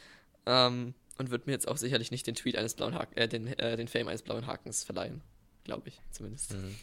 Ähm, 0.45 0.93
und 1.17 1.31
wird 1.31 1.47
mir 1.47 1.51
jetzt 1.53 1.67
auch 1.67 1.77
sicherlich 1.77 2.11
nicht 2.11 2.25
den 2.27 2.35
Tweet 2.35 2.55
eines 2.57 2.75
blauen 2.75 2.95
Haken, 2.95 3.17
äh, 3.17 3.27
den, 3.27 3.47
äh, 3.47 3.75
den 3.75 3.87
Fame 3.89 4.07
eines 4.07 4.21
blauen 4.21 4.47
Hakens 4.47 4.83
verleihen. 4.83 5.21
Glaube 5.65 5.89
ich, 5.89 5.99
zumindest. 6.11 6.53
Mhm. 6.53 6.75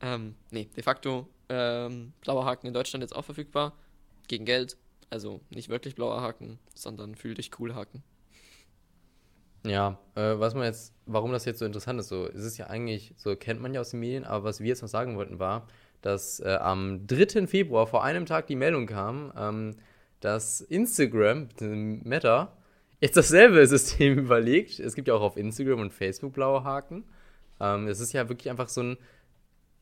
Ähm, 0.00 0.34
nee, 0.50 0.68
de 0.76 0.82
facto 0.82 1.28
ähm, 1.48 2.12
blauer 2.20 2.44
Haken 2.44 2.66
in 2.66 2.74
Deutschland 2.74 3.02
jetzt 3.02 3.14
auch 3.14 3.24
verfügbar. 3.24 3.72
Gegen 4.28 4.44
Geld. 4.44 4.76
Also 5.10 5.40
nicht 5.50 5.68
wirklich 5.68 5.94
blauer 5.94 6.20
Haken, 6.20 6.58
sondern 6.74 7.14
fühl 7.14 7.34
dich 7.34 7.50
cool 7.58 7.74
Haken. 7.74 8.02
Ja, 9.66 9.98
äh, 10.14 10.38
was 10.38 10.54
man 10.54 10.64
jetzt, 10.64 10.94
warum 11.06 11.32
das 11.32 11.44
jetzt 11.44 11.58
so 11.58 11.64
interessant 11.64 11.98
ist, 11.98 12.08
so, 12.08 12.26
es 12.26 12.44
ist 12.44 12.58
ja 12.58 12.68
eigentlich, 12.68 13.14
so 13.16 13.34
kennt 13.34 13.60
man 13.60 13.74
ja 13.74 13.80
aus 13.80 13.90
den 13.90 14.00
Medien, 14.00 14.24
aber 14.24 14.44
was 14.44 14.60
wir 14.60 14.68
jetzt 14.68 14.82
noch 14.82 14.88
sagen 14.88 15.16
wollten 15.16 15.38
war, 15.38 15.66
dass 16.02 16.40
äh, 16.40 16.58
am 16.60 17.06
3. 17.06 17.46
Februar 17.46 17.86
vor 17.86 18.04
einem 18.04 18.26
Tag 18.26 18.46
die 18.46 18.56
Meldung 18.56 18.86
kam, 18.86 19.32
ähm, 19.36 19.76
dass 20.20 20.60
Instagram. 20.60 21.48
Meta, 21.60 22.56
jetzt 23.00 23.16
dasselbe 23.16 23.66
System 23.66 24.18
überlegt. 24.18 24.78
Es 24.78 24.94
gibt 24.94 25.08
ja 25.08 25.14
auch 25.14 25.22
auf 25.22 25.36
Instagram 25.36 25.80
und 25.80 25.92
Facebook 25.92 26.32
blaue 26.34 26.64
Haken. 26.64 27.04
Ähm, 27.60 27.88
es 27.88 28.00
ist 28.00 28.12
ja 28.12 28.28
wirklich 28.28 28.50
einfach 28.50 28.68
so 28.68 28.82
ein 28.82 28.98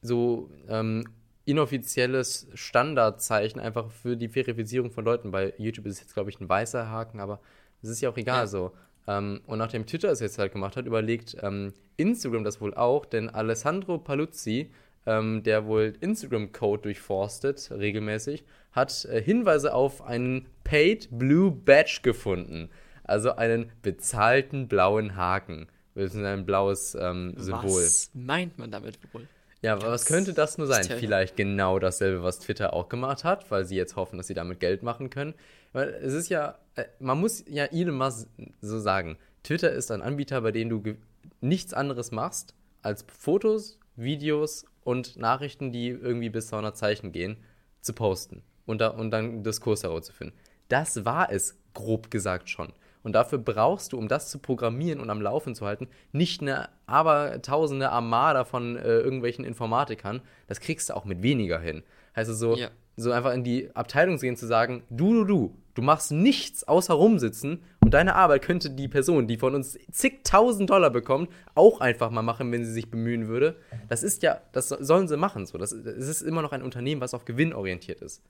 so 0.06 0.50
ähm, 0.68 1.04
inoffizielles 1.44 2.48
Standardzeichen 2.54 3.60
einfach 3.60 3.90
für 3.90 4.16
die 4.16 4.28
Verifizierung 4.28 4.90
von 4.90 5.04
Leuten. 5.04 5.30
Bei 5.30 5.54
YouTube 5.58 5.86
ist 5.86 5.94
es 5.94 6.00
jetzt, 6.00 6.14
glaube 6.14 6.30
ich, 6.30 6.40
ein 6.40 6.48
weißer 6.48 6.90
Haken, 6.90 7.20
aber 7.20 7.40
es 7.82 7.88
ist 7.88 8.00
ja 8.00 8.10
auch 8.10 8.16
egal 8.16 8.42
Ja. 8.42 8.46
so. 8.46 8.72
Ähm, 9.06 9.40
und 9.46 9.58
nachdem 9.58 9.86
Twitter 9.86 10.10
es 10.10 10.20
jetzt 10.20 10.38
halt 10.38 10.52
gemacht 10.52 10.76
hat, 10.76 10.86
überlegt 10.86 11.36
ähm, 11.42 11.72
Instagram 11.96 12.42
das 12.44 12.60
wohl 12.60 12.74
auch, 12.74 13.06
denn 13.06 13.30
Alessandro 13.30 13.98
Paluzzi, 13.98 14.70
ähm, 15.06 15.44
der 15.44 15.66
wohl 15.66 15.94
Instagram-Code 16.00 16.82
durchforstet 16.82 17.70
regelmäßig, 17.70 18.44
hat 18.72 19.04
äh, 19.04 19.22
Hinweise 19.22 19.72
auf 19.72 20.02
einen 20.02 20.46
Paid 20.64 21.08
Blue 21.12 21.52
Badge 21.52 22.00
gefunden. 22.02 22.70
Also 23.04 23.36
einen 23.36 23.70
bezahlten 23.82 24.66
blauen 24.66 25.14
Haken. 25.14 25.68
Das 25.94 26.12
ist 26.12 26.16
ein 26.22 26.44
blaues 26.44 26.96
ähm, 27.00 27.34
Symbol. 27.36 27.82
Was 27.84 28.10
meint 28.14 28.58
man 28.58 28.72
damit 28.72 28.98
wohl? 29.14 29.28
Ja, 29.62 29.72
aber 29.72 29.90
was 29.90 30.04
könnte 30.04 30.32
das 30.32 30.58
nur 30.58 30.66
sein? 30.66 30.84
Vielleicht 30.84 31.36
genau 31.36 31.78
dasselbe, 31.78 32.22
was 32.22 32.38
Twitter 32.38 32.74
auch 32.74 32.88
gemacht 32.88 33.24
hat, 33.24 33.50
weil 33.50 33.64
sie 33.64 33.76
jetzt 33.76 33.96
hoffen, 33.96 34.16
dass 34.16 34.26
sie 34.26 34.34
damit 34.34 34.60
Geld 34.60 34.82
machen 34.82 35.10
können. 35.10 35.34
Weil 35.72 35.88
es 35.88 36.12
ist 36.12 36.28
ja, 36.28 36.58
äh, 36.74 36.84
man 36.98 37.18
muss 37.18 37.44
ja 37.48 37.64
Elon 37.64 37.96
Musk 37.96 38.28
so 38.60 38.78
sagen, 38.78 39.18
Twitter 39.42 39.72
ist 39.72 39.90
ein 39.90 40.02
Anbieter, 40.02 40.40
bei 40.40 40.52
dem 40.52 40.68
du 40.68 40.96
nichts 41.40 41.72
anderes 41.72 42.10
machst, 42.10 42.54
als 42.82 43.04
Fotos, 43.08 43.78
Videos 43.96 44.66
und 44.84 45.16
Nachrichten, 45.16 45.72
die 45.72 45.88
irgendwie 45.88 46.30
bis 46.30 46.48
200 46.48 46.76
Zeichen 46.76 47.12
gehen, 47.12 47.38
zu 47.80 47.92
posten 47.92 48.42
und, 48.66 48.80
da, 48.80 48.88
und 48.88 49.10
dann 49.10 49.42
Diskurs 49.42 49.82
herauszufinden. 49.82 50.36
Das 50.68 51.04
war 51.04 51.32
es, 51.32 51.58
grob 51.74 52.10
gesagt 52.10 52.50
schon. 52.50 52.72
Und 53.06 53.12
dafür 53.12 53.38
brauchst 53.38 53.92
du, 53.92 53.98
um 53.98 54.08
das 54.08 54.30
zu 54.32 54.40
programmieren 54.40 54.98
und 54.98 55.10
am 55.10 55.22
Laufen 55.22 55.54
zu 55.54 55.64
halten, 55.64 55.86
nicht 56.10 56.42
eine 56.42 56.68
abertausende 56.86 57.90
Armada 57.90 58.42
von 58.44 58.74
äh, 58.74 58.82
irgendwelchen 58.98 59.44
Informatikern. 59.44 60.20
Das 60.48 60.58
kriegst 60.58 60.90
du 60.90 60.96
auch 60.96 61.04
mit 61.04 61.22
weniger 61.22 61.60
hin. 61.60 61.84
Heißt 62.16 62.28
es 62.28 62.40
so, 62.40 62.56
Ja. 62.56 62.68
so 62.96 63.12
einfach 63.12 63.32
in 63.32 63.44
die 63.44 63.70
Abteilung 63.76 64.18
zu 64.18 64.26
gehen, 64.26 64.36
zu 64.36 64.46
sagen, 64.48 64.82
du, 64.90 65.14
du, 65.14 65.24
du, 65.24 65.54
du 65.74 65.82
machst 65.82 66.10
nichts 66.10 66.66
außer 66.66 66.94
rumsitzen 66.94 67.62
und 67.80 67.94
deine 67.94 68.16
Arbeit 68.16 68.42
könnte 68.42 68.70
die 68.70 68.88
Person, 68.88 69.28
die 69.28 69.36
von 69.36 69.54
uns 69.54 69.78
zigtausend 69.92 70.68
Dollar 70.70 70.90
bekommt, 70.90 71.30
auch 71.54 71.80
einfach 71.80 72.10
mal 72.10 72.22
machen, 72.22 72.50
wenn 72.50 72.64
sie 72.64 72.72
sich 72.72 72.90
bemühen 72.90 73.28
würde. 73.28 73.54
Das 73.88 74.02
ist 74.02 74.24
ja, 74.24 74.40
das 74.50 74.68
so- 74.68 74.82
sollen 74.82 75.06
sie 75.06 75.16
machen. 75.16 75.46
So. 75.46 75.58
Das, 75.58 75.70
es 75.70 76.08
ist 76.08 76.22
immer 76.22 76.42
noch 76.42 76.50
ein 76.50 76.62
Unternehmen, 76.62 77.00
was 77.00 77.14
auf 77.14 77.24
Gewinn 77.24 77.52
orientiert 77.54 78.00
ist. 78.00 78.20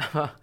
Aber 0.00 0.34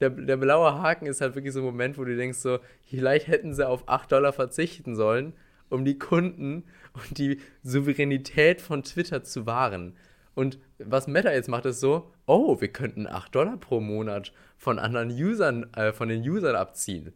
der, 0.00 0.10
der 0.10 0.36
blaue 0.36 0.80
Haken 0.80 1.06
ist 1.06 1.20
halt 1.20 1.34
wirklich 1.34 1.54
so 1.54 1.60
ein 1.60 1.64
Moment, 1.64 1.98
wo 1.98 2.04
du 2.04 2.16
denkst 2.16 2.38
so, 2.38 2.58
vielleicht 2.88 3.28
hätten 3.28 3.54
sie 3.54 3.66
auf 3.66 3.88
8 3.88 4.12
Dollar 4.12 4.32
verzichten 4.32 4.96
sollen, 4.96 5.34
um 5.68 5.84
die 5.84 5.98
Kunden 5.98 6.64
und 6.92 7.18
die 7.18 7.40
Souveränität 7.62 8.60
von 8.60 8.82
Twitter 8.82 9.22
zu 9.22 9.46
wahren. 9.46 9.96
Und 10.34 10.58
was 10.78 11.06
Meta 11.06 11.32
jetzt 11.32 11.48
macht, 11.48 11.64
ist 11.64 11.80
so, 11.80 12.12
oh, 12.26 12.60
wir 12.60 12.68
könnten 12.68 13.06
8 13.06 13.34
Dollar 13.34 13.56
pro 13.56 13.80
Monat 13.80 14.32
von 14.58 14.78
anderen 14.78 15.10
Usern, 15.10 15.72
äh, 15.74 15.92
von 15.92 16.08
den 16.08 16.28
Usern 16.28 16.56
abziehen. 16.56 17.14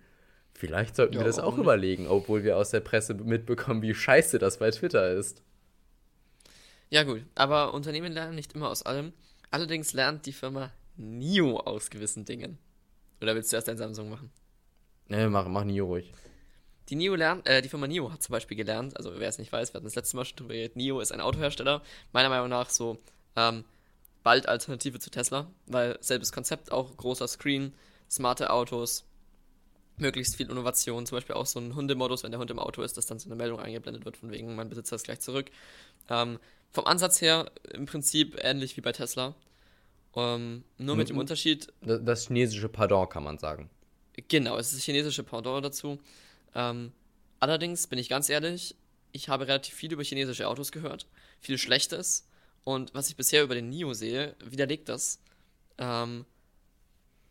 Vielleicht 0.54 0.96
sollten 0.96 1.14
ja, 1.14 1.20
wir 1.20 1.26
das 1.26 1.38
auch 1.38 1.52
nicht. 1.52 1.62
überlegen, 1.62 2.06
obwohl 2.06 2.44
wir 2.44 2.56
aus 2.56 2.70
der 2.70 2.80
Presse 2.80 3.14
mitbekommen, 3.14 3.82
wie 3.82 3.94
scheiße 3.94 4.38
das 4.38 4.58
bei 4.58 4.70
Twitter 4.70 5.10
ist. 5.12 5.42
Ja, 6.90 7.04
gut, 7.04 7.22
aber 7.34 7.72
Unternehmen 7.72 8.12
lernen 8.12 8.34
nicht 8.34 8.54
immer 8.54 8.68
aus 8.68 8.82
allem. 8.82 9.12
Allerdings 9.50 9.92
lernt 9.92 10.26
die 10.26 10.32
Firma 10.32 10.70
NIO 11.00 11.58
aus 11.58 11.90
gewissen 11.90 12.24
Dingen. 12.24 12.58
Oder 13.20 13.34
willst 13.34 13.52
du 13.52 13.56
erst 13.56 13.68
dein 13.68 13.78
Samsung 13.78 14.10
machen? 14.10 14.30
Nee, 15.08 15.26
mach, 15.28 15.48
mach 15.48 15.64
NIO 15.64 15.86
ruhig. 15.86 16.12
Die 16.88 16.96
NIO 16.96 17.14
lernt, 17.14 17.46
äh, 17.46 17.62
die 17.62 17.68
Firma 17.68 17.86
NIO 17.86 18.12
hat 18.12 18.22
zum 18.22 18.32
Beispiel 18.32 18.56
gelernt, 18.56 18.96
also 18.96 19.12
wer 19.18 19.28
es 19.28 19.38
nicht 19.38 19.52
weiß, 19.52 19.72
wir 19.72 19.78
hatten 19.78 19.86
das 19.86 19.94
letzte 19.94 20.16
Mal 20.16 20.24
schon 20.24 20.36
drüber 20.36 20.54
geredet, 20.54 20.76
NIO 20.76 21.00
ist 21.00 21.12
ein 21.12 21.20
Autohersteller, 21.20 21.82
meiner 22.12 22.28
Meinung 22.28 22.48
nach 22.48 22.68
so 22.68 22.98
ähm, 23.36 23.64
bald 24.22 24.48
Alternative 24.48 24.98
zu 24.98 25.10
Tesla, 25.10 25.50
weil 25.66 25.98
selbes 26.00 26.32
Konzept, 26.32 26.72
auch 26.72 26.96
großer 26.96 27.28
Screen, 27.28 27.74
smarte 28.10 28.50
Autos, 28.50 29.04
möglichst 29.98 30.36
viel 30.36 30.50
Innovation, 30.50 31.06
zum 31.06 31.16
Beispiel 31.16 31.36
auch 31.36 31.46
so 31.46 31.60
ein 31.60 31.74
Hundemodus, 31.76 32.24
wenn 32.24 32.32
der 32.32 32.40
Hund 32.40 32.50
im 32.50 32.58
Auto 32.58 32.82
ist, 32.82 32.96
dass 32.96 33.06
dann 33.06 33.18
so 33.18 33.28
eine 33.28 33.36
Meldung 33.36 33.60
eingeblendet 33.60 34.04
wird, 34.04 34.16
von 34.16 34.30
wegen, 34.30 34.56
mein 34.56 34.68
Besitzer 34.68 34.96
ist 34.96 35.04
gleich 35.04 35.20
zurück. 35.20 35.50
Ähm, 36.08 36.38
vom 36.72 36.86
Ansatz 36.86 37.20
her 37.20 37.50
im 37.72 37.86
Prinzip 37.86 38.38
ähnlich 38.42 38.76
wie 38.76 38.80
bei 38.80 38.92
Tesla. 38.92 39.34
Ähm, 40.16 40.64
nur 40.78 40.96
mit 40.96 41.08
dem 41.08 41.18
Unterschied. 41.18 41.72
Das 41.82 42.26
chinesische 42.26 42.68
Pardon 42.68 43.08
kann 43.08 43.22
man 43.22 43.38
sagen. 43.38 43.70
Genau, 44.28 44.56
es 44.58 44.68
ist 44.68 44.78
das 44.78 44.84
chinesische 44.84 45.22
Pardon 45.22 45.62
dazu. 45.62 45.98
Ähm, 46.54 46.92
allerdings 47.38 47.86
bin 47.86 47.98
ich 47.98 48.08
ganz 48.08 48.28
ehrlich, 48.28 48.74
ich 49.12 49.28
habe 49.28 49.46
relativ 49.46 49.74
viel 49.74 49.92
über 49.92 50.02
chinesische 50.02 50.48
Autos 50.48 50.72
gehört, 50.72 51.06
viel 51.40 51.58
Schlechtes. 51.58 52.26
Und 52.64 52.92
was 52.94 53.08
ich 53.08 53.16
bisher 53.16 53.42
über 53.42 53.54
den 53.54 53.70
NIO 53.70 53.94
sehe, 53.94 54.36
widerlegt 54.44 54.88
das. 54.88 55.20
Ähm, 55.78 56.26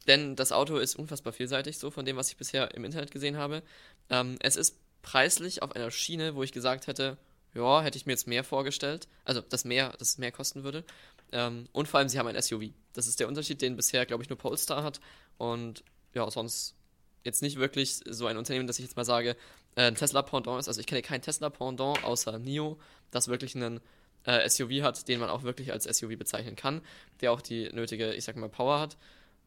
denn 0.08 0.36
das 0.36 0.52
Auto 0.52 0.78
ist 0.78 0.96
unfassbar 0.96 1.34
vielseitig, 1.34 1.78
so 1.78 1.92
von 1.92 2.06
dem, 2.06 2.16
was 2.16 2.30
ich 2.30 2.38
bisher 2.38 2.74
im 2.74 2.84
Internet 2.84 3.12
gesehen 3.12 3.38
habe. 3.38 3.62
Ähm, 4.10 4.38
es 4.42 4.56
ist 4.56 4.78
preislich 5.02 5.62
auf 5.62 5.76
einer 5.76 5.92
Schiene, 5.92 6.36
wo 6.36 6.44
ich 6.44 6.52
gesagt 6.52 6.88
hätte, 6.88 7.18
ja, 7.54 7.82
hätte 7.82 7.98
ich 7.98 8.06
mir 8.06 8.14
jetzt 8.14 8.28
mehr 8.28 8.44
vorgestellt. 8.44 9.08
Also, 9.26 9.42
dass 9.42 9.66
mehr, 9.66 9.92
dass 9.98 10.10
es 10.10 10.18
mehr 10.18 10.32
kosten 10.32 10.64
würde. 10.64 10.84
Ähm, 11.32 11.68
und 11.72 11.88
vor 11.88 12.00
allem, 12.00 12.10
sie 12.10 12.20
haben 12.20 12.28
ein 12.28 12.42
SUV. 12.42 12.72
Das 12.94 13.08
ist 13.08 13.20
der 13.20 13.28
Unterschied, 13.28 13.62
den 13.62 13.76
bisher, 13.76 14.06
glaube 14.06 14.24
ich, 14.24 14.30
nur 14.30 14.38
Polestar 14.38 14.84
hat. 14.84 15.00
Und 15.38 15.84
ja, 16.14 16.30
sonst 16.30 16.76
jetzt 17.24 17.42
nicht 17.42 17.58
wirklich 17.58 18.00
so 18.08 18.26
ein 18.28 18.38
Unternehmen, 18.38 18.68
dass 18.68 18.80
ich 18.80 18.86
jetzt 18.86 18.96
mal 18.96 19.06
sage, 19.06 19.36
äh, 19.76 19.84
ein 19.84 19.96
Tesla 19.96 20.22
Pendant 20.22 20.60
ist. 20.60 20.68
Also, 20.68 20.80
ich 20.80 20.88
kenne 20.88 21.02
kein 21.02 21.22
Tesla 21.22 21.50
Pendant 21.50 22.04
außer 22.04 22.40
NIO, 22.40 22.80
das 23.12 23.28
wirklich 23.28 23.56
einen 23.56 23.80
äh, 24.26 24.48
SUV 24.50 24.82
hat, 24.82 25.08
den 25.08 25.20
man 25.20 25.30
auch 25.30 25.44
wirklich 25.44 25.72
als 25.72 25.86
SUV 25.86 26.18
bezeichnen 26.18 26.56
kann, 26.56 26.82
der 27.22 27.32
auch 27.32 27.42
die 27.42 27.70
nötige, 27.70 28.14
ich 28.14 28.24
sag 28.24 28.36
mal, 28.36 28.50
Power 28.50 28.80
hat. 28.80 28.98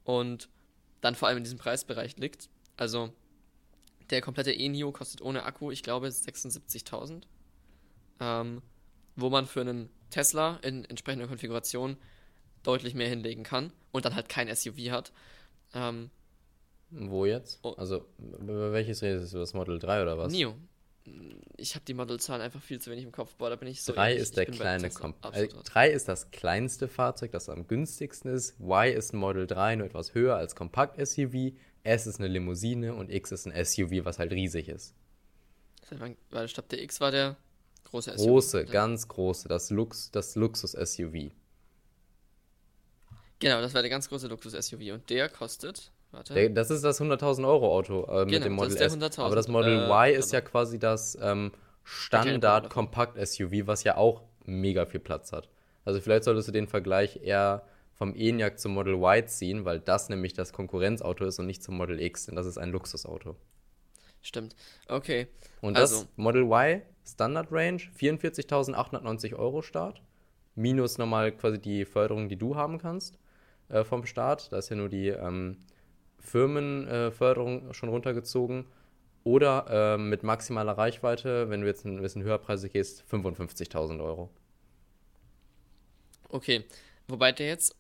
Und 0.05 0.49
dann 1.01 1.15
vor 1.15 1.29
allem 1.29 1.39
in 1.39 1.45
diesem 1.45 1.59
Preisbereich 1.59 2.17
liegt. 2.17 2.49
Also, 2.77 3.13
der 4.11 4.21
komplette 4.21 4.53
E-NIO 4.53 4.93
kostet 4.93 5.23
ohne 5.23 5.45
Akku, 5.45 5.71
ich 5.71 5.83
glaube, 5.83 6.09
76.000 6.09 7.23
ähm, 8.21 8.63
wo 9.17 9.31
man 9.31 9.47
für 9.47 9.61
einen 9.61 9.91
Tesla 10.11 10.59
in 10.63 10.85
entsprechender 10.85 11.27
Konfiguration 11.27 11.97
deutlich 12.63 12.95
mehr 12.95 13.09
hinlegen 13.09 13.43
kann 13.43 13.73
und 13.91 14.05
dann 14.05 14.15
halt 14.15 14.29
kein 14.29 14.55
SUV 14.55 14.91
hat. 14.91 15.13
Ähm, 15.75 16.11
wo 16.91 17.25
jetzt? 17.25 17.59
Oh. 17.63 17.75
Also, 17.77 18.05
welches 18.19 19.03
redest 19.03 19.33
du? 19.33 19.39
Das 19.39 19.55
Model 19.55 19.79
3 19.79 20.03
oder 20.03 20.19
was? 20.19 20.33
NIO. 20.33 20.55
Ich 21.57 21.75
habe 21.75 21.85
die 21.85 21.95
Modelzahlen 21.95 22.43
einfach 22.43 22.63
viel 22.63 22.81
zu 22.81 22.91
wenig 22.91 23.05
im 23.05 23.11
Kopf. 23.11 23.35
Boah, 23.35 23.51
da 23.51 23.57
bin 23.57 23.67
ich 23.67 23.83
so. 23.83 23.93
3 23.93 24.15
ist 24.15 24.37
der 24.37 24.47
kleine. 24.47 24.89
Äh, 25.33 25.49
3 25.49 25.91
ist 25.91 26.07
das 26.07 26.31
kleinste 26.31 26.87
Fahrzeug, 26.87 27.33
das 27.33 27.49
am 27.49 27.67
günstigsten 27.67 28.33
ist. 28.33 28.61
Y 28.61 28.93
ist 28.93 29.13
ein 29.13 29.17
Model 29.17 29.47
3, 29.47 29.77
nur 29.77 29.87
etwas 29.87 30.15
höher 30.15 30.37
als 30.37 30.55
Kompakt-SUV. 30.55 31.55
S 31.83 32.07
ist 32.07 32.21
eine 32.21 32.29
Limousine 32.29 32.95
und 32.95 33.11
X 33.11 33.33
ist 33.33 33.49
ein 33.49 33.65
SUV, 33.65 34.05
was 34.05 34.19
halt 34.19 34.31
riesig 34.33 34.69
ist. 34.69 34.95
Weil 36.31 36.45
ich 36.45 36.55
glaube, 36.55 36.69
der 36.69 36.83
X 36.83 37.01
war 37.01 37.11
der 37.11 37.37
Große 37.85 38.13
SUV. 38.19 38.27
Große, 38.27 38.65
ganz 38.67 39.09
große, 39.09 39.49
das, 39.49 39.71
Lux, 39.71 40.11
das 40.11 40.35
Luxus-SUV. 40.35 41.31
Genau, 43.39 43.61
das 43.61 43.75
war 43.75 43.83
der 43.83 43.91
ganz 43.91 44.09
große 44.09 44.29
Luxus-SUV 44.29 44.93
und 44.93 45.11
der 45.11 45.29
kostet, 45.29 45.91
warte. 46.11 46.35
Der, 46.35 46.51
das 46.51 46.71
ist 46.71 46.85
das 46.85 47.01
100.000 47.01 47.47
Euro 47.47 47.75
Auto 47.77 48.05
äh, 48.05 48.07
genau, 48.07 48.25
mit 48.25 48.45
dem 48.45 48.53
Model 48.53 48.75
das 48.77 48.93
ist 48.93 49.01
der 49.01 49.09
S. 49.09 49.19
Aber 49.19 49.35
das 49.35 49.49
Model 49.49 49.81
äh, 49.81 49.85
Y 49.87 50.15
ist 50.15 50.33
ja 50.33 50.41
quasi 50.41 50.79
das 50.79 51.19
ähm, 51.21 51.53
Standard-Kompakt-SUV, 51.85 53.67
was 53.67 53.85
ja 53.85 53.97
auch 53.97 54.23
mega 54.45 54.87
viel 54.87 55.01
Platz 55.01 55.33
hat. 55.33 55.49
Also 55.85 56.01
vielleicht 56.01 56.25
solltest 56.25 56.49
du 56.49 56.53
den 56.53 56.69
Vergleich 56.69 57.21
eher 57.23 57.65
vom 57.95 58.15
ENIAC 58.15 58.59
zum 58.59 58.75
Model 58.75 58.95
Y 58.95 59.27
ziehen, 59.27 59.65
weil 59.65 59.81
das 59.81 60.09
nämlich 60.09 60.33
das 60.33 60.53
Konkurrenzauto 60.53 61.25
ist 61.25 61.39
und 61.39 61.47
nicht 61.47 61.63
zum 61.63 61.77
Model 61.77 62.01
X, 62.01 62.27
denn 62.27 62.37
das 62.37 62.47
ist 62.47 62.59
ein 62.59 62.71
Luxusauto. 62.71 63.37
Stimmt. 64.23 64.55
Okay. 64.89 65.27
Und 65.61 65.77
also. 65.77 66.03
das 66.03 66.09
Model 66.17 66.43
Y 66.45 66.83
Standard 67.05 67.49
Range 67.51 67.83
44.890 67.99 69.35
Euro 69.35 69.63
Start. 69.63 70.01
Minus 70.55 70.99
nochmal 70.99 71.33
quasi 71.33 71.59
die 71.59 71.85
Förderung, 71.85 72.29
die 72.29 72.37
du 72.37 72.57
haben 72.57 72.79
kannst 72.79 73.19
äh, 73.69 73.85
vom 73.85 74.07
Start. 74.07 74.53
Da 74.53 74.59
ist 74.59 74.69
ja 74.69 74.77
nur 74.77 74.89
die 74.89 75.09
ähm, 75.09 75.59
Firmenförderung 76.21 77.71
äh, 77.71 77.75
schon 77.75 77.89
runtergezogen. 77.89 78.67
Oder 79.25 79.95
äh, 79.95 79.99
mit 79.99 80.25
maximaler 80.25 80.73
Reichweite, 80.73 81.49
wenn 81.49 81.61
du 81.61 81.67
jetzt 81.67 81.85
ein 81.85 82.01
bisschen 82.03 82.25
höher 82.25 82.39
preisig 82.39 82.73
gehst, 82.73 83.05
55.000 83.11 84.03
Euro. 84.03 84.31
Okay. 86.29 86.65
Wobei 87.07 87.31
der 87.33 87.47
jetzt 87.47 87.77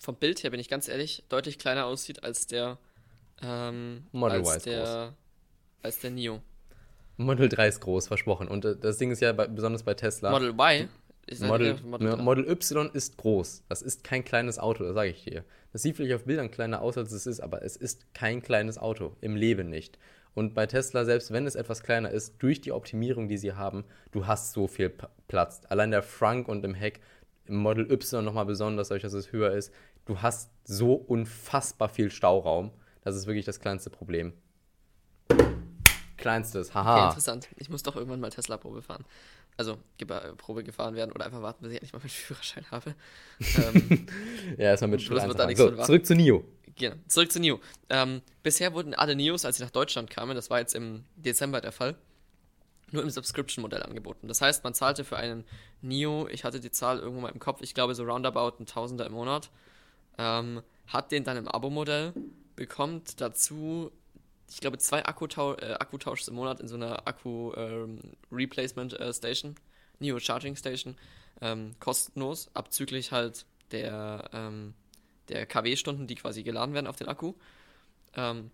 vom 0.00 0.16
Bild 0.16 0.42
her, 0.42 0.50
bin 0.50 0.58
ich 0.58 0.68
ganz 0.68 0.88
ehrlich, 0.88 1.24
deutlich 1.28 1.58
kleiner 1.58 1.86
aussieht 1.86 2.24
als 2.24 2.46
der 2.46 2.78
ähm, 3.42 4.06
Model 4.10 4.44
als 4.44 4.64
der, 4.64 4.82
groß. 4.82 5.12
Als 5.82 6.00
der 6.00 6.10
Neo. 6.10 6.40
Model 7.16 7.48
3 7.48 7.68
ist 7.68 7.80
groß, 7.80 8.08
versprochen. 8.08 8.48
Und 8.48 8.64
äh, 8.64 8.76
das 8.76 8.98
Ding 8.98 9.10
ist 9.10 9.20
ja 9.20 9.32
bei, 9.32 9.46
besonders 9.46 9.82
bei 9.82 9.94
Tesla. 9.94 10.30
Model 10.30 10.50
Y? 10.50 10.88
Model, 11.40 11.80
Model, 11.84 12.16
Model, 12.16 12.50
Y 12.50 12.90
ist 12.92 13.16
groß. 13.16 13.64
Das 13.68 13.80
ist 13.80 14.02
kein 14.02 14.24
kleines 14.24 14.58
Auto, 14.58 14.84
das 14.84 14.94
sage 14.94 15.10
ich 15.10 15.24
dir. 15.24 15.44
Das 15.72 15.82
sieht 15.82 15.96
vielleicht 15.96 16.16
auf 16.16 16.24
Bildern 16.24 16.50
kleiner 16.50 16.82
aus, 16.82 16.98
als 16.98 17.12
es 17.12 17.26
ist, 17.26 17.40
aber 17.40 17.62
es 17.62 17.76
ist 17.76 18.12
kein 18.12 18.42
kleines 18.42 18.76
Auto. 18.76 19.16
Im 19.20 19.36
Leben 19.36 19.70
nicht. 19.70 19.98
Und 20.34 20.54
bei 20.54 20.66
Tesla, 20.66 21.04
selbst 21.04 21.30
wenn 21.30 21.46
es 21.46 21.54
etwas 21.54 21.82
kleiner 21.82 22.10
ist, 22.10 22.42
durch 22.42 22.60
die 22.60 22.72
Optimierung, 22.72 23.28
die 23.28 23.36
sie 23.36 23.52
haben, 23.52 23.84
du 24.10 24.26
hast 24.26 24.52
so 24.52 24.66
viel 24.66 24.92
Platz. 25.28 25.60
Allein 25.68 25.90
der 25.90 26.02
Frunk 26.02 26.48
und 26.48 26.64
im 26.64 26.74
Heck, 26.74 27.00
im 27.46 27.56
Model 27.56 27.90
Y 27.90 28.24
nochmal 28.24 28.46
besonders, 28.46 28.88
dadurch, 28.88 29.02
dass 29.02 29.12
es 29.12 29.32
höher 29.32 29.52
ist, 29.52 29.72
du 30.06 30.22
hast 30.22 30.50
so 30.64 30.94
unfassbar 30.94 31.88
viel 31.88 32.10
Stauraum. 32.10 32.72
Das 33.02 33.16
ist 33.16 33.26
wirklich 33.26 33.44
das 33.44 33.60
kleinste 33.60 33.90
Problem. 33.90 34.32
Kleinstes, 36.22 36.74
haha. 36.74 36.96
Okay, 36.96 37.06
interessant. 37.08 37.48
Ich 37.56 37.68
muss 37.68 37.82
doch 37.82 37.96
irgendwann 37.96 38.20
mal 38.20 38.30
Tesla-Probe 38.30 38.80
fahren. 38.80 39.04
Also 39.56 39.76
äh, 39.98 40.04
Probe 40.36 40.64
gefahren 40.64 40.94
werden 40.94 41.12
oder 41.12 41.26
einfach 41.26 41.42
warten, 41.42 41.62
bis 41.62 41.72
ich 41.72 41.76
endlich 41.76 41.92
mal 41.92 41.98
meinen 41.98 42.08
Führerschein 42.08 42.64
habe. 42.70 42.94
ähm, 43.56 44.06
ja, 44.56 44.70
erstmal 44.70 44.90
mit 44.90 45.02
Schule 45.02 45.20
so, 45.56 45.70
zurück 45.82 46.06
zu 46.06 46.14
NIO. 46.14 46.44
Genau, 46.76 46.96
zurück 47.08 47.30
zu 47.30 47.40
NIO. 47.40 47.60
Ähm, 47.90 48.22
bisher 48.42 48.72
wurden 48.72 48.94
alle 48.94 49.14
NIOs, 49.14 49.44
als 49.44 49.58
sie 49.58 49.64
nach 49.64 49.70
Deutschland 49.70 50.08
kamen, 50.10 50.34
das 50.34 50.48
war 50.48 50.60
jetzt 50.60 50.74
im 50.74 51.04
Dezember 51.16 51.60
der 51.60 51.72
Fall, 51.72 51.96
nur 52.92 53.02
im 53.02 53.10
Subscription-Modell 53.10 53.82
angeboten. 53.82 54.28
Das 54.28 54.40
heißt, 54.40 54.64
man 54.64 54.74
zahlte 54.74 55.04
für 55.04 55.16
einen 55.16 55.44
NIO, 55.82 56.28
ich 56.28 56.44
hatte 56.44 56.60
die 56.60 56.70
Zahl 56.70 57.00
irgendwo 57.00 57.20
mal 57.20 57.30
im 57.30 57.40
Kopf, 57.40 57.60
ich 57.62 57.74
glaube 57.74 57.94
so 57.94 58.04
roundabout 58.04 58.58
ein 58.60 58.66
Tausender 58.66 59.06
im 59.06 59.12
Monat, 59.12 59.50
ähm, 60.18 60.62
hat 60.86 61.12
den 61.12 61.24
dann 61.24 61.36
im 61.36 61.48
Abo-Modell, 61.48 62.14
bekommt 62.56 63.20
dazu 63.20 63.90
ich 64.52 64.60
glaube, 64.60 64.78
zwei 64.78 65.04
Akkutau 65.04 65.54
äh, 65.56 65.74
Akkutauschs 65.78 66.28
im 66.28 66.34
Monat 66.34 66.60
in 66.60 66.68
so 66.68 66.76
einer 66.76 67.06
Akku-Replacement 67.06 68.92
ähm, 68.94 69.00
äh, 69.00 69.12
Station, 69.12 69.54
Neo 69.98 70.18
Charging 70.18 70.56
Station, 70.56 70.96
ähm, 71.40 71.74
kostenlos, 71.80 72.50
abzüglich 72.54 73.12
halt 73.12 73.46
der, 73.70 74.28
ähm, 74.32 74.74
der 75.28 75.46
KW-Stunden, 75.46 76.06
die 76.06 76.16
quasi 76.16 76.42
geladen 76.42 76.74
werden 76.74 76.86
auf 76.86 76.96
den 76.96 77.08
Akku. 77.08 77.34
Ähm, 78.14 78.50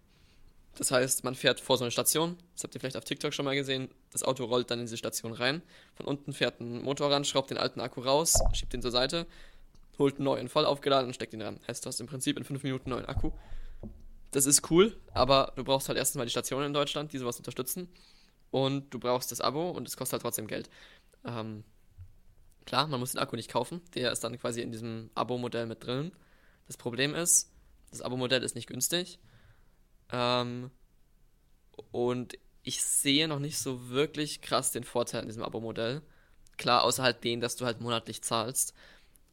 das 0.77 0.93
heißt, 0.93 1.25
man 1.25 1.35
fährt 1.35 1.59
vor 1.59 1.77
so 1.77 1.85
eine 1.85 1.91
Station, 1.91 2.37
das 2.55 2.63
habt 2.63 2.75
ihr 2.75 2.81
vielleicht 2.81 2.97
auf 2.97 3.05
TikTok 3.05 3.35
schon 3.35 3.45
mal 3.45 3.57
gesehen, 3.57 3.89
das 4.13 4.23
Auto 4.23 4.45
rollt 4.45 4.71
dann 4.71 4.79
in 4.79 4.87
diese 4.87 4.97
Station 4.97 5.33
rein, 5.33 5.63
von 5.97 6.07
unten 6.07 6.33
fährt 6.33 6.61
ein 6.61 6.83
Motor 6.83 7.11
ran, 7.11 7.25
schraubt 7.25 7.51
den 7.51 7.59
alten 7.59 7.81
Akku 7.81 8.01
raus, 8.01 8.35
schiebt 8.53 8.73
den 8.73 8.83
zur 8.83 8.93
Seite, 8.93 9.27
holt 9.99 10.17
einen 10.17 10.25
neuen 10.25 10.49
voll 10.49 10.65
aufgeladen 10.65 11.09
und 11.09 11.15
steckt 11.15 11.35
ihn 11.35 11.43
ran. 11.43 11.59
Heißt, 11.67 11.85
du 11.85 11.89
hast 11.89 12.01
im 12.01 12.07
Prinzip 12.07 12.37
in 12.39 12.45
fünf 12.45 12.63
Minuten 12.63 12.93
einen 12.93 13.01
neuen 13.01 13.09
Akku 13.09 13.33
das 14.31 14.47
ist 14.47 14.71
cool, 14.71 14.97
aber 15.13 15.53
du 15.57 15.65
brauchst 15.65 15.89
halt 15.89 15.99
erstens 15.99 16.19
mal 16.19 16.25
die 16.25 16.31
Stationen 16.31 16.67
in 16.67 16.73
Deutschland, 16.73 17.13
die 17.13 17.19
sowas 17.19 17.39
unterstützen. 17.39 17.89
Und 18.51 18.93
du 18.93 18.99
brauchst 18.99 19.31
das 19.33 19.41
Abo 19.41 19.71
und 19.71 19.87
es 19.87 19.97
kostet 19.97 20.15
halt 20.15 20.23
trotzdem 20.23 20.47
Geld. 20.47 20.71
Ähm, 21.25 21.65
klar, 22.67 22.87
man 22.87 23.01
muss 23.01 23.13
den 23.13 23.21
Akku 23.21 23.37
nicht 23.37 23.51
kaufen. 23.51 23.81
Der 23.95 24.13
ist 24.13 24.25
dann 24.25 24.39
quasi 24.39 24.61
in 24.61 24.73
diesem 24.73 25.11
Abo-Modell 25.15 25.67
mit 25.67 25.85
drin. 25.85 26.13
Das 26.67 26.77
Problem 26.77 27.15
ist, 27.15 27.51
Das 27.91 28.03
Abo-Modell 28.03 28.43
ist 28.43 28.55
nicht 28.55 28.67
günstig. 28.69 29.19
Ähm, 30.11 30.71
und 31.91 32.39
ich 32.63 32.83
sehe 32.83 33.29
noch 33.29 33.39
nicht 33.39 33.59
so 33.59 33.89
wirklich 33.89 34.43
krass 34.43 34.73
den 34.73 34.85
Vorteil 34.85 35.23
in 35.23 35.29
diesem 35.29 35.43
Abo-Modell. 35.43 36.03
Klar, 36.59 36.85
außer 36.85 37.03
halt 37.03 37.25
den, 37.25 37.41
dass 37.41 37.57
du 37.57 37.65
halt 37.65 37.81
monatlich 37.81 38.23
zahlst. 38.23 38.75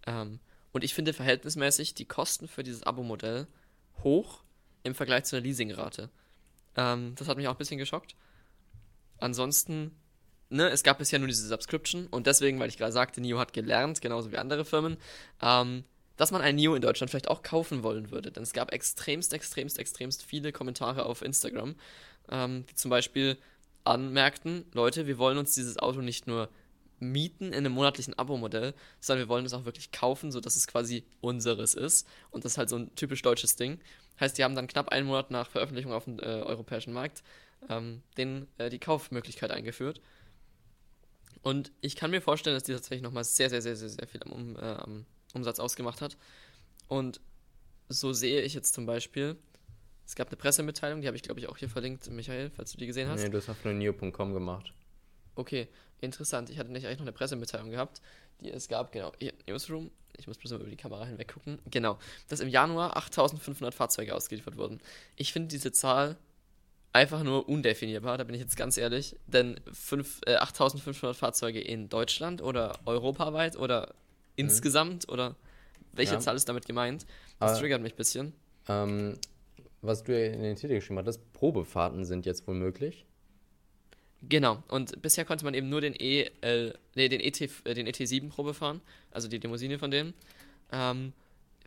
Ähm, 0.05 0.39
und 0.71 0.85
ich 0.85 0.93
finde 0.93 1.11
verhältnismäßig 1.11 1.95
die 1.95 2.05
Kosten 2.05 2.47
für 2.47 2.63
dieses 2.63 2.83
Abo-Modell 2.83 3.47
hoch 4.03 4.44
im 4.85 4.95
Vergleich 4.95 5.25
zu 5.25 5.35
einer 5.35 5.43
Leasingrate. 5.43 6.09
Ähm, 6.75 7.13
das 7.15 7.27
hat 7.27 7.37
mich 7.37 7.47
auch 7.47 7.53
ein 7.53 7.57
bisschen 7.57 7.77
geschockt. 7.77 8.15
Ansonsten, 9.19 9.91
ne, 10.49 10.69
es 10.69 10.83
gab 10.83 10.99
bisher 10.99 11.19
nur 11.19 11.27
diese 11.27 11.47
Subscription 11.47 12.07
und 12.07 12.27
deswegen, 12.27 12.59
weil 12.59 12.69
ich 12.69 12.77
gerade 12.77 12.91
sagte, 12.91 13.21
NIO 13.21 13.39
hat 13.39 13.53
gelernt, 13.53 14.01
genauso 14.01 14.31
wie 14.31 14.37
andere 14.37 14.65
Firmen, 14.65 14.97
ähm, 15.41 15.83
dass 16.17 16.31
man 16.31 16.41
ein 16.41 16.55
NIO 16.55 16.75
in 16.75 16.81
Deutschland 16.81 17.09
vielleicht 17.09 17.27
auch 17.27 17.41
kaufen 17.43 17.83
wollen 17.83 18.11
würde. 18.11 18.31
Denn 18.31 18.43
es 18.43 18.53
gab 18.53 18.71
extremst, 18.71 19.33
extremst, 19.33 19.79
extremst 19.79 20.23
viele 20.23 20.51
Kommentare 20.51 21.05
auf 21.05 21.21
Instagram, 21.21 21.75
ähm, 22.29 22.65
die 22.69 22.75
zum 22.75 22.89
Beispiel 22.89 23.37
anmerkten, 23.83 24.65
Leute, 24.73 25.07
wir 25.07 25.17
wollen 25.17 25.37
uns 25.37 25.53
dieses 25.53 25.77
Auto 25.77 26.01
nicht 26.01 26.27
nur 26.27 26.49
mieten 26.99 27.47
in 27.47 27.53
einem 27.55 27.73
monatlichen 27.73 28.17
Abo-Modell, 28.17 28.73
sondern 28.99 29.25
wir 29.25 29.29
wollen 29.29 29.45
es 29.45 29.53
auch 29.53 29.65
wirklich 29.65 29.91
kaufen, 29.91 30.31
sodass 30.31 30.55
es 30.55 30.67
quasi 30.67 31.03
unseres 31.21 31.73
ist. 31.75 32.07
Und 32.31 32.45
das 32.45 32.53
ist 32.53 32.57
halt 32.57 32.69
so 32.69 32.77
ein 32.77 32.95
typisch 32.95 33.21
deutsches 33.21 33.55
Ding. 33.55 33.79
Heißt, 34.19 34.37
die 34.37 34.43
haben 34.43 34.55
dann 34.55 34.67
knapp 34.67 34.89
einen 34.89 35.07
Monat 35.07 35.31
nach 35.31 35.49
Veröffentlichung 35.49 35.91
auf 35.91 36.05
dem 36.05 36.19
äh, 36.19 36.23
europäischen 36.23 36.93
Markt 36.93 37.23
ähm, 37.69 38.01
den, 38.17 38.47
äh, 38.57 38.69
die 38.69 38.79
Kaufmöglichkeit 38.79 39.51
eingeführt. 39.51 40.01
Und 41.41 41.71
ich 41.81 41.95
kann 41.95 42.11
mir 42.11 42.21
vorstellen, 42.21 42.55
dass 42.55 42.63
die 42.63 42.73
tatsächlich 42.73 43.03
nochmal 43.03 43.23
sehr, 43.23 43.49
sehr, 43.49 43.61
sehr, 43.61 43.75
sehr, 43.75 43.89
sehr 43.89 44.07
viel 44.07 44.23
am, 44.23 44.55
äh, 44.55 44.59
am 44.59 45.05
Umsatz 45.33 45.59
ausgemacht 45.59 46.01
hat. 46.01 46.17
Und 46.87 47.21
so 47.89 48.13
sehe 48.13 48.41
ich 48.41 48.53
jetzt 48.53 48.73
zum 48.73 48.85
Beispiel, 48.85 49.35
es 50.05 50.15
gab 50.15 50.27
eine 50.27 50.37
Pressemitteilung, 50.37 51.01
die 51.01 51.07
habe 51.07 51.17
ich 51.17 51.23
glaube 51.23 51.39
ich 51.39 51.47
auch 51.47 51.57
hier 51.57 51.69
verlinkt, 51.69 52.09
Michael, 52.09 52.49
falls 52.49 52.71
du 52.71 52.77
die 52.77 52.87
gesehen 52.87 53.09
hast. 53.09 53.21
Nee, 53.21 53.29
du 53.29 53.37
hast 53.37 53.49
auf 53.49 53.63
nur 53.63 53.73
neo.com 53.73 54.33
gemacht. 54.33 54.73
Okay, 55.35 55.67
interessant. 56.01 56.49
Ich 56.49 56.57
hatte 56.57 56.71
nicht 56.71 56.85
eigentlich 56.85 56.99
noch 56.99 57.05
eine 57.05 57.11
Pressemitteilung 57.11 57.69
gehabt, 57.69 58.01
die 58.39 58.51
es 58.51 58.67
gab, 58.67 58.91
genau, 58.91 59.11
hier, 59.19 59.33
Newsroom. 59.47 59.91
Ich 60.19 60.27
muss 60.27 60.37
bloß 60.37 60.51
mal 60.51 60.61
über 60.61 60.69
die 60.69 60.77
Kamera 60.77 61.05
hinweg 61.05 61.33
gucken. 61.33 61.59
Genau, 61.69 61.97
dass 62.27 62.39
im 62.39 62.49
Januar 62.49 62.97
8500 62.97 63.73
Fahrzeuge 63.73 64.15
ausgeliefert 64.15 64.57
wurden. 64.57 64.79
Ich 65.15 65.33
finde 65.33 65.49
diese 65.49 65.71
Zahl 65.71 66.17
einfach 66.93 67.23
nur 67.23 67.49
undefinierbar, 67.49 68.17
da 68.17 68.23
bin 68.23 68.35
ich 68.35 68.41
jetzt 68.41 68.55
ganz 68.55 68.77
ehrlich. 68.77 69.17
Denn 69.27 69.59
fünf, 69.73 70.21
äh, 70.25 70.35
8500 70.35 71.15
Fahrzeuge 71.15 71.59
in 71.59 71.89
Deutschland 71.89 72.41
oder 72.41 72.79
europaweit 72.85 73.57
oder 73.57 73.87
mhm. 73.87 73.93
insgesamt 74.35 75.09
oder 75.09 75.35
welche 75.91 76.13
ja. 76.13 76.19
Zahl 76.19 76.35
ist 76.35 76.47
damit 76.47 76.65
gemeint? 76.65 77.05
Das 77.39 77.51
Aber, 77.51 77.59
triggert 77.59 77.81
mich 77.81 77.93
ein 77.93 77.97
bisschen. 77.97 78.33
Ähm, 78.67 79.17
was 79.81 80.03
du 80.03 80.17
in 80.17 80.41
den 80.41 80.55
Titel 80.55 80.75
geschrieben 80.75 80.99
hattest, 80.99 81.33
Probefahrten 81.33 82.05
sind 82.05 82.25
jetzt 82.25 82.47
wohl 82.47 82.55
möglich. 82.55 83.05
Genau, 84.21 84.63
und 84.69 85.01
bisher 85.01 85.25
konnte 85.25 85.45
man 85.45 85.53
eben 85.53 85.69
nur 85.69 85.81
den 85.81 85.93
EL, 85.93 86.77
nee, 86.95 87.09
den 87.09 87.19
ET, 87.19 87.39
äh, 87.41 87.73
den 87.73 87.87
ET7 87.87 88.29
Probe 88.29 88.53
fahren, 88.53 88.81
also 89.11 89.27
die 89.27 89.37
Limousine 89.37 89.77
von 89.77 89.91
denen. 89.91 90.13
Ähm, 90.71 91.13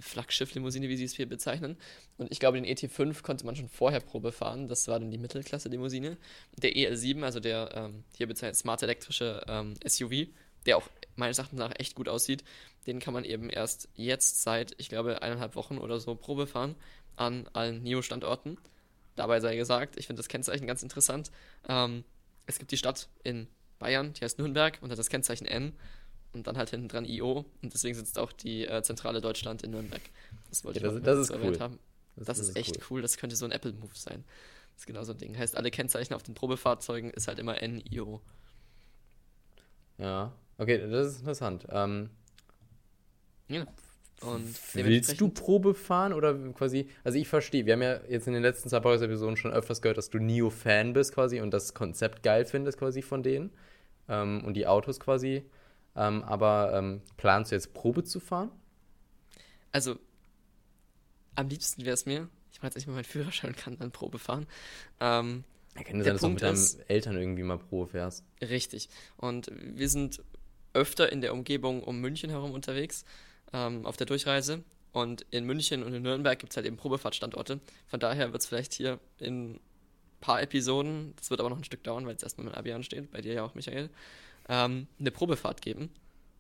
Flaggschiff-Limousine, 0.01 0.89
wie 0.89 0.97
sie 0.97 1.05
es 1.05 1.15
hier 1.15 1.29
bezeichnen. 1.29 1.77
Und 2.19 2.31
ich 2.31 2.41
glaube, 2.41 2.61
den 2.61 2.67
ET5 2.67 3.23
konnte 3.23 3.45
man 3.47 3.57
schon 3.57 3.69
vorher 3.69 4.01
Probe 4.01 4.33
fahren. 4.33 4.69
Das 4.69 4.89
war 4.89 4.99
dann 4.99 5.11
die 5.11 5.19
Mittelklasse-Limousine. 5.19 6.17
Der 6.57 6.73
EL7, 6.73 7.23
also 7.23 7.41
der 7.41 7.71
ähm, 7.75 8.05
hier 8.17 8.27
bezeichnet 8.27 8.57
smart 8.57 8.83
elektrische 8.83 9.45
ähm, 9.49 9.75
SUV, 9.87 10.29
der 10.67 10.77
auch 10.77 10.89
meines 11.17 11.39
Erachtens 11.39 11.59
nach 11.59 11.73
echt 11.79 11.95
gut 11.95 12.09
aussieht, 12.09 12.45
den 12.87 13.01
kann 13.01 13.15
man 13.15 13.25
eben 13.25 13.51
erst 13.51 13.89
jetzt 13.95 14.43
seit, 14.43 14.75
ich 14.79 14.89
glaube, 14.89 15.23
eineinhalb 15.23 15.57
Wochen 15.57 15.79
oder 15.79 15.99
so 16.01 16.15
Probe 16.15 16.47
fahren 16.47 16.75
an 17.17 17.49
allen 17.53 17.83
NIO-Standorten. 17.83 18.57
Dabei 19.17 19.41
sei 19.41 19.57
gesagt, 19.57 19.99
ich 19.99 20.07
finde 20.07 20.21
das 20.21 20.29
Kennzeichen 20.29 20.67
ganz 20.67 20.83
interessant. 20.83 21.33
Ähm, 21.69 22.05
es 22.49 22.59
gibt 22.59 22.73
die 22.73 22.77
Stadt 22.77 23.09
in 23.23 23.47
Bayern, 23.79 24.13
die 24.15 24.25
heißt 24.25 24.39
Nürnberg 24.39 24.79
und 24.81 24.91
hat 24.91 24.99
das 24.99 25.09
Kennzeichen 25.09 25.47
N 25.47 25.75
und 26.33 26.47
dann 26.47 26.57
halt 26.57 26.71
hinten 26.71 26.89
dran 26.89 27.05
IO 27.05 27.45
und 27.63 27.73
deswegen 27.73 27.95
sitzt 27.95 28.19
auch 28.19 28.33
die 28.33 28.67
äh, 28.67 28.83
Zentrale 28.83 29.21
Deutschland 29.21 29.63
in 29.63 29.71
Nürnberg. 29.71 30.03
Das 30.49 30.65
wollte 30.65 30.81
ja, 30.81 30.89
ich 30.89 31.03
das, 31.03 31.29
das 31.29 31.31
ist 31.31 31.37
cool. 31.43 31.61
haben. 31.61 31.79
Das, 32.17 32.27
das 32.27 32.39
ist, 32.41 32.49
ist 32.51 32.57
echt 32.57 32.77
cool. 32.77 32.85
cool. 32.91 33.03
das 33.03 33.19
könnte 33.19 33.37
so 33.37 33.45
ein 33.45 33.53
Apple-Move 33.53 33.95
sein. 33.95 34.25
Das 34.73 34.83
ist 34.83 34.87
genau 34.87 35.05
so 35.05 35.13
ein 35.13 35.19
Ding. 35.19 35.37
Heißt, 35.37 35.57
alle 35.57 35.71
Kennzeichen 35.71 36.15
auf 36.15 36.23
den 36.23 36.35
Probefahrzeugen 36.35 37.11
ist 37.11 37.29
halt 37.29 37.39
immer 37.39 37.55
NIO. 37.61 38.21
Ja, 39.99 40.33
okay, 40.57 40.79
das 40.79 41.09
ist 41.09 41.21
interessant. 41.21 41.67
Ähm, 41.71 42.11
ja. 43.49 43.67
Und 44.21 44.57
Willst 44.75 45.21
du 45.21 45.29
Probe 45.29 45.75
fahren 45.75 46.13
oder 46.13 46.35
quasi, 46.53 46.89
also 47.05 47.19
ich 47.19 47.29
verstehe, 47.29 47.67
wir 47.67 47.75
haben 47.75 47.83
ja 47.83 48.01
jetzt 48.09 48.27
in 48.27 48.33
den 48.33 48.43
letzten 48.43 48.69
zwei 48.69 48.79
Episoden 48.79 49.37
schon 49.37 49.53
öfters 49.53 49.81
gehört, 49.81 49.97
dass 49.97 50.11
du 50.11 50.19
Neo-Fan 50.19 50.93
bist 50.93 51.15
quasi 51.15 51.41
und 51.41 51.53
das 51.53 51.73
Konzept 51.73 52.25
geil 52.25 52.45
findest 52.45 52.79
quasi 52.79 53.01
von 53.03 53.23
denen 53.23 53.51
ähm, 54.09 54.43
und 54.45 54.55
die 54.55 54.67
Autos 54.67 54.99
quasi, 54.99 55.45
ähm, 55.95 56.25
aber 56.25 56.73
ähm, 56.75 57.01
planst 57.17 57.53
du 57.53 57.57
jetzt 57.57 57.75
Probe 57.75 58.03
zu 58.03 58.19
fahren? 58.19 58.51
Also, 59.71 59.97
am 61.37 61.49
liebsten 61.49 61.85
wäre 61.85 61.95
es 61.95 62.05
mir, 62.05 62.29
ich 62.51 62.59
mache 62.59 62.67
jetzt 62.67 62.77
nicht 62.77 62.89
mal 62.89 62.95
meinen 62.95 63.05
Führerschein 63.05 63.51
und 63.51 63.57
kann 63.57 63.79
dann 63.79 63.93
Probe 63.93 64.19
fahren. 64.19 64.49
Ähm, 64.99 65.45
ja, 65.77 65.85
kann 65.85 66.03
sein, 66.03 66.13
dass 66.15 66.23
du 66.23 66.29
mit 66.29 66.43
deinen 66.43 66.67
Eltern 66.89 67.17
irgendwie 67.17 67.45
mal 67.45 67.59
Probe 67.59 67.93
fährst. 67.93 68.25
Richtig. 68.41 68.89
Und 69.17 69.53
wir 69.57 69.89
sind 69.89 70.23
öfter 70.73 71.13
in 71.13 71.21
der 71.21 71.33
Umgebung 71.33 71.85
um 71.85 72.01
München 72.01 72.31
herum 72.31 72.51
unterwegs 72.51 73.05
ähm, 73.53 73.87
auf 73.87 73.97
der 73.97 74.07
Durchreise. 74.07 74.63
Und 74.93 75.27
in 75.31 75.45
München 75.45 75.83
und 75.83 75.95
in 75.95 76.03
Nürnberg 76.03 76.39
gibt 76.39 76.53
es 76.53 76.57
halt 76.57 76.67
eben 76.67 76.77
Probefahrtstandorte. 76.77 77.61
Von 77.87 78.01
daher 78.01 78.33
wird 78.33 78.43
es 78.43 78.49
vielleicht 78.49 78.73
hier 78.73 78.99
in 79.19 79.53
ein 79.53 79.61
paar 80.21 80.43
Episoden, 80.43 81.15
das 81.17 81.31
wird 81.31 81.41
aber 81.41 81.51
noch 81.51 81.59
ein 81.59 81.65
Stück 81.65 81.85
dauern, 81.85 82.07
weil 82.07 82.17
es 82.17 82.23
erstmal 82.23 82.47
mit 82.47 82.57
Abi 82.57 82.73
ansteht, 82.73 83.11
bei 83.11 83.21
dir 83.21 83.35
ja 83.35 83.45
auch, 83.45 83.55
Michael, 83.55 83.91
ähm, 84.49 84.87
eine 84.99 85.11
Probefahrt 85.11 85.63
geben. 85.63 85.91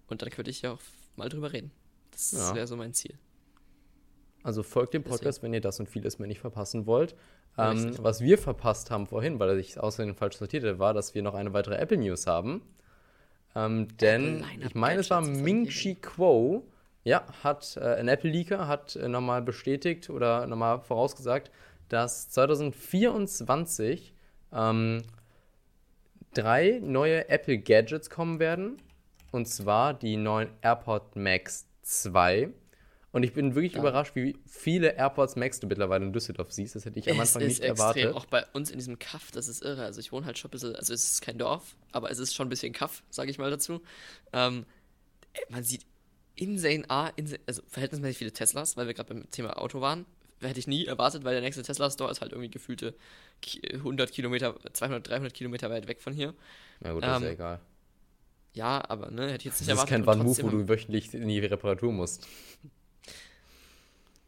Und 0.08 0.22
dann 0.22 0.30
könnte 0.30 0.50
ich 0.50 0.62
ja 0.62 0.72
auch 0.72 0.80
mal 1.16 1.28
drüber 1.28 1.52
reden. 1.52 1.70
Das 2.10 2.32
ja. 2.32 2.54
wäre 2.54 2.66
so 2.66 2.76
mein 2.76 2.94
Ziel. 2.94 3.14
Also 4.42 4.62
folgt 4.62 4.94
dem 4.94 5.02
Podcast, 5.02 5.24
Deswegen. 5.24 5.42
wenn 5.42 5.54
ihr 5.54 5.60
das 5.60 5.78
und 5.78 5.88
vieles 5.88 6.18
mehr 6.18 6.28
nicht 6.28 6.40
verpassen 6.40 6.86
wollt. 6.86 7.14
Ähm, 7.58 7.96
was 7.98 8.20
wir 8.20 8.38
verpasst 8.38 8.90
haben 8.90 9.06
vorhin, 9.06 9.38
weil 9.40 9.58
ich 9.58 9.78
außerdem 9.78 10.14
falsch 10.14 10.36
sortiert 10.36 10.62
hatte, 10.62 10.78
war, 10.78 10.94
dass 10.94 11.14
wir 11.14 11.22
noch 11.22 11.34
eine 11.34 11.52
weitere 11.52 11.74
Apple 11.74 11.98
News 11.98 12.26
haben. 12.26 12.62
Ähm, 13.54 13.88
denn 13.98 14.44
ich 14.60 14.74
meine, 14.74 15.00
es 15.00 15.10
war 15.10 15.20
Ming 15.20 15.68
Chi 15.68 15.96
Kuo, 15.96 16.64
ja, 17.08 17.24
hat 17.42 17.78
äh, 17.78 17.94
ein 17.94 18.06
Apple-Leaker 18.06 18.68
hat 18.68 18.94
äh, 18.94 19.08
nochmal 19.08 19.40
bestätigt 19.40 20.10
oder 20.10 20.46
nochmal 20.46 20.80
vorausgesagt, 20.80 21.50
dass 21.88 22.28
2024 22.28 24.12
ähm, 24.52 25.02
drei 26.34 26.80
neue 26.82 27.28
Apple-Gadgets 27.30 28.10
kommen 28.10 28.40
werden. 28.40 28.76
Und 29.30 29.48
zwar 29.48 29.94
die 29.94 30.18
neuen 30.18 30.50
AirPod 30.60 31.16
Max 31.16 31.66
2. 31.82 32.50
Und 33.10 33.22
ich 33.22 33.32
bin 33.32 33.54
wirklich 33.54 33.72
ja. 33.72 33.80
überrascht, 33.80 34.14
wie 34.14 34.36
viele 34.46 34.94
AirPods 34.94 35.36
Max 35.36 35.60
du 35.60 35.66
mittlerweile 35.66 36.04
in 36.04 36.12
Düsseldorf 36.12 36.52
siehst. 36.52 36.76
Das 36.76 36.84
hätte 36.84 36.98
ich 36.98 37.10
am 37.10 37.18
Anfang 37.18 37.42
nicht 37.42 37.62
extrem. 37.62 37.70
erwartet. 37.70 38.14
Auch 38.14 38.26
bei 38.26 38.44
uns 38.52 38.70
in 38.70 38.76
diesem 38.76 38.98
Kaff, 38.98 39.30
das 39.30 39.48
ist 39.48 39.64
irre. 39.64 39.84
Also 39.84 40.00
ich 40.00 40.12
wohne 40.12 40.26
halt 40.26 40.36
schon 40.36 40.50
ein 40.50 40.52
bisschen, 40.52 40.76
also 40.76 40.92
es 40.92 41.12
ist 41.12 41.22
kein 41.22 41.38
Dorf, 41.38 41.74
aber 41.90 42.10
es 42.10 42.18
ist 42.18 42.34
schon 42.34 42.48
ein 42.48 42.50
bisschen 42.50 42.74
Kaff, 42.74 43.02
sage 43.08 43.30
ich 43.30 43.38
mal 43.38 43.50
dazu. 43.50 43.80
Ähm, 44.34 44.66
man 45.48 45.64
sieht 45.64 45.86
insane 46.38 46.84
A, 46.88 47.08
insane, 47.16 47.40
also 47.46 47.62
verhältnismäßig 47.68 48.18
viele 48.18 48.32
Teslas, 48.32 48.76
weil 48.76 48.86
wir 48.86 48.94
gerade 48.94 49.12
beim 49.12 49.30
Thema 49.30 49.58
Auto 49.58 49.80
waren. 49.80 50.06
Hätte 50.40 50.60
ich 50.60 50.68
nie 50.68 50.86
erwartet, 50.86 51.24
weil 51.24 51.32
der 51.32 51.42
nächste 51.42 51.62
Tesla-Store 51.62 52.10
ist 52.10 52.20
halt 52.20 52.30
irgendwie 52.32 52.50
gefühlte 52.50 52.94
100 53.72 54.12
Kilometer, 54.12 54.54
200, 54.72 55.08
300 55.08 55.34
Kilometer 55.34 55.68
weit 55.68 55.88
weg 55.88 56.00
von 56.00 56.12
hier. 56.12 56.32
Na 56.80 56.92
gut, 56.92 57.02
das 57.02 57.08
ähm, 57.08 57.16
ist 57.16 57.22
ja 57.22 57.28
ähm, 57.28 57.34
egal. 57.34 57.60
Ja, 58.54 58.84
aber 58.88 59.10
ne, 59.10 59.32
hätte 59.32 59.38
ich 59.38 59.44
jetzt 59.46 59.60
nicht 59.60 59.70
das 59.70 59.78
erwartet. 59.78 59.92
Das 59.92 60.00
ist 60.00 60.06
kein 60.06 60.20
One-Move, 60.20 60.42
wo 60.42 60.48
du 60.48 60.68
wöchentlich 60.68 61.12
in 61.12 61.28
die 61.28 61.40
Reparatur 61.40 61.92
musst. 61.92 62.26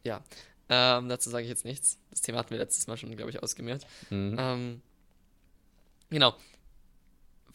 Ja, 0.03 0.21
ähm, 0.67 1.07
dazu 1.07 1.29
sage 1.29 1.43
ich 1.43 1.49
jetzt 1.49 1.63
nichts. 1.63 1.97
Das 2.09 2.21
Thema 2.21 2.39
hatten 2.39 2.51
wir 2.51 2.57
letztes 2.57 2.87
Mal 2.87 2.97
schon, 2.97 3.15
glaube 3.15 3.31
ich, 3.31 3.41
ausgemerzt. 3.41 3.87
Mhm. 4.09 4.35
Ähm, 4.37 4.81
genau 6.09 6.35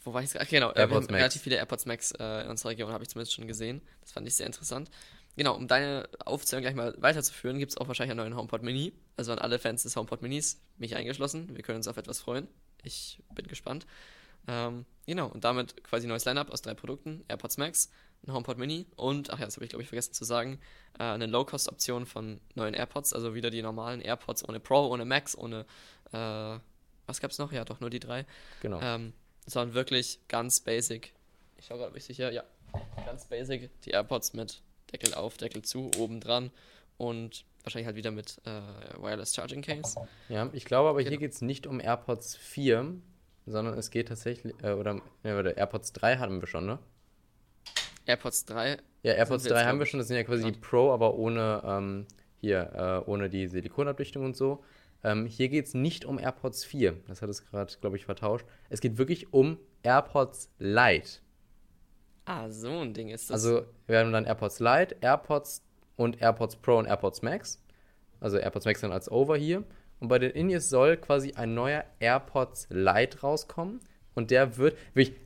wo 0.07 0.14
war 0.14 0.22
ich? 0.22 0.40
Ach, 0.40 0.48
genau, 0.48 0.70
äh, 0.70 0.80
AirPods 0.80 1.09
Max. 1.09 1.18
relativ 1.18 1.42
viele 1.42 1.57
AirPods 1.57 1.86
Max 1.86 2.12
äh, 2.12 2.42
in 2.44 2.50
unserer 2.50 2.70
Region, 2.70 2.92
habe 2.92 3.02
ich 3.02 3.11
zumindest 3.11 3.34
schon 3.34 3.46
gesehen. 3.46 3.82
Das 4.00 4.12
fand 4.12 4.26
ich 4.26 4.34
sehr 4.36 4.46
interessant. 4.46 4.90
Genau, 5.36 5.54
um 5.54 5.68
deine 5.68 6.09
Aufzählung 6.24 6.62
gleich 6.62 6.74
mal 6.74 6.94
weiterzuführen, 6.98 7.59
gibt 7.59 7.72
es 7.72 7.76
auch 7.76 7.88
wahrscheinlich 7.88 8.12
einen 8.12 8.20
neuen 8.20 8.36
HomePod 8.36 8.62
Mini. 8.62 8.94
Also 9.16 9.32
an 9.32 9.38
alle 9.38 9.59
Fans 9.59 9.82
des 9.82 9.94
HomePod 9.94 10.22
Minis, 10.22 10.62
mich 10.78 10.96
eingeschlossen. 10.96 11.54
Wir 11.54 11.62
können 11.62 11.76
uns 11.76 11.88
auf 11.88 11.98
etwas 11.98 12.20
freuen. 12.20 12.48
Ich 12.82 13.22
bin 13.34 13.46
gespannt. 13.46 13.86
Ähm, 14.48 14.86
genau, 15.07 15.26
und 15.26 15.44
damit 15.44 15.82
quasi 15.84 16.07
neues 16.07 16.24
Lineup 16.24 16.50
aus 16.50 16.62
drei 16.62 16.74
Produkten: 16.74 17.24
AirPods 17.28 17.59
Max, 17.59 17.90
ein 18.26 18.32
HomePod 18.32 18.59
Mini 18.59 18.86
und, 18.96 19.30
ach 19.30 19.38
ja, 19.38 19.44
das 19.44 19.57
habe 19.57 19.64
ich 19.64 19.70
glaube 19.70 19.82
ich 19.82 19.88
vergessen 19.88 20.14
zu 20.14 20.24
sagen, 20.24 20.61
äh, 20.98 21.02
eine 21.02 21.26
Low-Cost-Option 21.26 22.07
von 22.07 22.40
neuen 22.54 22.74
AirPods, 22.74 23.12
also 23.12 23.34
wieder 23.34 23.50
die 23.50 23.61
normalen 23.61 24.00
AirPods 24.00 24.48
ohne 24.48 24.61
Pro, 24.61 24.86
ohne 24.86 25.04
Max, 25.04 25.36
ohne, 25.36 25.66
äh, 26.12 26.59
was 27.07 27.20
gab 27.20 27.30
es 27.30 27.38
noch? 27.38 27.52
Ja, 27.52 27.64
doch 27.64 27.80
nur 27.80 27.90
die 27.90 28.00
drei. 28.00 28.24
Genau. 28.62 28.80
Ähm, 28.80 29.12
sondern 29.47 29.74
wirklich 29.74 30.20
ganz 30.28 30.61
basic. 30.61 31.12
Ich 31.59 31.66
schaue 31.66 31.78
gerade, 31.78 31.90
ob 31.90 31.97
ich 31.97 32.05
sicher, 32.05 32.30
ja, 32.32 32.44
ganz 33.05 33.24
basic 33.26 33.70
die 33.82 33.90
AirPods 33.90 34.34
mit 34.34 34.61
Deckel 34.92 35.14
auf, 35.14 35.36
Deckel 35.36 35.62
zu, 35.62 35.90
oben 35.99 36.20
dran 36.20 36.51
und 36.99 37.44
wahrscheinlich 37.62 37.86
halt 37.86 37.97
wieder 37.97 38.11
mit 38.11 38.40
äh, 38.44 38.61
Wireless 39.01 39.34
Charging 39.34 39.62
Case. 39.62 39.99
Ja, 40.28 40.49
ich 40.53 40.64
glaube 40.64 40.88
aber 40.88 40.99
Genau. 40.99 41.11
hier 41.11 41.18
geht 41.18 41.32
es 41.32 41.42
nicht 41.42 41.66
um 41.66 41.80
AirPods 41.80 42.36
4, 42.36 42.94
sondern 43.47 43.76
es 43.78 43.90
geht 43.90 44.09
tatsächlich, 44.09 44.55
äh, 44.62 44.72
oder, 44.72 44.94
ne, 44.94 45.03
warte, 45.36 45.51
AirPods 45.51 45.92
3 45.92 46.18
hatten 46.18 46.40
wir 46.40 46.47
schon, 46.47 46.66
ne? 46.66 46.78
AirPods 48.07 48.44
3. 48.44 48.78
Ja, 49.03 49.12
AirPods 49.14 49.44
wir 49.44 49.51
jetzt, 49.51 49.61
3 49.62 49.64
haben 49.66 49.78
wir 49.78 49.86
schon, 49.86 49.99
das 49.99 50.09
sind 50.09 50.16
ja 50.16 50.24
quasi 50.24 50.53
die. 50.53 50.59
Pro, 50.59 50.92
aber 50.92 51.14
ohne, 51.14 51.62
ähm, 51.64 52.07
hier, 52.40 53.05
äh, 53.07 53.11
ohne 53.11 53.28
die 53.28 53.49
Silikonabdichtung 53.49 54.24
und 54.24 54.36
so. 54.36 54.62
Ähm, 55.07 55.26
hier 55.26 55.48
geht 55.48 55.66
es 55.66 55.74
nicht 55.74 56.04
um 56.04 56.18
AirPods 56.18 56.64
4, 56.64 56.96
das 57.07 57.22
hat 57.22 57.30
es 57.30 57.46
gerade, 57.46 57.72
glaube 57.80 57.96
ich, 57.96 58.07
vertauscht. 58.07 58.44
Es 58.70 58.80
geht 58.80 58.98
wirklich 58.98 59.32
um 59.32 59.57
AirPods 59.84 60.50
Lite. 60.59 61.20
Ah, 62.24 62.50
so 62.50 62.80
ein 62.80 62.92
Ding 62.92 63.11
ist 63.11 63.30
das. 63.30 63.44
Also 63.44 63.66
wir 63.86 64.00
haben 64.00 64.12
dann 64.12 64.24
AirPods 64.24 64.59
Lite, 64.59 64.96
AirPods 65.00 65.62
und 65.94 66.20
AirPods 66.20 66.57
Pro 66.57 66.78
und 66.78 66.86
AirPods 66.86 67.22
Max. 67.22 67.62
Also 68.18 68.38
AirPods 68.38 68.66
Max 68.66 68.80
dann 68.80 68.90
als 68.90 69.09
Over 69.09 69.36
hier. 69.36 69.62
Und 70.00 70.09
bei 70.09 70.18
den 70.18 70.32
In-Ears 70.32 70.70
soll 70.70 70.96
quasi 70.96 71.34
ein 71.34 71.54
neuer 71.54 71.84
AirPods 72.00 72.66
Lite 72.70 73.20
rauskommen. 73.20 73.78
Und 74.14 74.32
der 74.32 74.57
wird, 74.57 74.76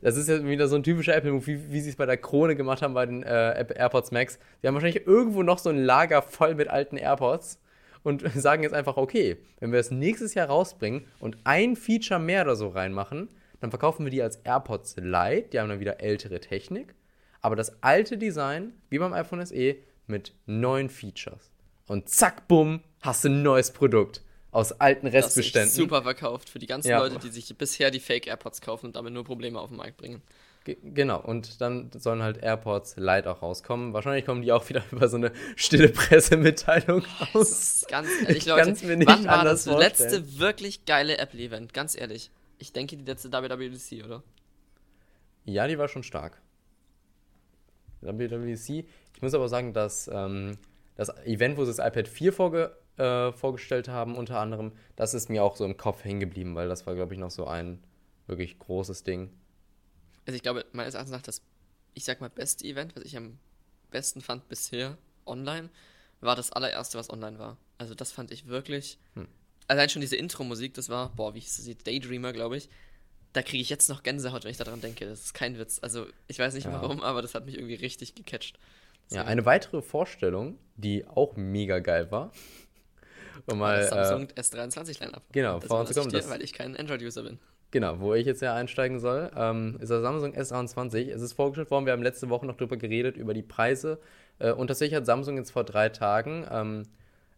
das 0.03 0.19
ist 0.19 0.29
ja 0.29 0.45
wieder 0.45 0.69
so 0.69 0.77
ein 0.77 0.83
typischer 0.83 1.17
Apple-Move, 1.17 1.47
wie, 1.47 1.73
wie 1.73 1.81
sie 1.81 1.89
es 1.89 1.97
bei 1.97 2.05
der 2.05 2.19
Krone 2.19 2.55
gemacht 2.55 2.83
haben 2.83 2.93
bei 2.93 3.07
den 3.07 3.23
äh, 3.23 3.65
AirPods 3.77 4.11
Max. 4.11 4.39
Sie 4.61 4.69
haben 4.69 4.75
wahrscheinlich 4.75 5.07
irgendwo 5.07 5.43
noch 5.43 5.59
so 5.59 5.71
ein 5.71 5.79
Lager 5.79 6.21
voll 6.21 6.55
mit 6.55 6.69
alten 6.69 6.99
AirPods 6.99 7.60
und 8.03 8.23
sagen 8.35 8.63
jetzt 8.63 8.73
einfach, 8.75 8.97
okay, 8.97 9.37
wenn 9.59 9.73
wir 9.73 9.79
das 9.79 9.91
nächstes 9.91 10.35
Jahr 10.35 10.49
rausbringen 10.49 11.05
und 11.21 11.37
ein 11.45 11.77
Feature 11.77 12.21
mehr 12.21 12.43
oder 12.43 12.57
so 12.57 12.69
reinmachen, 12.69 13.29
dann 13.61 13.71
verkaufen 13.71 14.05
wir 14.07 14.11
die 14.11 14.23
als 14.23 14.37
AirPods 14.37 14.97
Lite, 14.97 15.49
die 15.53 15.61
haben 15.61 15.69
dann 15.69 15.81
wieder 15.81 16.01
ältere 16.01 16.41
Technik, 16.41 16.95
aber 17.43 17.57
das 17.57 17.83
alte 17.83 18.17
Design, 18.19 18.73
wie 18.89 18.99
beim 18.99 19.13
iPhone 19.13 19.45
SE, 19.45 19.77
mit 20.07 20.33
neuen 20.47 20.89
Features. 20.89 21.51
Und 21.87 22.09
zack, 22.09 22.49
bumm, 22.49 22.81
hast 23.01 23.25
du 23.25 23.29
ein 23.29 23.43
neues 23.43 23.73
Produkt 23.73 24.23
aus 24.51 24.73
alten 24.73 25.07
das 25.07 25.15
ist 25.15 25.25
Restbeständen. 25.27 25.71
super 25.71 26.03
verkauft 26.03 26.49
für 26.49 26.59
die 26.59 26.67
ganzen 26.67 26.89
Ja. 26.89 26.99
Leute, 26.99 27.19
die 27.19 27.29
sich 27.29 27.57
bisher 27.57 27.91
die 27.91 28.01
Fake 28.01 28.27
AirPods 28.27 28.61
kaufen 28.61 28.87
und 28.87 28.97
damit 28.97 29.13
nur 29.13 29.25
Probleme 29.25 29.61
auf 29.61 29.69
den 29.69 29.77
Markt 29.77 29.97
bringen. 29.97 30.23
Ge- 30.65 30.77
Genau, 30.83 31.21
und 31.21 31.61
dann 31.61 31.91
sollen 31.93 32.23
halt 32.23 32.43
AirPods 32.43 32.97
Lite 32.97 33.31
auch 33.31 33.43
rauskommen. 33.43 33.93
Wahrscheinlich 33.93 34.27
kommen 34.27 34.43
die 34.43 34.53
auch 34.53 34.69
wieder 34.69 34.83
über 34.93 35.09
so 35.09 35.17
eine 35.17 35.33
stille 35.57 35.89
Pressemitteilung 35.89 37.03
raus. 37.35 37.85
Ganz 37.89 38.09
ehrlich, 38.23 38.39
Ich 38.39 38.47
Leute, 38.47 38.87
mir 38.87 38.97
nicht 38.97 39.09
wann 39.09 39.25
war 39.27 39.45
das 39.45 39.65
vorstellen. 39.65 40.11
letzte 40.13 40.39
wirklich 40.39 40.85
geile 40.85 41.19
Apple-Event? 41.19 41.73
Ganz 41.73 41.97
ehrlich. 41.99 42.31
Ich 42.59 42.73
denke, 42.73 42.97
die 42.97 43.05
letzte 43.05 43.33
WWDC, 43.33 44.05
oder? 44.05 44.23
Ja, 45.47 45.67
die 45.67 45.79
war 45.79 45.89
schon 45.89 46.03
stark. 46.03 46.41
WWDC. 48.03 48.85
Ich 49.15 49.23
muss 49.23 49.35
aber 49.35 49.49
sagen, 49.49 49.73
dass 49.73 50.09
ähm, 50.13 50.57
das 50.97 51.09
Event, 51.25 51.57
wo 51.57 51.65
sie 51.65 51.73
das 51.75 51.79
iPad 51.87 52.09
4 52.09 52.33
vorge 52.33 52.77
äh, 52.97 53.33
vorgestellt 53.33 53.89
haben, 53.89 54.17
unter 54.17 54.39
anderem, 54.39 54.73
das 54.97 55.15
ist 55.15 55.29
mir 55.29 55.43
auch 55.43 55.57
so 55.57 55.65
im 55.65 55.77
Kopf 55.77 56.05
hängen 56.05 56.21
geblieben, 56.21 56.55
weil 56.55 56.69
das 56.69 56.87
war, 56.87 56.95
glaube 56.95 57.15
ich, 57.15 57.21
noch 57.21 57.31
so 57.31 57.47
ein 57.47 57.83
wirklich 58.27 58.59
großes 58.59 59.03
Ding. 59.05 59.31
Also 60.31 60.37
ich 60.37 60.43
glaube, 60.45 60.65
meines 60.71 60.95
Erachtens 60.95 61.11
nach 61.13 61.23
das, 61.23 61.43
ich 61.95 62.05
sag 62.05 62.21
mal, 62.21 62.31
beste 62.31 62.65
Event, 62.65 62.95
was 62.95 63.03
ich 63.03 63.17
am 63.17 63.37
besten 63.91 64.21
fand 64.21 64.47
bisher 64.49 64.97
online, 65.27 65.71
war 66.21 66.37
das 66.37 66.53
allererste, 66.53 66.99
was 66.99 67.11
online 67.11 67.41
war. 67.41 67.57
Also 67.79 67.95
das 67.97 68.13
fand 68.13 68.31
ich 68.31 68.47
wirklich. 68.47 68.97
Hm. 69.15 69.27
Allein 69.67 69.89
schon 69.89 70.01
diese 70.01 70.15
Intro-Musik, 70.15 70.75
das 70.75 70.89
war, 70.89 71.09
boah, 71.17 71.35
wie 71.35 71.41
hieß 71.41 71.57
das? 71.67 71.79
Daydreamer, 71.83 72.33
glaube 72.33 72.57
ich. 72.59 72.69
Da 73.33 73.43
kriege 73.43 73.61
ich 73.61 73.71
jetzt 73.71 73.89
noch 73.89 74.05
Gänsehaut, 74.05 74.45
wenn 74.45 74.53
ich 74.53 74.57
daran 74.57 74.81
denke. 74.81 75.05
Das 75.05 75.19
ist 75.21 75.35
kein 75.35 75.59
Witz. 75.59 75.81
Also 75.83 76.07
ich 76.29 76.39
weiß 76.39 76.55
nicht 76.55 76.67
Ja. 76.67 76.73
warum, 76.81 77.01
aber 77.01 77.23
das 77.23 77.35
hat 77.35 77.45
mich 77.45 77.57
irgendwie 77.57 77.75
richtig 77.75 78.15
gecatcht. 78.15 78.55
Ja, 78.57 78.61
Deswegen- 79.09 79.29
eine 79.31 79.45
weitere 79.47 79.83
Vorstellung, 79.83 80.59
die 80.77 81.09
auch 81.09 81.35
mega 81.37 81.81
geil 81.81 82.13
war. 82.13 82.31
Um 83.47 83.59
mal, 83.59 83.81
das 83.81 83.87
äh, 83.91 84.05
Samsung 84.05 84.29
S23 84.37 85.01
Line-Up. 85.01 85.25
genau, 85.33 85.57
das 85.59 85.65
überlasse 85.65 85.91
ich 86.03 86.13
das- 86.13 86.25
dir, 86.27 86.31
weil 86.31 86.43
ich 86.43 86.53
kein 86.53 86.77
Android-User 86.77 87.25
bin. 87.25 87.41
Genau, 87.73 88.01
wo 88.01 88.15
ich 88.15 88.27
jetzt 88.27 88.43
ja 88.43 88.55
einsteigen 88.55 88.99
soll, 88.99 89.31
ähm, 89.37 89.79
ist 89.81 89.91
das 89.91 90.03
Samsung 90.03 90.35
S23. 90.35 91.11
Es 91.11 91.23
ist 91.23 91.35
vorgestellt 91.35 91.71
worden, 91.71 91.87
wir 91.87 91.93
haben 91.93 92.03
letzte 92.03 92.29
Woche 92.29 92.45
noch 92.47 92.57
drüber 92.57 92.77
geredet, 92.77 93.17
über 93.17 93.33
die 93.33 93.43
Preise. 93.43 94.01
Äh, 94.39 94.53
und 94.53 94.67
tatsächlich 94.67 94.97
hat 94.97 95.07
Samsung 95.07 95.37
jetzt 95.37 95.53
vor 95.53 95.63
drei 95.65 95.89
Tagen 95.89 96.47
ähm, 96.51 96.83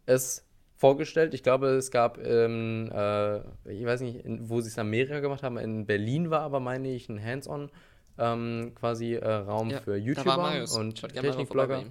es 0.07 0.47
vorgestellt. 0.77 1.35
Ich 1.35 1.43
glaube, 1.43 1.69
es 1.69 1.91
gab, 1.91 2.19
ähm, 2.19 2.91
äh, 2.93 3.39
ich 3.71 3.85
weiß 3.85 4.01
nicht, 4.01 4.25
in, 4.25 4.49
wo 4.49 4.61
sie 4.61 4.69
es 4.69 4.77
in 4.77 4.81
Amerika 4.81 5.21
gemacht 5.21 5.43
haben, 5.43 5.59
in 5.59 5.87
Berlin 5.87 6.31
war 6.31 6.41
aber, 6.41 6.61
meine 6.61 6.89
ich, 6.93 7.09
ein 7.09 7.23
Hands-on 7.23 7.71
ähm, 8.19 8.73
quasi 8.75 9.15
äh, 9.15 9.33
Raum 9.33 9.71
Ja, 9.71 9.81
für 9.81 9.97
YouTuber 9.97 10.65
und 10.77 10.97
Technikblogger. 10.97 11.85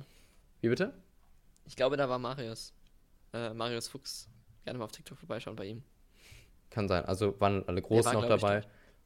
Wie 0.61 0.69
bitte? 0.69 0.93
Ich 1.65 1.75
glaube, 1.75 1.95
da 1.95 2.09
war 2.09 2.19
Marius. 2.19 2.73
Äh, 3.33 3.53
Marius 3.53 3.87
Fuchs. 3.87 4.27
Gerne 4.65 4.79
mal 4.79 4.85
auf 4.85 4.91
TikTok 4.91 5.17
vorbeischauen 5.17 5.55
bei 5.55 5.65
ihm. 5.65 5.83
Kann 6.71 6.87
sein. 6.87 7.05
Also 7.05 7.39
waren 7.39 7.63
alle 7.67 7.81
Großen 7.81 8.13
war, 8.13 8.21
noch 8.21 8.27
dabei. 8.27 8.63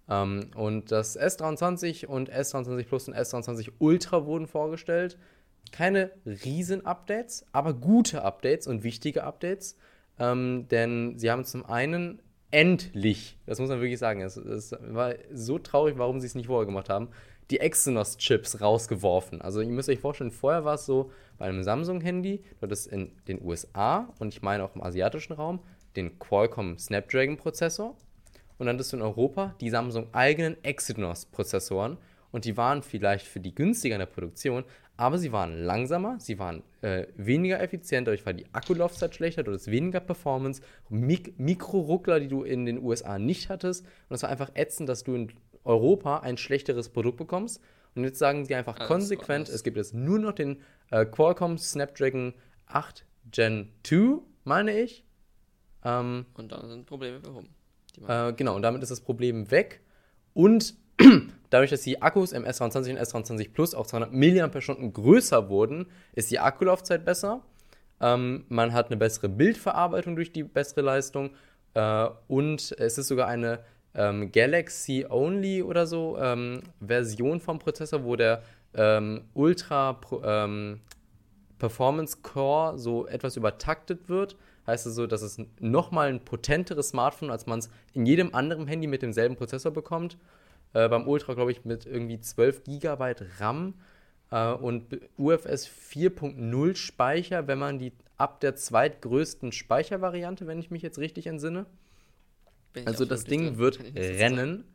Ähm, 0.09 0.51
und 0.55 0.91
das 0.91 1.19
S23 1.19 2.05
und 2.05 2.31
S23 2.31 2.83
Plus 2.85 3.07
und 3.07 3.15
S23 3.15 3.71
Ultra 3.79 4.25
wurden 4.25 4.47
vorgestellt. 4.47 5.17
Keine 5.71 6.11
riesen 6.25 6.85
Updates, 6.85 7.45
aber 7.51 7.73
gute 7.73 8.23
Updates 8.23 8.67
und 8.67 8.83
wichtige 8.83 9.23
Updates. 9.23 9.77
Ähm, 10.19 10.67
denn 10.69 11.17
sie 11.17 11.31
haben 11.31 11.43
zum 11.43 11.65
einen 11.65 12.21
endlich, 12.51 13.37
das 13.45 13.59
muss 13.59 13.69
man 13.69 13.81
wirklich 13.81 13.99
sagen, 13.99 14.21
es, 14.21 14.37
es 14.37 14.73
war 14.79 15.15
so 15.33 15.59
traurig, 15.59 15.97
warum 15.97 16.21
sie 16.21 16.27
es 16.27 16.35
nicht 16.35 16.47
vorher 16.47 16.65
gemacht 16.65 16.87
haben, 16.87 17.09
die 17.51 17.59
Exynos-Chips 17.59 18.61
rausgeworfen. 18.61 19.41
Also 19.41 19.61
ihr 19.61 19.67
müsst 19.67 19.89
euch 19.89 19.99
vorstellen, 19.99 20.31
vorher 20.31 20.65
war 20.65 20.75
es 20.75 20.85
so, 20.85 21.11
bei 21.37 21.45
einem 21.45 21.63
Samsung-Handy, 21.63 22.37
du 22.37 22.61
hattest 22.61 22.87
in 22.87 23.11
den 23.27 23.43
USA 23.43 24.13
und 24.19 24.33
ich 24.33 24.41
meine 24.41 24.63
auch 24.63 24.75
im 24.75 24.81
asiatischen 24.81 25.33
Raum 25.33 25.59
den 25.95 26.17
Qualcomm 26.19 26.77
Snapdragon-Prozessor. 26.77 27.95
Und 28.57 28.65
dann 28.65 28.75
hattest 28.75 28.93
du 28.93 28.97
in 28.97 29.03
Europa 29.03 29.55
die 29.59 29.69
Samsung 29.69 30.07
eigenen 30.13 30.61
Exynos-Prozessoren. 30.63 31.97
Und 32.31 32.45
die 32.45 32.57
waren 32.57 32.83
vielleicht 32.83 33.27
für 33.27 33.39
die 33.39 33.55
günstiger 33.55 33.95
in 33.95 33.99
der 33.99 34.07
Produktion, 34.07 34.65
aber 34.97 35.17
sie 35.17 35.31
waren 35.31 35.63
langsamer, 35.63 36.17
sie 36.19 36.39
waren 36.39 36.63
äh, 36.81 37.07
weniger 37.15 37.61
effizient, 37.61 38.07
dadurch 38.07 38.25
war 38.25 38.33
die 38.33 38.45
Akkulaufzeit 38.53 39.13
schlechter, 39.13 39.43
du 39.43 39.51
hattest 39.51 39.69
weniger 39.71 39.99
Performance, 39.99 40.61
Mik 40.89 41.37
Mikro-Ruckler, 41.37 42.19
die 42.19 42.27
du 42.29 42.43
in 42.43 42.65
den 42.65 42.81
USA 42.81 43.19
nicht 43.19 43.49
hattest. 43.49 43.85
Und 44.09 44.15
es 44.15 44.23
war 44.23 44.29
einfach 44.29 44.51
ätzend, 44.53 44.87
dass 44.87 45.03
du 45.03 45.15
in 45.15 45.31
Europa 45.65 46.19
ein 46.19 46.37
schlechteres 46.37 46.89
Produkt 46.89 47.17
bekommst 47.17 47.61
und 47.95 48.03
jetzt 48.03 48.19
sagen 48.19 48.45
sie 48.45 48.55
einfach 48.55 48.77
Alles 48.77 48.87
konsequent, 48.87 49.49
es 49.49 49.63
gibt 49.63 49.77
jetzt 49.77 49.93
nur 49.93 50.19
noch 50.19 50.33
den 50.33 50.61
äh, 50.91 51.05
Qualcomm 51.05 51.57
Snapdragon 51.57 52.33
8 52.67 53.05
Gen 53.31 53.71
2, 53.83 54.19
meine 54.43 54.79
ich, 54.79 55.05
ähm, 55.85 56.25
Und 56.33 56.51
dann 56.51 56.67
sind 56.67 56.85
Probleme 56.87 57.19
behoben. 57.19 57.49
Äh, 58.07 58.33
genau, 58.33 58.55
und 58.55 58.63
damit 58.63 58.81
ist 58.81 58.89
das 58.89 59.01
Problem 59.01 59.51
weg. 59.51 59.81
Und 60.33 60.75
dadurch, 61.49 61.69
dass 61.69 61.81
die 61.81 62.01
Akkus 62.01 62.31
im 62.31 62.43
S23 62.43 62.91
und 62.91 62.99
S23 62.99 63.53
Plus 63.53 63.75
auch 63.75 63.85
200 63.85 64.11
mAh 64.11 64.89
größer 64.89 65.47
wurden, 65.47 65.85
ist 66.13 66.31
die 66.31 66.39
Akkulaufzeit 66.39 67.05
besser. 67.05 67.41
Ähm, 68.01 68.45
man 68.49 68.73
hat 68.73 68.87
eine 68.87 68.97
bessere 68.97 69.29
Bildverarbeitung 69.29 70.15
durch 70.15 70.33
die 70.33 70.43
bessere 70.43 70.81
Leistung. 70.81 71.31
Äh, 71.75 72.09
und 72.27 72.75
es 72.79 72.97
ist 72.97 73.07
sogar 73.07 73.27
eine 73.27 73.63
ähm, 73.95 74.31
Galaxy 74.31 75.05
Only 75.09 75.63
oder 75.63 75.87
so 75.87 76.17
ähm, 76.19 76.61
Version 76.85 77.39
vom 77.39 77.59
Prozessor, 77.59 78.03
wo 78.03 78.15
der 78.15 78.43
ähm, 78.73 79.23
Ultra 79.33 79.99
ähm, 80.23 80.81
Performance 81.57 82.17
Core 82.21 82.77
so 82.77 83.07
etwas 83.07 83.37
übertaktet 83.37 84.09
wird. 84.09 84.35
Heißt 84.67 84.85
es 84.85 84.95
so, 84.95 85.07
dass 85.07 85.21
es 85.21 85.37
nochmal 85.59 86.09
ein 86.09 86.25
potenteres 86.25 86.89
Smartphone, 86.89 87.29
als 87.29 87.45
man 87.45 87.59
es 87.59 87.69
in 87.93 88.05
jedem 88.05 88.33
anderen 88.33 88.67
Handy 88.67 88.87
mit 88.87 89.01
demselben 89.01 89.35
Prozessor 89.35 89.71
bekommt. 89.71 90.17
Äh, 90.73 90.89
beim 90.89 91.07
Ultra, 91.07 91.33
glaube 91.33 91.51
ich, 91.51 91.63
mit 91.65 91.85
irgendwie 91.85 92.19
12 92.19 92.63
GB 92.63 93.15
RAM 93.39 93.75
äh, 94.31 94.51
und 94.51 94.99
UFS 95.17 95.67
4.0 95.67 96.75
Speicher, 96.75 97.47
wenn 97.47 97.59
man 97.59 97.79
die 97.79 97.93
ab 98.17 98.39
der 98.39 98.55
zweitgrößten 98.55 99.51
Speichervariante, 99.51 100.47
wenn 100.47 100.59
ich 100.59 100.71
mich 100.71 100.81
jetzt 100.81 100.99
richtig 100.99 101.27
entsinne. 101.27 101.65
Also 102.85 103.03
auch 103.03 103.07
das 103.07 103.23
Ding 103.25 103.45
drin. 103.45 103.57
wird 103.57 103.79
rennen. 103.95 104.65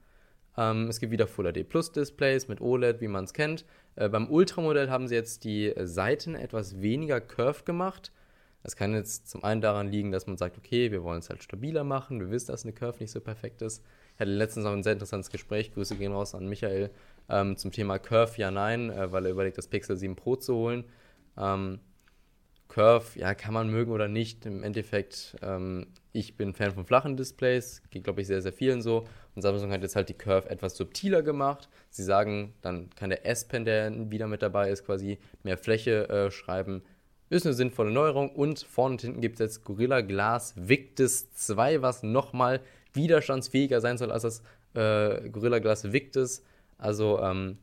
Ähm, 0.56 0.88
es 0.88 1.00
gibt 1.00 1.12
wieder 1.12 1.26
Full 1.26 1.52
HD 1.52 1.68
Plus 1.68 1.92
Displays 1.92 2.48
mit 2.48 2.60
OLED, 2.60 3.00
wie 3.00 3.08
man 3.08 3.24
es 3.24 3.32
kennt. 3.32 3.64
Äh, 3.96 4.08
beim 4.08 4.30
Ultramodell 4.30 4.90
haben 4.90 5.08
sie 5.08 5.14
jetzt 5.14 5.44
die 5.44 5.72
Seiten 5.76 6.34
etwas 6.34 6.80
weniger 6.80 7.20
curved 7.20 7.66
gemacht. 7.66 8.12
Das 8.62 8.76
kann 8.76 8.92
jetzt 8.94 9.30
zum 9.30 9.42
einen 9.42 9.62
daran 9.62 9.88
liegen, 9.88 10.12
dass 10.12 10.26
man 10.26 10.36
sagt, 10.36 10.58
okay, 10.58 10.90
wir 10.92 11.02
wollen 11.02 11.20
es 11.20 11.30
halt 11.30 11.42
stabiler 11.42 11.82
machen. 11.82 12.20
Wir 12.20 12.30
wissen, 12.30 12.48
dass 12.48 12.64
eine 12.64 12.74
Curve 12.74 12.98
nicht 13.00 13.10
so 13.10 13.20
perfekt 13.20 13.62
ist. 13.62 13.82
Ich 14.14 14.20
hatte 14.20 14.30
letztens 14.30 14.64
noch 14.64 14.72
ein 14.72 14.82
sehr 14.82 14.92
interessantes 14.92 15.30
Gespräch. 15.30 15.72
Grüße 15.72 15.96
gehen 15.96 16.12
raus 16.12 16.34
an 16.34 16.46
Michael 16.46 16.90
ähm, 17.30 17.56
zum 17.56 17.72
Thema 17.72 17.98
Curve, 17.98 18.36
ja, 18.36 18.50
nein, 18.50 18.90
äh, 18.90 19.12
weil 19.12 19.24
er 19.24 19.32
überlegt, 19.32 19.56
das 19.56 19.68
Pixel 19.68 19.96
7 19.96 20.14
Pro 20.14 20.36
zu 20.36 20.54
holen. 20.54 20.84
Ähm, 21.38 21.80
Curve, 22.70 23.18
ja, 23.18 23.34
kann 23.34 23.52
man 23.52 23.68
mögen 23.68 23.90
oder 23.90 24.08
nicht. 24.08 24.46
Im 24.46 24.62
Endeffekt, 24.62 25.36
ähm, 25.42 25.88
ich 26.12 26.36
bin 26.36 26.54
Fan 26.54 26.72
von 26.72 26.86
flachen 26.86 27.16
Displays, 27.16 27.82
geht, 27.90 28.04
glaube 28.04 28.22
ich, 28.22 28.28
sehr, 28.28 28.40
sehr 28.40 28.52
vielen 28.52 28.80
so. 28.80 29.04
Und 29.34 29.42
Samsung 29.42 29.70
hat 29.72 29.82
jetzt 29.82 29.96
halt 29.96 30.08
die 30.08 30.14
Curve 30.14 30.48
etwas 30.48 30.76
subtiler 30.76 31.22
gemacht. 31.22 31.68
Sie 31.90 32.04
sagen, 32.04 32.54
dann 32.62 32.88
kann 32.90 33.10
der 33.10 33.26
S-Pen, 33.26 33.64
der 33.64 34.10
wieder 34.10 34.26
mit 34.26 34.40
dabei 34.40 34.70
ist, 34.70 34.86
quasi 34.86 35.18
mehr 35.42 35.58
Fläche 35.58 36.08
äh, 36.08 36.30
schreiben. 36.30 36.82
ist 37.28 37.44
eine 37.44 37.54
sinnvolle 37.54 37.90
Neuerung 37.90 38.30
und 38.30 38.60
vorne 38.60 38.94
und 38.94 39.02
hinten 39.02 39.20
gibt 39.20 39.34
es 39.34 39.40
jetzt 39.40 39.64
Gorilla 39.64 40.00
Glass 40.00 40.54
Victus 40.56 41.32
2, 41.32 41.82
was 41.82 42.02
nochmal 42.02 42.60
widerstandsfähiger 42.92 43.80
sein 43.80 43.98
soll 43.98 44.10
als 44.10 44.22
das 44.22 44.42
äh, 44.74 45.28
Gorilla 45.28 45.58
Glass 45.58 45.92
Victus. 45.92 46.42
Also 46.78 47.20
ähm, 47.20 47.58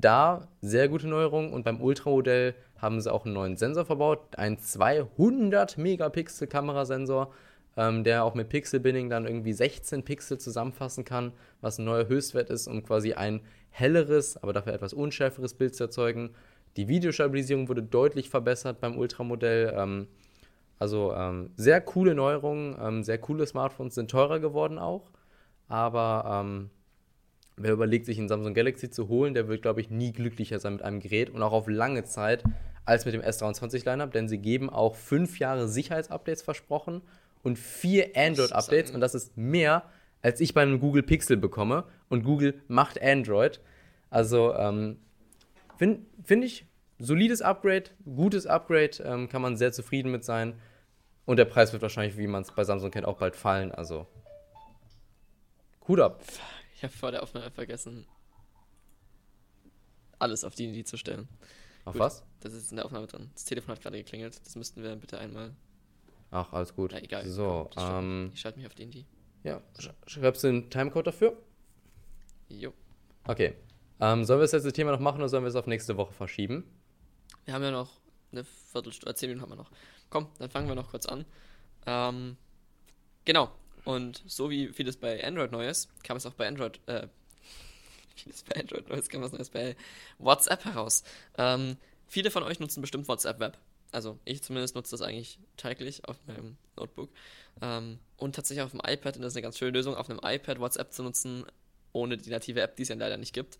da 0.00 0.48
sehr 0.60 0.88
gute 0.88 1.08
Neuerung 1.08 1.52
und 1.52 1.64
beim 1.64 1.80
Ultramodell 1.80 2.54
haben 2.76 3.00
sie 3.00 3.12
auch 3.12 3.24
einen 3.24 3.34
neuen 3.34 3.56
Sensor 3.56 3.84
verbaut, 3.84 4.36
einen 4.36 4.58
200 4.58 5.78
Megapixel 5.78 6.46
Kamerasensor, 6.46 7.32
ähm, 7.76 8.04
der 8.04 8.24
auch 8.24 8.34
mit 8.34 8.48
Pixel 8.48 8.80
Binning 8.80 9.10
dann 9.10 9.26
irgendwie 9.26 9.52
16 9.52 10.04
Pixel 10.04 10.38
zusammenfassen 10.38 11.04
kann, 11.04 11.32
was 11.60 11.78
ein 11.78 11.84
neuer 11.84 12.08
Höchstwert 12.08 12.50
ist, 12.50 12.68
um 12.68 12.82
quasi 12.82 13.14
ein 13.14 13.40
helleres, 13.70 14.36
aber 14.36 14.52
dafür 14.52 14.72
etwas 14.72 14.92
unschärferes 14.92 15.54
Bild 15.54 15.74
zu 15.74 15.84
erzeugen. 15.84 16.30
Die 16.76 16.88
Videostabilisierung 16.88 17.68
wurde 17.68 17.82
deutlich 17.82 18.30
verbessert 18.30 18.80
beim 18.80 18.96
Ultramodell. 18.96 19.74
Ähm, 19.76 20.08
also 20.78 21.12
ähm, 21.12 21.50
sehr 21.56 21.80
coole 21.80 22.14
Neuerungen, 22.14 22.76
ähm, 22.80 23.02
sehr 23.02 23.18
coole 23.18 23.46
Smartphones 23.46 23.96
sind 23.96 24.10
teurer 24.10 24.38
geworden 24.38 24.78
auch, 24.78 25.10
aber 25.66 26.42
ähm, 26.44 26.70
wer 27.60 27.72
überlegt, 27.72 28.06
sich 28.06 28.18
einen 28.18 28.28
Samsung 28.28 28.54
Galaxy 28.54 28.90
zu 28.90 29.08
holen, 29.08 29.34
der 29.34 29.48
wird, 29.48 29.62
glaube 29.62 29.80
ich, 29.80 29.90
nie 29.90 30.12
glücklicher 30.12 30.58
sein 30.58 30.74
mit 30.74 30.82
einem 30.82 31.00
Gerät 31.00 31.30
und 31.30 31.42
auch 31.42 31.52
auf 31.52 31.68
lange 31.68 32.04
Zeit 32.04 32.44
als 32.84 33.04
mit 33.04 33.14
dem 33.14 33.22
S23-Lineup, 33.22 34.12
denn 34.12 34.28
sie 34.28 34.38
geben 34.38 34.70
auch 34.70 34.94
fünf 34.94 35.38
Jahre 35.38 35.68
Sicherheitsupdates 35.68 36.42
versprochen 36.42 37.02
und 37.42 37.58
vier 37.58 38.16
Android-Updates 38.16 38.92
und 38.92 39.00
das 39.00 39.14
ist 39.14 39.36
mehr, 39.36 39.84
als 40.22 40.40
ich 40.40 40.54
bei 40.54 40.62
einem 40.62 40.80
Google 40.80 41.02
Pixel 41.02 41.36
bekomme 41.36 41.84
und 42.08 42.24
Google 42.24 42.60
macht 42.66 43.00
Android. 43.00 43.60
Also 44.10 44.54
ähm, 44.54 44.96
finde 45.76 46.00
find 46.24 46.44
ich 46.44 46.66
solides 46.98 47.42
Upgrade, 47.42 47.90
gutes 48.04 48.46
Upgrade, 48.46 49.02
ähm, 49.04 49.28
kann 49.28 49.42
man 49.42 49.56
sehr 49.56 49.72
zufrieden 49.72 50.10
mit 50.10 50.24
sein 50.24 50.54
und 51.26 51.36
der 51.36 51.44
Preis 51.44 51.72
wird 51.72 51.82
wahrscheinlich, 51.82 52.16
wie 52.16 52.26
man 52.26 52.42
es 52.42 52.50
bei 52.52 52.64
Samsung 52.64 52.90
kennt, 52.90 53.06
auch 53.06 53.18
bald 53.18 53.36
fallen. 53.36 53.70
Also 53.70 54.06
Hut 55.86 56.00
ab. 56.00 56.22
Ich 56.78 56.84
habe 56.84 56.92
vor 56.92 57.10
der 57.10 57.24
Aufnahme 57.24 57.50
vergessen, 57.50 58.06
alles 60.20 60.44
auf 60.44 60.54
die 60.54 60.84
zu 60.84 60.96
stellen. 60.96 61.26
Auf 61.84 61.94
gut, 61.94 62.00
was? 62.00 62.22
Das 62.38 62.52
ist 62.52 62.70
in 62.70 62.76
der 62.76 62.86
Aufnahme 62.86 63.08
drin. 63.08 63.30
Das 63.34 63.44
Telefon 63.46 63.74
hat 63.74 63.82
gerade 63.82 63.98
geklingelt. 63.98 64.40
Das 64.46 64.54
müssten 64.54 64.84
wir 64.84 64.94
bitte 64.94 65.18
einmal. 65.18 65.56
Ach, 66.30 66.52
alles 66.52 66.76
gut. 66.76 66.92
Ja, 66.92 66.98
egal. 66.98 67.26
So, 67.26 67.68
ähm, 67.76 68.30
ich 68.32 68.38
schalte 68.38 68.58
mich 68.58 68.66
auf 68.68 68.76
die 68.76 68.84
Indie. 68.84 69.06
Ja, 69.42 69.60
sch 69.76 69.90
schreibst 70.06 70.44
du 70.44 70.48
einen 70.48 70.70
Timecode 70.70 71.08
dafür? 71.08 71.36
Jo. 72.48 72.72
Okay. 73.24 73.56
Ähm, 73.98 74.24
sollen 74.24 74.38
wir 74.38 74.44
das 74.44 74.52
letzte 74.52 74.72
Thema 74.72 74.92
noch 74.92 75.00
machen 75.00 75.18
oder 75.18 75.28
sollen 75.28 75.42
wir 75.42 75.48
es 75.48 75.56
auf 75.56 75.66
nächste 75.66 75.96
Woche 75.96 76.12
verschieben? 76.12 76.62
Wir 77.44 77.54
haben 77.54 77.64
ja 77.64 77.72
noch 77.72 77.90
eine 78.30 78.44
Viertelstunde, 78.44 79.16
zehn 79.16 79.30
Minuten 79.30 79.42
haben 79.42 79.50
wir 79.50 79.56
noch. 79.56 79.72
Komm, 80.10 80.28
dann 80.38 80.48
fangen 80.48 80.68
wir 80.68 80.76
noch 80.76 80.90
kurz 80.90 81.06
an. 81.06 81.24
Ähm, 81.86 82.36
genau, 83.24 83.50
und 83.88 84.22
so 84.26 84.50
wie 84.50 84.68
vieles 84.68 84.98
bei 84.98 85.26
Android 85.26 85.50
neu 85.50 85.66
ist, 85.66 85.88
kam 86.04 86.18
es 86.18 86.26
auch 86.26 86.34
bei 86.34 86.46
Android, 86.46 86.78
äh, 86.84 87.08
vieles 88.16 88.42
bei 88.42 88.60
Android 88.60 88.86
neu 88.86 88.96
ist, 88.96 89.08
kam 89.08 89.22
es 89.22 89.32
Neues 89.32 89.48
bei 89.48 89.76
WhatsApp 90.18 90.66
heraus. 90.66 91.04
Ähm, 91.38 91.78
viele 92.06 92.30
von 92.30 92.42
euch 92.42 92.60
nutzen 92.60 92.82
bestimmt 92.82 93.08
WhatsApp 93.08 93.40
Web. 93.40 93.56
Also 93.90 94.18
ich 94.26 94.42
zumindest 94.42 94.74
nutze 94.74 94.90
das 94.90 95.00
eigentlich 95.00 95.38
täglich 95.56 96.04
auf 96.04 96.18
meinem 96.26 96.58
Notebook. 96.76 97.08
Ähm, 97.62 97.98
und 98.18 98.34
tatsächlich 98.34 98.62
auf 98.62 98.72
dem 98.72 98.82
iPad, 98.84 99.16
und 99.16 99.22
das 99.22 99.32
ist 99.32 99.36
eine 99.36 99.44
ganz 99.44 99.56
schöne 99.56 99.70
Lösung, 99.70 99.94
auf 99.94 100.10
einem 100.10 100.20
iPad 100.22 100.60
WhatsApp 100.60 100.92
zu 100.92 101.02
nutzen, 101.02 101.46
ohne 101.94 102.18
die 102.18 102.28
native 102.28 102.60
App, 102.60 102.76
die 102.76 102.82
es 102.82 102.90
ja 102.90 102.94
leider 102.94 103.16
nicht 103.16 103.32
gibt. 103.32 103.58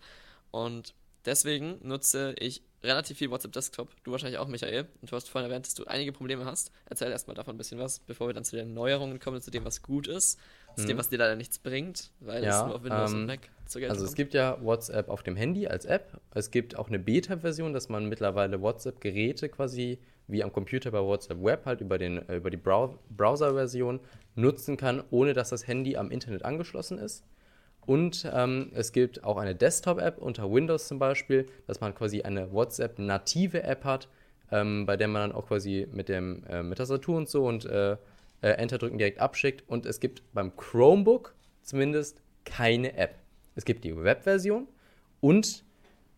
Und 0.51 0.93
deswegen 1.25 1.79
nutze 1.81 2.35
ich 2.39 2.63
relativ 2.83 3.17
viel 3.17 3.29
WhatsApp 3.29 3.51
Desktop. 3.51 3.89
Du 4.03 4.11
wahrscheinlich 4.11 4.39
auch, 4.39 4.47
Michael. 4.47 4.87
Und 5.01 5.11
du 5.11 5.15
hast 5.15 5.29
vorhin 5.29 5.49
erwähnt, 5.49 5.65
dass 5.65 5.73
du 5.73 5.85
einige 5.85 6.11
Probleme 6.11 6.45
hast. 6.45 6.71
Erzähl 6.85 7.11
erstmal 7.11 7.35
davon 7.35 7.55
ein 7.55 7.57
bisschen 7.57 7.79
was, 7.79 7.99
bevor 7.99 8.27
wir 8.27 8.33
dann 8.33 8.45
zu 8.45 8.55
den 8.55 8.73
Neuerungen 8.73 9.19
kommen, 9.19 9.41
zu 9.41 9.51
dem, 9.51 9.65
was 9.65 9.81
gut 9.81 10.07
ist, 10.07 10.39
zu 10.75 10.83
mhm. 10.83 10.87
dem, 10.87 10.97
was 10.97 11.09
dir 11.09 11.17
leider 11.17 11.35
nichts 11.35 11.59
bringt, 11.59 12.11
weil 12.19 12.43
ja, 12.43 12.61
es 12.61 12.65
nur 12.65 12.75
auf 12.75 12.83
Windows 12.83 13.11
ähm, 13.11 13.17
und 13.17 13.25
Mac 13.25 13.49
zu 13.65 13.79
Geld 13.79 13.91
Also 13.91 14.03
kommt. 14.03 14.09
es 14.09 14.15
gibt 14.15 14.33
ja 14.33 14.57
WhatsApp 14.63 15.09
auf 15.09 15.23
dem 15.23 15.35
Handy 15.35 15.67
als 15.67 15.85
App. 15.85 16.19
Es 16.31 16.51
gibt 16.51 16.77
auch 16.77 16.87
eine 16.87 16.99
Beta-Version, 16.99 17.73
dass 17.73 17.89
man 17.89 18.07
mittlerweile 18.07 18.61
WhatsApp-Geräte 18.61 19.49
quasi 19.49 19.99
wie 20.27 20.43
am 20.43 20.53
Computer 20.53 20.91
bei 20.91 21.01
WhatsApp 21.01 21.43
Web 21.43 21.65
halt 21.65 21.81
über, 21.81 21.97
den, 21.97 22.29
äh, 22.29 22.37
über 22.37 22.49
die 22.49 22.57
Browser-Version 22.57 23.99
nutzen 24.35 24.77
kann, 24.77 25.03
ohne 25.09 25.33
dass 25.33 25.49
das 25.49 25.67
Handy 25.67 25.97
am 25.97 26.11
Internet 26.11 26.45
angeschlossen 26.45 26.97
ist. 26.97 27.25
Und 27.89 28.29
ähm, 28.31 28.69
es 28.75 28.91
gibt 28.91 29.23
auch 29.23 29.37
eine 29.37 29.55
Desktop-App 29.55 30.19
unter 30.19 30.51
Windows 30.51 30.87
zum 30.87 30.99
Beispiel, 30.99 31.47
dass 31.65 31.81
man 31.81 31.95
quasi 31.95 32.21
eine 32.21 32.53
WhatsApp-native 32.53 33.63
App 33.63 33.83
hat, 33.83 34.07
ähm, 34.51 34.85
bei 34.85 34.95
der 34.95 35.07
man 35.07 35.23
dann 35.23 35.31
auch 35.31 35.47
quasi 35.47 35.87
mit, 35.91 36.07
dem, 36.07 36.43
äh, 36.47 36.61
mit 36.61 36.77
Tastatur 36.77 37.17
und 37.17 37.27
so 37.27 37.47
und 37.47 37.65
äh, 37.65 37.93
äh, 37.93 37.97
Enter 38.41 38.77
drücken 38.77 38.99
direkt 38.99 39.17
abschickt. 39.17 39.63
Und 39.67 39.87
es 39.87 39.99
gibt 39.99 40.21
beim 40.35 40.55
Chromebook 40.55 41.33
zumindest 41.63 42.21
keine 42.45 42.95
App. 42.95 43.15
Es 43.55 43.65
gibt 43.65 43.83
die 43.83 43.97
Web-Version 43.97 44.67
und 45.19 45.63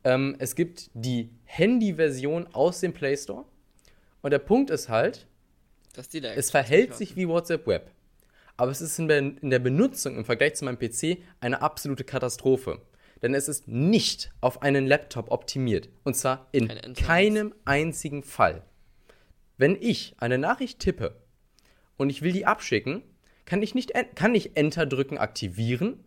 ähm, 0.04 0.36
es 0.40 0.56
gibt 0.56 0.90
die 0.94 1.30
Handy-Version 1.46 2.48
aus 2.52 2.82
dem 2.82 2.92
Play 2.92 3.16
Store. 3.16 3.46
Und 4.22 4.32
der 4.32 4.40
Punkt 4.40 4.72
ist 4.72 4.90
halt, 4.90 5.26
es 5.96 6.52
verhält 6.52 6.96
sich 6.96 7.16
wie 7.16 7.30
WhatsApp 7.30 7.66
Web 7.66 7.92
aber 8.58 8.72
es 8.72 8.82
ist 8.82 9.00
in 9.00 9.08
der, 9.42 9.60
Benutzung 9.60 10.18
im 10.18 10.26
Vergleich 10.26 10.56
zu 10.56 10.66
meinem 10.66 10.78
PC 10.80 11.18
eine 11.40 11.62
absolute 11.62 12.04
Katastrophe. 12.04 12.82
Denn 13.22 13.34
es 13.34 13.48
ist 13.48 13.68
nicht 13.68 14.32
auf 14.42 14.62
einen 14.62 14.88
Laptop 14.88 15.32
optimiert. 15.32 15.90
Und 16.04 16.16
zwar 16.16 16.48
in 16.52 16.70
keinem 16.96 17.54
einzigen 17.66 18.24
Fall. 18.24 18.64
Wenn 19.58 19.78
ich 19.80 20.16
eine 20.18 20.38
Nachricht 20.38 20.80
tippe 20.80 21.22
und 21.98 22.10
ich 22.10 22.24
will 22.24 22.32
die 22.32 22.48
abschicken, 22.48 23.04
kann 23.46 23.62
ich 23.62 23.76
nicht, 23.76 23.94
kann 24.16 24.34
ich 24.34 24.58
Enter 24.58 24.86
drücken 24.86 25.18
aktivieren, 25.18 26.04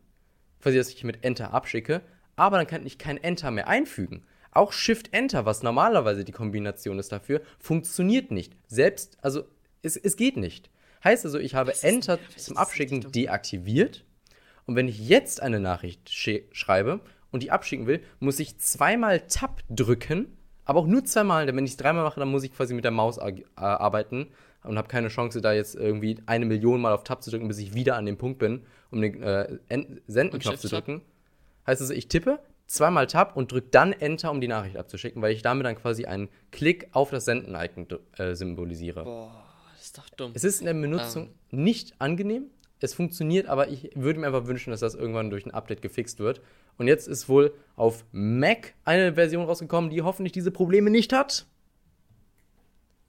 quasi, 0.60 0.76
dass 0.76 0.88
ich 0.88 1.04
mit 1.04 1.24
Enter 1.24 1.52
abschicke, 1.52 2.02
aber 2.36 2.56
dann 2.56 2.66
kann 2.66 2.86
ich 2.86 2.98
kein 2.98 3.22
Enter 3.22 3.50
mehr 3.50 3.68
einfügen. 3.68 4.24
Auch 4.50 4.72
Shift 4.72 5.12
Enter, 5.12 5.44
was 5.44 5.62
normalerweise 5.62 6.24
die 6.24 6.32
Kombination 6.32 6.98
ist 6.98 7.12
dafür, 7.12 7.42
funktioniert 7.58 8.30
nicht. 8.30 8.56
Selbst, 8.66 9.18
also 9.22 9.44
es, 9.82 9.96
es 9.96 10.16
geht 10.16 10.36
nicht. 10.36 10.70
Heißt 11.04 11.26
also, 11.26 11.38
ich 11.38 11.54
habe 11.54 11.74
Enter 11.82 12.18
zum 12.36 12.56
Abschicken 12.56 13.12
deaktiviert. 13.12 14.04
Und 14.66 14.74
wenn 14.76 14.88
ich 14.88 14.98
jetzt 14.98 15.42
eine 15.42 15.60
Nachricht 15.60 16.10
schreibe 16.10 17.00
und 17.30 17.42
die 17.42 17.50
abschicken 17.50 17.86
will, 17.86 18.02
muss 18.18 18.40
ich 18.40 18.58
zweimal 18.58 19.20
Tab 19.28 19.60
drücken, 19.68 20.38
aber 20.64 20.80
auch 20.80 20.86
nur 20.86 21.04
zweimal. 21.04 21.44
Denn 21.44 21.56
wenn 21.56 21.66
ich 21.66 21.72
es 21.72 21.76
dreimal 21.76 22.04
mache, 22.04 22.18
dann 22.18 22.30
muss 22.30 22.42
ich 22.42 22.54
quasi 22.54 22.72
mit 22.72 22.84
der 22.84 22.90
Maus 22.90 23.18
arbeiten 23.54 24.28
und 24.62 24.78
habe 24.78 24.88
keine 24.88 25.08
Chance, 25.08 25.42
da 25.42 25.52
jetzt 25.52 25.74
irgendwie 25.74 26.18
eine 26.24 26.46
Million 26.46 26.80
Mal 26.80 26.94
auf 26.94 27.04
Tab 27.04 27.22
zu 27.22 27.30
drücken, 27.30 27.48
bis 27.48 27.58
ich 27.58 27.74
wieder 27.74 27.96
an 27.96 28.06
dem 28.06 28.16
Punkt 28.16 28.38
bin, 28.38 28.64
um 28.90 29.02
den 29.02 29.22
äh, 29.22 29.58
Senden-Knopf 30.06 30.56
zu 30.56 30.68
drücken. 30.68 31.02
Heißt 31.66 31.82
also, 31.82 31.92
ich 31.92 32.08
tippe 32.08 32.38
zweimal 32.66 33.06
Tab 33.06 33.36
und 33.36 33.52
drücke 33.52 33.68
dann 33.70 33.92
Enter, 33.92 34.30
um 34.30 34.40
die 34.40 34.48
Nachricht 34.48 34.78
abzuschicken, 34.78 35.20
weil 35.20 35.32
ich 35.32 35.42
damit 35.42 35.66
dann 35.66 35.76
quasi 35.76 36.06
einen 36.06 36.30
Klick 36.50 36.88
auf 36.92 37.10
das 37.10 37.26
Senden-Icon 37.26 37.88
äh, 38.16 38.34
symbolisiere. 38.34 39.04
Boah 39.04 39.43
ist 39.84 39.98
doch 39.98 40.08
dumm. 40.10 40.32
Es 40.34 40.44
ist 40.44 40.60
in 40.60 40.66
der 40.66 40.74
Benutzung 40.74 41.30
ähm. 41.52 41.62
nicht 41.62 41.94
angenehm. 42.00 42.50
Es 42.80 42.94
funktioniert, 42.94 43.46
aber 43.46 43.68
ich 43.68 43.90
würde 43.94 44.18
mir 44.20 44.26
einfach 44.26 44.46
wünschen, 44.46 44.70
dass 44.70 44.80
das 44.80 44.94
irgendwann 44.94 45.30
durch 45.30 45.46
ein 45.46 45.52
Update 45.52 45.80
gefixt 45.80 46.18
wird. 46.18 46.40
Und 46.76 46.88
jetzt 46.88 47.06
ist 47.08 47.28
wohl 47.28 47.54
auf 47.76 48.04
Mac 48.12 48.74
eine 48.84 49.14
Version 49.14 49.44
rausgekommen, 49.44 49.90
die 49.90 50.02
hoffentlich 50.02 50.32
diese 50.32 50.50
Probleme 50.50 50.90
nicht 50.90 51.12
hat. 51.12 51.46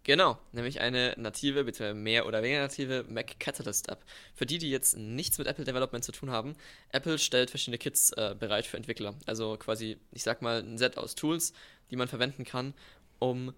Genau, 0.04 0.38
nämlich 0.52 0.82
eine 0.82 1.16
native, 1.18 1.64
bitte 1.64 1.96
mehr 1.96 2.28
oder 2.28 2.44
weniger 2.44 2.62
native 2.62 3.06
Mac 3.10 3.40
Catalyst 3.40 3.90
App. 3.90 4.04
Für 4.36 4.46
die, 4.46 4.60
die 4.60 4.70
jetzt 4.70 4.96
nichts 4.98 5.40
mit 5.40 5.48
Apple 5.48 5.66
Development 5.66 6.04
zu 6.04 6.12
tun 6.12 6.30
haben, 6.30 6.54
Apple 6.92 7.18
stellt 7.18 7.50
verschiedene 7.50 7.80
Kits 7.80 8.12
äh, 8.12 8.36
bereit 8.40 8.68
für 8.68 8.78
Entwickler. 8.78 9.16
Also 9.26 9.58
quasi, 9.58 9.98
ich 10.12 10.22
sag 10.22 10.44
mal, 10.44 10.62
ein 10.62 10.78
Set 10.78 11.00
aus 11.00 11.16
Tools, 11.16 11.54
die 11.90 11.96
man 11.96 12.08
verwenden 12.08 12.44
kann, 12.44 12.76
um 13.18 13.54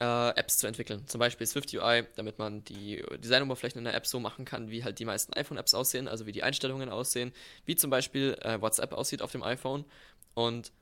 äh, 0.00 0.30
Apps 0.30 0.58
zu 0.58 0.66
entwickeln. 0.66 1.06
Zum 1.06 1.18
Beispiel 1.18 1.46
Swift 1.46 1.72
UI, 1.72 2.04
damit 2.16 2.38
man 2.38 2.64
die 2.64 3.02
Designoberflächen 3.18 3.78
in 3.78 3.84
der 3.84 3.94
App 3.94 4.06
so 4.06 4.20
machen 4.20 4.44
kann, 4.44 4.70
wie 4.70 4.84
halt 4.84 4.98
die 4.98 5.04
meisten 5.04 5.32
iPhone-Apps 5.34 5.74
aussehen, 5.74 6.08
also 6.08 6.26
wie 6.26 6.32
die 6.32 6.42
Einstellungen 6.42 6.88
aussehen, 6.88 7.32
wie 7.64 7.76
zum 7.76 7.90
Beispiel 7.90 8.36
äh, 8.42 8.60
WhatsApp 8.60 8.92
aussieht 8.92 9.22
auf 9.22 9.32
dem 9.32 9.42
iPhone. 9.42 9.84
Und 10.34 10.72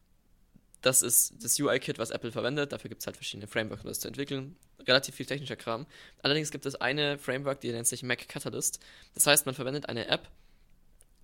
das 0.80 1.02
ist 1.02 1.34
das 1.42 1.58
UI-Kit, 1.58 1.98
was 1.98 2.10
Apple 2.10 2.32
verwendet. 2.32 2.72
Dafür 2.72 2.88
gibt 2.88 3.02
es 3.02 3.06
halt 3.06 3.16
verschiedene 3.16 3.46
Frameworks, 3.46 3.84
um 3.84 3.88
das 3.88 4.00
zu 4.00 4.08
entwickeln. 4.08 4.56
Relativ 4.86 5.14
viel 5.14 5.26
technischer 5.26 5.56
Kram. 5.56 5.86
Allerdings 6.22 6.50
gibt 6.50 6.66
es 6.66 6.74
eine 6.74 7.18
Framework, 7.18 7.60
die 7.60 7.70
nennt 7.70 7.86
sich 7.86 8.02
Mac 8.02 8.28
Catalyst. 8.28 8.80
Das 9.14 9.26
heißt, 9.26 9.46
man 9.46 9.54
verwendet 9.54 9.88
eine 9.88 10.08
App, 10.08 10.28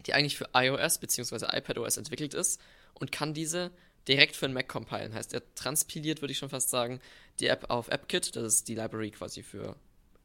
die 0.06 0.14
eigentlich 0.14 0.36
für 0.36 0.48
iOS 0.54 0.98
bzw. 0.98 1.46
iPadOS 1.56 1.96
entwickelt 1.96 2.34
ist 2.34 2.60
und 2.94 3.10
kann 3.10 3.34
diese 3.34 3.72
direkt 4.08 4.34
für 4.34 4.46
den 4.46 4.54
Mac 4.54 4.68
compilen. 4.68 5.14
Heißt, 5.14 5.34
er 5.34 5.42
transpiliert, 5.54 6.22
würde 6.22 6.32
ich 6.32 6.38
schon 6.38 6.48
fast 6.48 6.70
sagen, 6.70 7.00
die 7.40 7.46
App 7.46 7.70
auf 7.70 7.92
AppKit. 7.92 8.34
Das 8.34 8.44
ist 8.44 8.68
die 8.68 8.74
Library 8.74 9.10
quasi 9.10 9.42
für 9.42 9.76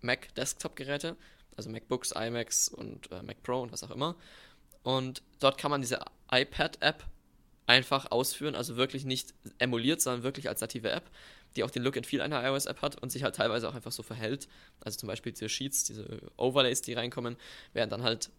Mac 0.01 0.33
Desktop-Geräte, 0.35 1.15
also 1.57 1.69
MacBooks, 1.69 2.11
iMacs 2.11 2.69
und 2.69 3.11
äh, 3.11 3.21
Mac 3.21 3.43
Pro 3.43 3.61
und 3.61 3.71
was 3.71 3.83
auch 3.83 3.91
immer. 3.91 4.15
Und 4.83 5.21
dort 5.39 5.57
kann 5.57 5.71
man 5.71 5.81
diese 5.81 5.99
iPad-App 6.31 7.05
einfach 7.65 8.11
ausführen, 8.11 8.55
also 8.55 8.75
wirklich 8.75 9.05
nicht 9.05 9.33
emuliert, 9.57 10.01
sondern 10.01 10.23
wirklich 10.23 10.49
als 10.49 10.59
native 10.59 10.91
App, 10.91 11.09
die 11.55 11.63
auch 11.63 11.71
den 11.71 11.83
Look 11.83 11.95
and 11.95 12.05
Feel 12.05 12.21
einer 12.21 12.43
iOS-App 12.43 12.81
hat 12.81 13.01
und 13.01 13.11
sich 13.11 13.23
halt 13.23 13.35
teilweise 13.35 13.69
auch 13.69 13.75
einfach 13.75 13.91
so 13.91 14.03
verhält. 14.03 14.47
Also 14.81 14.99
zum 14.99 15.07
Beispiel 15.07 15.31
diese 15.31 15.47
Sheets, 15.47 15.85
diese 15.85 16.21
Overlays, 16.35 16.81
die 16.81 16.93
reinkommen, 16.93 17.37
werden 17.73 17.89
dann 17.89 18.03
halt 18.03 18.29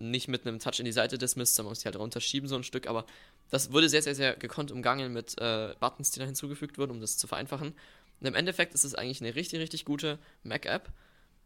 nicht 0.00 0.28
mit 0.28 0.46
einem 0.46 0.58
Touch 0.58 0.78
in 0.78 0.84
die 0.84 0.92
Seite 0.92 1.18
dismissed, 1.18 1.54
sondern 1.54 1.68
man 1.68 1.72
muss 1.72 1.80
die 1.80 1.86
halt 1.86 1.96
runterschieben, 1.96 2.48
so 2.48 2.56
ein 2.56 2.64
Stück. 2.64 2.88
Aber 2.88 3.04
das 3.50 3.72
wurde 3.72 3.88
sehr, 3.88 4.02
sehr, 4.02 4.14
sehr 4.14 4.34
gekonnt 4.34 4.72
umgangen 4.72 5.12
mit 5.12 5.38
äh, 5.38 5.74
Buttons, 5.78 6.10
die 6.10 6.20
da 6.20 6.26
hinzugefügt 6.26 6.78
wurden, 6.78 6.90
um 6.90 7.00
das 7.00 7.18
zu 7.18 7.26
vereinfachen. 7.26 7.74
Und 8.20 8.26
im 8.26 8.34
Endeffekt 8.34 8.74
ist 8.74 8.84
es 8.84 8.94
eigentlich 8.94 9.20
eine 9.20 9.34
richtig, 9.34 9.60
richtig 9.60 9.84
gute 9.84 10.18
Mac-App, 10.42 10.90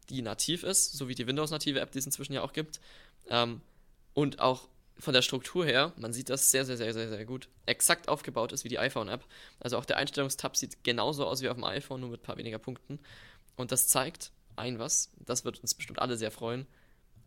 die 0.09 0.21
nativ 0.21 0.63
ist, 0.63 0.93
so 0.93 1.07
wie 1.07 1.15
die 1.15 1.27
Windows-native 1.27 1.79
App, 1.79 1.91
die 1.91 1.99
es 1.99 2.05
inzwischen 2.05 2.33
ja 2.33 2.41
auch 2.41 2.53
gibt. 2.53 2.79
Ähm, 3.29 3.61
und 4.13 4.39
auch 4.39 4.67
von 4.97 5.13
der 5.13 5.21
Struktur 5.21 5.65
her, 5.65 5.91
man 5.97 6.13
sieht 6.13 6.29
das 6.29 6.51
sehr, 6.51 6.63
sehr, 6.63 6.77
sehr, 6.77 6.93
sehr, 6.93 7.09
sehr 7.09 7.25
gut, 7.25 7.49
exakt 7.65 8.07
aufgebaut 8.07 8.53
ist 8.53 8.63
wie 8.63 8.69
die 8.69 8.79
iPhone-App. 8.79 9.25
Also 9.59 9.77
auch 9.77 9.85
der 9.85 9.97
Einstellungstab 9.97 10.55
sieht 10.55 10.83
genauso 10.83 11.25
aus 11.25 11.41
wie 11.41 11.49
auf 11.49 11.57
dem 11.57 11.65
iPhone, 11.65 12.01
nur 12.01 12.11
mit 12.11 12.21
ein 12.21 12.23
paar 12.23 12.37
weniger 12.37 12.59
Punkten. 12.59 12.99
Und 13.57 13.71
das 13.71 13.87
zeigt 13.87 14.31
ein 14.55 14.79
was, 14.79 15.11
das 15.19 15.43
wird 15.43 15.59
uns 15.59 15.73
bestimmt 15.73 15.99
alle 15.99 16.15
sehr 16.15 16.31
freuen. 16.31 16.65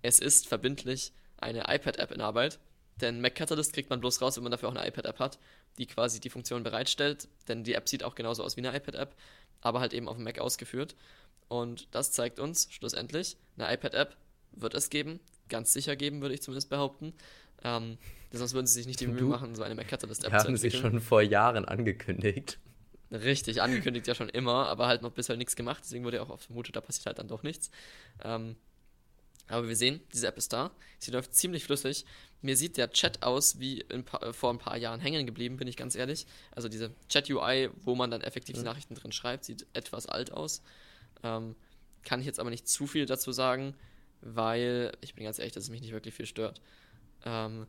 Es 0.03 0.19
ist 0.19 0.47
verbindlich 0.47 1.13
eine 1.37 1.65
iPad-App 1.69 2.13
in 2.13 2.21
Arbeit, 2.21 2.59
denn 3.01 3.21
Mac 3.21 3.35
Catalyst 3.35 3.73
kriegt 3.73 3.91
man 3.91 4.01
bloß 4.01 4.21
raus, 4.21 4.37
wenn 4.37 4.43
man 4.43 4.53
dafür 4.53 4.69
auch 4.69 4.75
eine 4.75 4.87
iPad-App 4.87 5.19
hat, 5.19 5.39
die 5.79 5.87
quasi 5.87 6.21
die 6.21 6.31
Funktion 6.31 6.63
bereitstellt, 6.63 7.29
denn 7.47 7.65
die 7.65 7.75
App 7.75 7.89
sieht 7.89 8.03
auch 8.03 8.15
genauso 8.15 8.43
aus 8.43 8.57
wie 8.57 8.67
eine 8.67 8.77
iPad-App, 8.77 9.15
aber 9.61 9.81
halt 9.81 9.93
eben 9.93 10.09
auf 10.09 10.17
dem 10.17 10.25
Mac 10.25 10.39
ausgeführt. 10.39 10.95
Und 11.49 11.89
das 11.93 12.13
zeigt 12.13 12.39
uns 12.39 12.69
schlussendlich, 12.71 13.37
eine 13.57 13.73
iPad-App 13.73 14.17
wird 14.53 14.75
es 14.75 14.91
geben, 14.91 15.21
ganz 15.49 15.73
sicher 15.73 15.97
geben, 15.97 16.21
würde 16.21 16.35
ich 16.35 16.43
zumindest 16.43 16.71
behaupten. 16.71 17.15
Ähm, 17.65 17.99
sonst 18.31 18.55
würden 18.55 18.67
sie 18.67 18.75
sich 18.75 18.87
nicht 18.87 19.01
die 19.01 19.07
Mühe 19.07 19.25
machen, 19.25 19.55
so 19.55 19.63
eine 19.63 19.75
Mac 19.75 19.89
Catalyst-App 19.89 20.41
zu 20.41 20.49
entwickeln. 20.49 20.83
Haben 20.83 20.91
sie 20.91 20.99
schon 20.99 21.01
vor 21.01 21.23
Jahren 21.23 21.65
angekündigt. 21.65 22.59
Richtig, 23.11 23.63
angekündigt 23.63 24.07
ja 24.07 24.15
schon 24.15 24.29
immer, 24.29 24.69
aber 24.69 24.87
halt 24.87 25.03
noch 25.03 25.13
bisher 25.13 25.37
nichts 25.37 25.57
gemacht, 25.57 25.83
deswegen 25.83 26.05
wurde 26.05 26.19
ja 26.19 26.23
auch 26.23 26.29
oft 26.31 26.45
vermutet, 26.45 26.77
da 26.77 26.81
passiert 26.83 27.07
halt 27.07 27.19
dann 27.19 27.29
doch 27.29 27.43
nichts. 27.43 27.71
Ähm, 28.23 28.57
aber 29.49 29.69
wir 29.69 29.77
sehen, 29.77 30.01
diese 30.13 30.27
App 30.27 30.37
ist 30.37 30.53
da. 30.53 30.71
Sie 30.99 31.11
läuft 31.11 31.35
ziemlich 31.35 31.65
flüssig. 31.65 32.05
Mir 32.43 32.57
sieht 32.57 32.77
der 32.77 32.91
Chat 32.91 33.23
aus 33.23 33.59
wie 33.59 33.83
paar, 34.05 34.33
vor 34.33 34.51
ein 34.51 34.59
paar 34.59 34.77
Jahren 34.77 35.01
hängen 35.01 35.27
geblieben, 35.27 35.57
bin 35.57 35.67
ich 35.67 35.77
ganz 35.77 35.97
ehrlich. 35.97 36.27
Also 36.53 36.69
diese 36.69 36.93
Chat-UI, 37.09 37.71
wo 37.83 37.95
man 37.95 38.11
dann 38.11 38.21
effektiv 38.21 38.57
die 38.57 38.63
Nachrichten 38.63 38.95
drin 38.95 39.11
schreibt, 39.11 39.45
sieht 39.45 39.67
etwas 39.73 40.07
alt 40.07 40.33
aus. 40.33 40.63
Ähm, 41.25 41.57
kann 42.05 42.21
ich 42.21 42.27
jetzt 42.27 42.39
aber 42.39 42.51
nicht 42.51 42.69
zu 42.69 42.87
viel 42.87 43.07
dazu 43.07 43.33
sagen, 43.33 43.75
weil 44.21 44.93
ich 45.01 45.15
bin 45.15 45.25
ganz 45.25 45.39
ehrlich, 45.39 45.53
dass 45.53 45.65
es 45.65 45.71
mich 45.71 45.81
nicht 45.81 45.93
wirklich 45.93 46.15
viel 46.15 46.27
stört. 46.27 46.61
Ähm, 47.25 47.67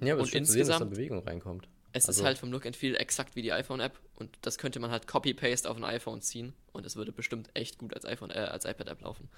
ja, 0.00 0.14
aber 0.14 0.22
und 0.22 0.28
es 0.28 0.34
ist 0.34 0.34
insgesamt, 0.34 0.48
sehen, 0.48 0.68
dass 0.68 0.78
da 0.78 0.84
Bewegung 0.84 1.18
reinkommt. 1.20 1.68
Es 1.92 2.06
also, 2.06 2.20
ist 2.20 2.24
halt 2.26 2.38
vom 2.38 2.52
Look 2.52 2.66
and 2.66 2.76
Feel 2.76 2.96
exakt 2.96 3.36
wie 3.36 3.42
die 3.42 3.52
iPhone-App 3.52 3.98
und 4.16 4.36
das 4.42 4.58
könnte 4.58 4.78
man 4.80 4.90
halt 4.90 5.06
Copy-Paste 5.06 5.70
auf 5.70 5.76
ein 5.76 5.84
iPhone 5.84 6.20
ziehen 6.20 6.52
und 6.72 6.84
es 6.84 6.96
würde 6.96 7.12
bestimmt 7.12 7.48
echt 7.54 7.78
gut 7.78 7.94
als 7.94 8.04
iPhone, 8.04 8.30
äh, 8.30 8.38
als 8.38 8.64
iPad-App 8.64 9.00
laufen. 9.02 9.28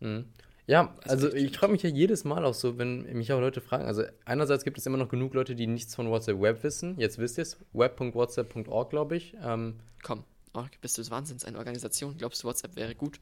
Mhm. 0.00 0.26
Ja, 0.66 0.94
also 1.02 1.32
ich 1.32 1.56
freue 1.56 1.70
mich 1.70 1.82
ja 1.82 1.90
jedes 1.90 2.24
Mal 2.24 2.44
auch 2.44 2.54
so, 2.54 2.78
wenn 2.78 3.02
mich 3.14 3.32
auch 3.32 3.40
Leute 3.40 3.60
fragen. 3.60 3.86
Also 3.86 4.04
einerseits 4.24 4.62
gibt 4.62 4.78
es 4.78 4.86
immer 4.86 4.98
noch 4.98 5.08
genug 5.08 5.34
Leute, 5.34 5.56
die 5.56 5.66
nichts 5.66 5.96
von 5.96 6.08
WhatsApp 6.10 6.40
Web 6.40 6.62
wissen. 6.62 6.94
Jetzt 6.96 7.18
wisst 7.18 7.38
ihr 7.38 7.42
es, 7.42 7.58
web.whatsapp.org, 7.72 8.90
glaube 8.90 9.16
ich. 9.16 9.34
Ähm, 9.42 9.80
Komm, 10.04 10.22
oh, 10.54 10.62
bist 10.80 10.96
du 10.96 11.02
des 11.02 11.10
Wahnsinns, 11.10 11.44
eine 11.44 11.58
Organisation. 11.58 12.16
Glaubst 12.16 12.44
du, 12.44 12.46
WhatsApp 12.46 12.76
wäre 12.76 12.94
gut 12.94 13.18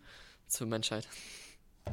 zur 0.46 0.66
Menschheit? 0.66 1.08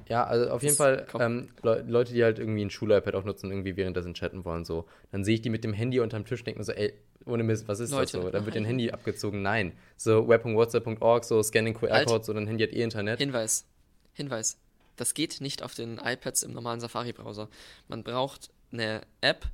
Ja, 0.09 0.25
also 0.25 0.49
auf 0.49 0.61
jeden 0.61 0.75
Fall 0.75 1.07
ähm, 1.19 1.47
Le 1.63 1.86
Leute, 1.88 2.13
die 2.13 2.21
halt 2.21 2.38
irgendwie 2.38 2.65
ein 2.65 2.69
Schul-iPad 2.69 3.15
auch 3.15 3.23
nutzen, 3.23 3.49
irgendwie 3.49 3.77
währenddessen 3.77 4.13
chatten 4.13 4.43
wollen, 4.43 4.65
so. 4.65 4.86
Dann 5.13 5.23
sehe 5.23 5.36
ich 5.36 5.41
die 5.41 5.49
mit 5.49 5.63
dem 5.63 5.71
Handy 5.71 6.01
unterm 6.01 6.25
Tisch 6.25 6.43
denken 6.43 6.65
so, 6.65 6.73
ey, 6.73 6.93
ohne 7.25 7.43
Mist, 7.43 7.69
was 7.69 7.79
ist 7.79 7.91
Leute, 7.91 8.17
das 8.17 8.23
so? 8.23 8.29
Dann 8.29 8.45
wird 8.45 8.57
dein 8.57 8.65
Handy 8.65 8.91
abgezogen. 8.91 9.41
Nein. 9.41 9.71
So 9.95 10.27
web.whatsapp.org, 10.27 11.23
so 11.23 11.41
scanning 11.41 11.73
QR-Code, 11.75 12.25
so 12.25 12.33
dein 12.33 12.45
Handy 12.47 12.63
hat 12.65 12.73
eh 12.73 12.83
Internet. 12.83 13.19
Hinweis. 13.19 13.65
Hinweis. 14.11 14.57
Das 14.96 15.14
geht 15.14 15.41
nicht 15.41 15.64
auf 15.64 15.74
den 15.74 15.98
iPads 15.98 16.43
im 16.43 16.54
normalen 16.54 16.80
Safari-Browser. 16.80 17.50
Man 17.88 18.04
braucht 18.04 18.50
eine 18.72 19.02
App, 19.22 19.48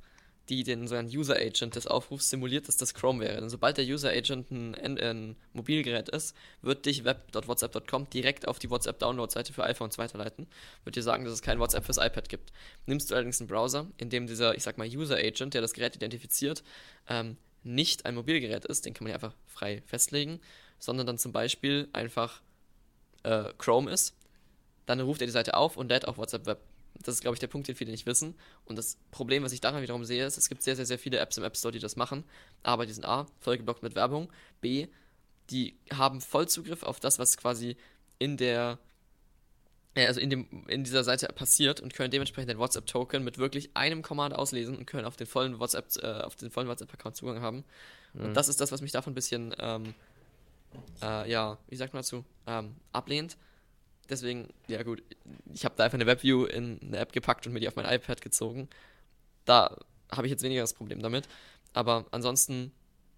die 0.48 0.64
den 0.64 0.88
so 0.88 0.96
einen 0.96 1.08
User 1.08 1.36
Agent 1.36 1.76
des 1.76 1.86
Aufrufs 1.86 2.28
simuliert, 2.28 2.66
dass 2.68 2.76
das 2.76 2.94
Chrome 2.94 3.20
wäre. 3.20 3.40
Denn 3.40 3.48
sobald 3.48 3.78
der 3.78 3.84
User 3.84 4.10
Agent 4.10 4.50
ein, 4.50 4.74
ein 4.98 5.36
Mobilgerät 5.52 6.08
ist, 6.08 6.36
wird 6.62 6.84
dich 6.84 7.04
web.whatsapp.com 7.04 8.10
direkt 8.10 8.48
auf 8.48 8.58
die 8.58 8.68
WhatsApp-Download-Seite 8.68 9.52
für 9.52 9.64
iPhones 9.64 9.98
weiterleiten. 9.98 10.48
Wird 10.84 10.96
dir 10.96 11.02
sagen, 11.02 11.24
dass 11.24 11.32
es 11.32 11.42
kein 11.42 11.60
WhatsApp 11.60 11.84
fürs 11.84 11.98
iPad 11.98 12.28
gibt. 12.28 12.52
Nimmst 12.86 13.10
du 13.10 13.14
allerdings 13.14 13.40
einen 13.40 13.48
Browser, 13.48 13.86
in 13.98 14.10
dem 14.10 14.26
dieser, 14.26 14.56
ich 14.56 14.62
sag 14.62 14.78
mal, 14.78 14.88
User 14.88 15.16
Agent, 15.16 15.54
der 15.54 15.60
das 15.60 15.74
Gerät 15.74 15.94
identifiziert, 15.96 16.64
ähm, 17.08 17.36
nicht 17.62 18.04
ein 18.06 18.16
Mobilgerät 18.16 18.64
ist, 18.64 18.84
den 18.84 18.94
kann 18.94 19.04
man 19.04 19.10
ja 19.10 19.14
einfach 19.16 19.34
frei 19.46 19.82
festlegen, 19.86 20.40
sondern 20.80 21.06
dann 21.06 21.18
zum 21.18 21.32
Beispiel 21.32 21.88
einfach 21.92 22.42
äh, 23.22 23.44
Chrome 23.58 23.90
ist, 23.92 24.16
dann 24.86 25.00
ruft 25.00 25.20
er 25.20 25.26
die 25.26 25.32
Seite 25.32 25.54
auf 25.54 25.76
und 25.76 25.88
lädt 25.88 26.06
auf 26.06 26.18
WhatsApp 26.18 26.46
Web. 26.46 26.60
Das 26.94 27.14
ist, 27.14 27.20
glaube 27.22 27.34
ich, 27.34 27.40
der 27.40 27.46
Punkt, 27.46 27.68
den 27.68 27.74
viele 27.74 27.90
nicht 27.90 28.06
wissen. 28.06 28.34
Und 28.66 28.76
das 28.76 28.98
Problem, 29.10 29.42
was 29.42 29.52
ich 29.52 29.60
daran 29.60 29.82
wiederum 29.82 30.04
sehe, 30.04 30.26
ist, 30.26 30.36
es 30.36 30.48
gibt 30.48 30.62
sehr, 30.62 30.76
sehr, 30.76 30.86
sehr 30.86 30.98
viele 30.98 31.18
Apps 31.18 31.36
im 31.38 31.44
App 31.44 31.56
Store, 31.56 31.72
die 31.72 31.78
das 31.78 31.96
machen. 31.96 32.24
Aber 32.62 32.86
die 32.86 32.92
sind 32.92 33.04
A, 33.04 33.26
vollgeblockt 33.40 33.82
mit 33.82 33.94
Werbung. 33.94 34.30
B, 34.60 34.88
die 35.50 35.76
haben 35.92 36.20
Vollzugriff 36.20 36.82
auf 36.82 37.00
das, 37.00 37.18
was 37.18 37.36
quasi 37.36 37.76
in 38.18 38.36
der 38.36 38.78
äh, 39.94 40.06
also 40.06 40.20
in, 40.20 40.30
dem, 40.30 40.66
in 40.68 40.84
dieser 40.84 41.04
Seite 41.04 41.26
passiert 41.28 41.80
und 41.80 41.94
können 41.94 42.10
dementsprechend 42.10 42.50
den 42.50 42.58
WhatsApp-Token 42.58 43.22
mit 43.22 43.38
wirklich 43.38 43.70
einem 43.74 44.02
Command 44.02 44.34
auslesen 44.34 44.76
und 44.76 44.86
können 44.86 45.04
auf 45.04 45.16
den 45.16 45.26
vollen 45.26 45.58
WhatsApp, 45.58 45.86
äh, 46.02 46.22
auf 46.22 46.36
den 46.36 46.50
vollen 46.50 46.68
WhatsApp-Account 46.68 47.16
Zugang 47.16 47.40
haben. 47.40 47.64
Mhm. 48.14 48.26
Und 48.26 48.34
das 48.34 48.48
ist 48.48 48.60
das, 48.60 48.72
was 48.72 48.80
mich 48.80 48.92
davon 48.92 49.12
ein 49.12 49.14
bisschen, 49.14 49.54
ähm, 49.58 49.94
äh, 51.02 51.30
ja, 51.30 51.58
wie 51.68 51.76
sagt 51.76 51.92
man 51.92 52.02
dazu, 52.02 52.24
ähm, 52.46 52.76
ablehnt. 52.92 53.36
Deswegen, 54.12 54.48
ja 54.68 54.82
gut, 54.82 55.02
ich 55.54 55.64
habe 55.64 55.74
da 55.74 55.84
einfach 55.84 55.96
eine 55.96 56.04
Webview 56.04 56.44
in 56.44 56.78
eine 56.82 56.98
App 56.98 57.12
gepackt 57.12 57.46
und 57.46 57.54
mir 57.54 57.60
die 57.60 57.68
auf 57.68 57.76
mein 57.76 57.86
iPad 57.86 58.20
gezogen. 58.20 58.68
Da 59.46 59.78
habe 60.10 60.26
ich 60.26 60.30
jetzt 60.30 60.42
weniger 60.42 60.60
das 60.60 60.74
Problem 60.74 61.00
damit. 61.00 61.26
Aber 61.72 62.04
ansonsten, 62.10 62.72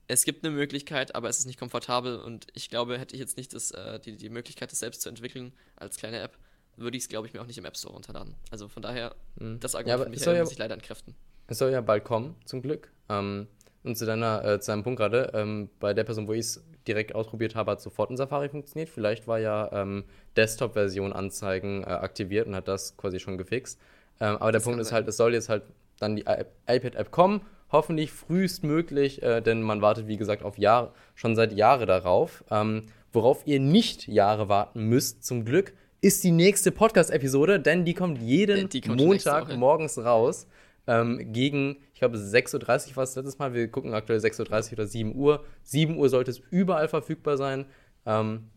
es 0.06 0.24
gibt 0.24 0.44
eine 0.44 0.54
Möglichkeit, 0.54 1.16
aber 1.16 1.28
es 1.28 1.40
ist 1.40 1.46
nicht 1.46 1.58
komfortabel 1.58 2.20
und 2.20 2.46
ich 2.54 2.70
glaube, 2.70 2.96
hätte 2.96 3.16
ich 3.16 3.20
jetzt 3.20 3.36
nicht 3.36 3.52
das, 3.54 3.72
äh, 3.72 3.98
die, 3.98 4.16
die 4.16 4.28
Möglichkeit, 4.28 4.70
das 4.70 4.78
selbst 4.78 5.02
zu 5.02 5.08
entwickeln 5.08 5.52
als 5.74 5.96
kleine 5.96 6.20
App, 6.20 6.38
würde 6.76 6.96
ich 6.96 7.02
es, 7.02 7.08
glaube 7.08 7.26
ich, 7.26 7.34
mir 7.34 7.42
auch 7.42 7.46
nicht 7.46 7.58
im 7.58 7.64
App 7.64 7.76
Store 7.76 7.94
runterladen. 7.94 8.36
Also 8.52 8.68
von 8.68 8.80
daher, 8.80 9.16
mhm. 9.34 9.58
das 9.58 9.74
Argument 9.74 9.98
ja, 9.98 10.04
für 10.04 10.10
mich 10.10 10.24
ja, 10.24 10.40
muss 10.44 10.52
ich 10.52 10.58
leider 10.58 10.74
entkräften. 10.74 11.16
Es 11.48 11.58
soll 11.58 11.72
ja 11.72 11.80
bald 11.80 12.04
kommen, 12.04 12.36
zum 12.44 12.62
Glück. 12.62 12.92
Ähm, 13.08 13.48
und 13.82 13.98
zu 13.98 14.06
deiner, 14.06 14.44
äh, 14.44 14.60
zu 14.60 14.70
deinem 14.70 14.84
Punkt 14.84 15.00
gerade, 15.00 15.32
ähm, 15.34 15.70
bei 15.80 15.92
der 15.92 16.04
Person, 16.04 16.28
wo 16.28 16.34
ich 16.34 16.40
es 16.40 16.64
direkt 16.88 17.14
ausprobiert 17.14 17.54
habe, 17.54 17.72
hat 17.72 17.80
sofort 17.80 18.10
in 18.10 18.16
Safari 18.16 18.48
funktioniert. 18.48 18.88
Vielleicht 18.88 19.26
war 19.26 19.38
ja 19.38 19.70
ähm, 19.72 20.04
Desktop-Version 20.36 21.12
Anzeigen 21.12 21.82
äh, 21.82 21.86
aktiviert 21.86 22.46
und 22.46 22.54
hat 22.54 22.68
das 22.68 22.96
quasi 22.96 23.20
schon 23.20 23.38
gefixt. 23.38 23.80
Ähm, 24.20 24.36
aber 24.36 24.52
der 24.52 24.60
das 24.60 24.64
Punkt 24.64 24.80
ist 24.80 24.92
halt, 24.92 25.08
es 25.08 25.16
soll 25.16 25.34
jetzt 25.34 25.48
halt 25.48 25.62
dann 25.98 26.16
die 26.16 26.24
iPad-App 26.66 27.10
kommen, 27.10 27.42
hoffentlich 27.70 28.12
frühestmöglich, 28.12 29.22
äh, 29.22 29.40
denn 29.40 29.62
man 29.62 29.82
wartet, 29.82 30.06
wie 30.06 30.16
gesagt, 30.16 30.42
auf 30.42 30.58
Jahre, 30.58 30.92
schon 31.14 31.34
seit 31.36 31.52
Jahren 31.52 31.86
darauf. 31.86 32.44
Ähm, 32.50 32.86
worauf 33.12 33.46
ihr 33.46 33.60
nicht 33.60 34.08
Jahre 34.08 34.48
warten 34.48 34.88
müsst, 34.88 35.24
zum 35.24 35.44
Glück, 35.44 35.72
ist 36.00 36.22
die 36.22 36.32
nächste 36.32 36.70
Podcast-Episode, 36.70 37.60
denn 37.60 37.84
die 37.84 37.94
kommt 37.94 38.20
jeden 38.20 38.68
die 38.68 38.82
kommt 38.82 39.00
Montag 39.00 39.56
morgens 39.56 39.98
raus. 39.98 40.46
Ähm, 40.86 41.32
gegen, 41.32 41.76
ich 41.94 42.00
glaube, 42.00 42.18
6.30 42.18 42.90
Uhr 42.90 42.96
war 42.96 43.04
es 43.04 43.16
letztes 43.16 43.38
Mal. 43.38 43.54
Wir 43.54 43.68
gucken 43.68 43.94
aktuell 43.94 44.18
6.30 44.18 44.66
Uhr 44.66 44.72
oder 44.74 44.86
7 44.86 45.14
Uhr. 45.14 45.44
7 45.62 45.96
Uhr 45.96 46.08
sollte 46.08 46.30
es 46.30 46.42
überall 46.50 46.88
verfügbar 46.88 47.36
sein. 47.36 47.66
Ähm, 48.06 48.50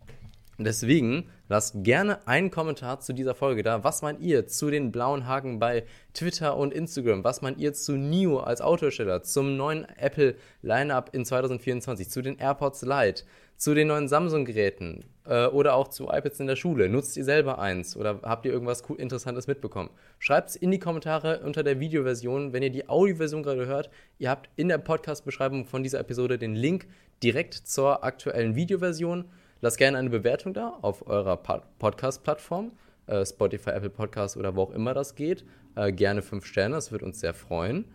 deswegen 0.58 1.30
lasst 1.48 1.84
gerne 1.84 2.28
einen 2.28 2.52
Kommentar 2.52 3.00
zu 3.00 3.14
dieser 3.14 3.36
Folge 3.36 3.64
da. 3.64 3.84
Was 3.84 4.02
meint 4.02 4.20
ihr 4.20 4.48
zu 4.48 4.70
den 4.70 4.92
blauen 4.92 5.26
Haken 5.26 5.60
bei 5.60 5.86
Twitter 6.14 6.58
und 6.58 6.74
Instagram? 6.74 7.24
Was 7.24 7.42
meint 7.42 7.60
ihr 7.60 7.74
zu 7.74 7.96
NIO 7.96 8.40
als 8.40 8.62
Autohersteller, 8.62 9.24
zum 9.24 9.56
neuen 9.56 9.86
Apple 9.98 10.36
Lineup 10.62 11.12
in 11.14 11.24
2024, 11.24 12.10
zu 12.10 12.22
den 12.22 12.38
AirPods 12.38 12.82
Lite? 12.82 13.24
Zu 13.58 13.74
den 13.74 13.88
neuen 13.88 14.08
Samsung-Geräten 14.08 15.06
äh, 15.26 15.48
oder 15.48 15.74
auch 15.74 15.88
zu 15.88 16.06
iPads 16.06 16.40
in 16.40 16.48
der 16.48 16.56
Schule. 16.56 16.90
Nutzt 16.90 17.18
ihr 17.18 17.24
selber 17.24 17.60
eins 17.60 17.98
oder 17.98 18.20
habt 18.22 18.46
ihr 18.46 18.52
irgendwas 18.52 18.82
Interessantes 18.82 19.48
mitbekommen? 19.48 19.90
Schreibt 20.20 20.52
es 20.52 20.56
in 20.56 20.70
die 20.70 20.80
Kommentare 20.80 21.40
unter 21.40 21.64
der 21.64 21.80
Videoversion, 21.80 22.54
wenn 22.54 22.62
ihr 22.62 22.70
die 22.70 22.88
Audioversion 22.88 23.42
gerade 23.42 23.66
hört. 23.66 23.90
Ihr 24.20 24.30
habt 24.30 24.50
in 24.56 24.68
der 24.68 24.78
Podcast-Beschreibung 24.78 25.66
von 25.66 25.82
dieser 25.82 26.00
Episode 26.00 26.38
den 26.38 26.56
Link 26.56 26.88
direkt 27.24 27.56
zur 27.56 28.04
aktuellen 28.04 28.56
Videoversion. 28.56 29.26
Lasst 29.62 29.80
gerne 29.80 29.98
eine 29.98 30.12
Bewertung 30.12 30.54
da 30.54 30.78
auf 30.82 31.08
eurer 31.08 31.38
Podcast-Plattform, 31.38 32.74
äh, 33.08 33.26
Spotify, 33.26 33.72
Apple 33.72 33.90
Podcasts 33.90 34.38
oder 34.38 34.56
wo 34.56 34.62
auch 34.62 34.72
immer 34.72 34.94
das 34.94 35.16
geht. 35.16 35.44
Äh, 35.76 35.92
gerne 35.92 36.22
fünf 36.22 36.46
Sterne, 36.46 36.76
das 36.76 36.92
würde 36.92 37.06
uns 37.06 37.20
sehr 37.20 37.34
freuen. 37.34 37.86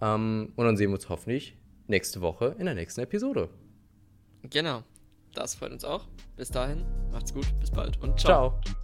Ähm, 0.00 0.52
und 0.56 0.64
dann 0.64 0.76
sehen 0.76 0.90
wir 0.90 0.96
uns 0.96 1.08
hoffentlich 1.08 1.56
nächste 1.86 2.20
Woche 2.20 2.56
in 2.58 2.66
der 2.66 2.74
nächsten 2.74 3.00
Episode. 3.00 3.48
Genau. 4.50 4.82
Das 5.34 5.54
freut 5.54 5.72
uns 5.72 5.84
auch. 5.84 6.06
Bis 6.36 6.50
dahin, 6.50 6.84
macht's 7.10 7.34
gut, 7.34 7.46
bis 7.60 7.70
bald 7.70 8.00
und 8.00 8.18
ciao. 8.18 8.60
Ciao. 8.62 8.74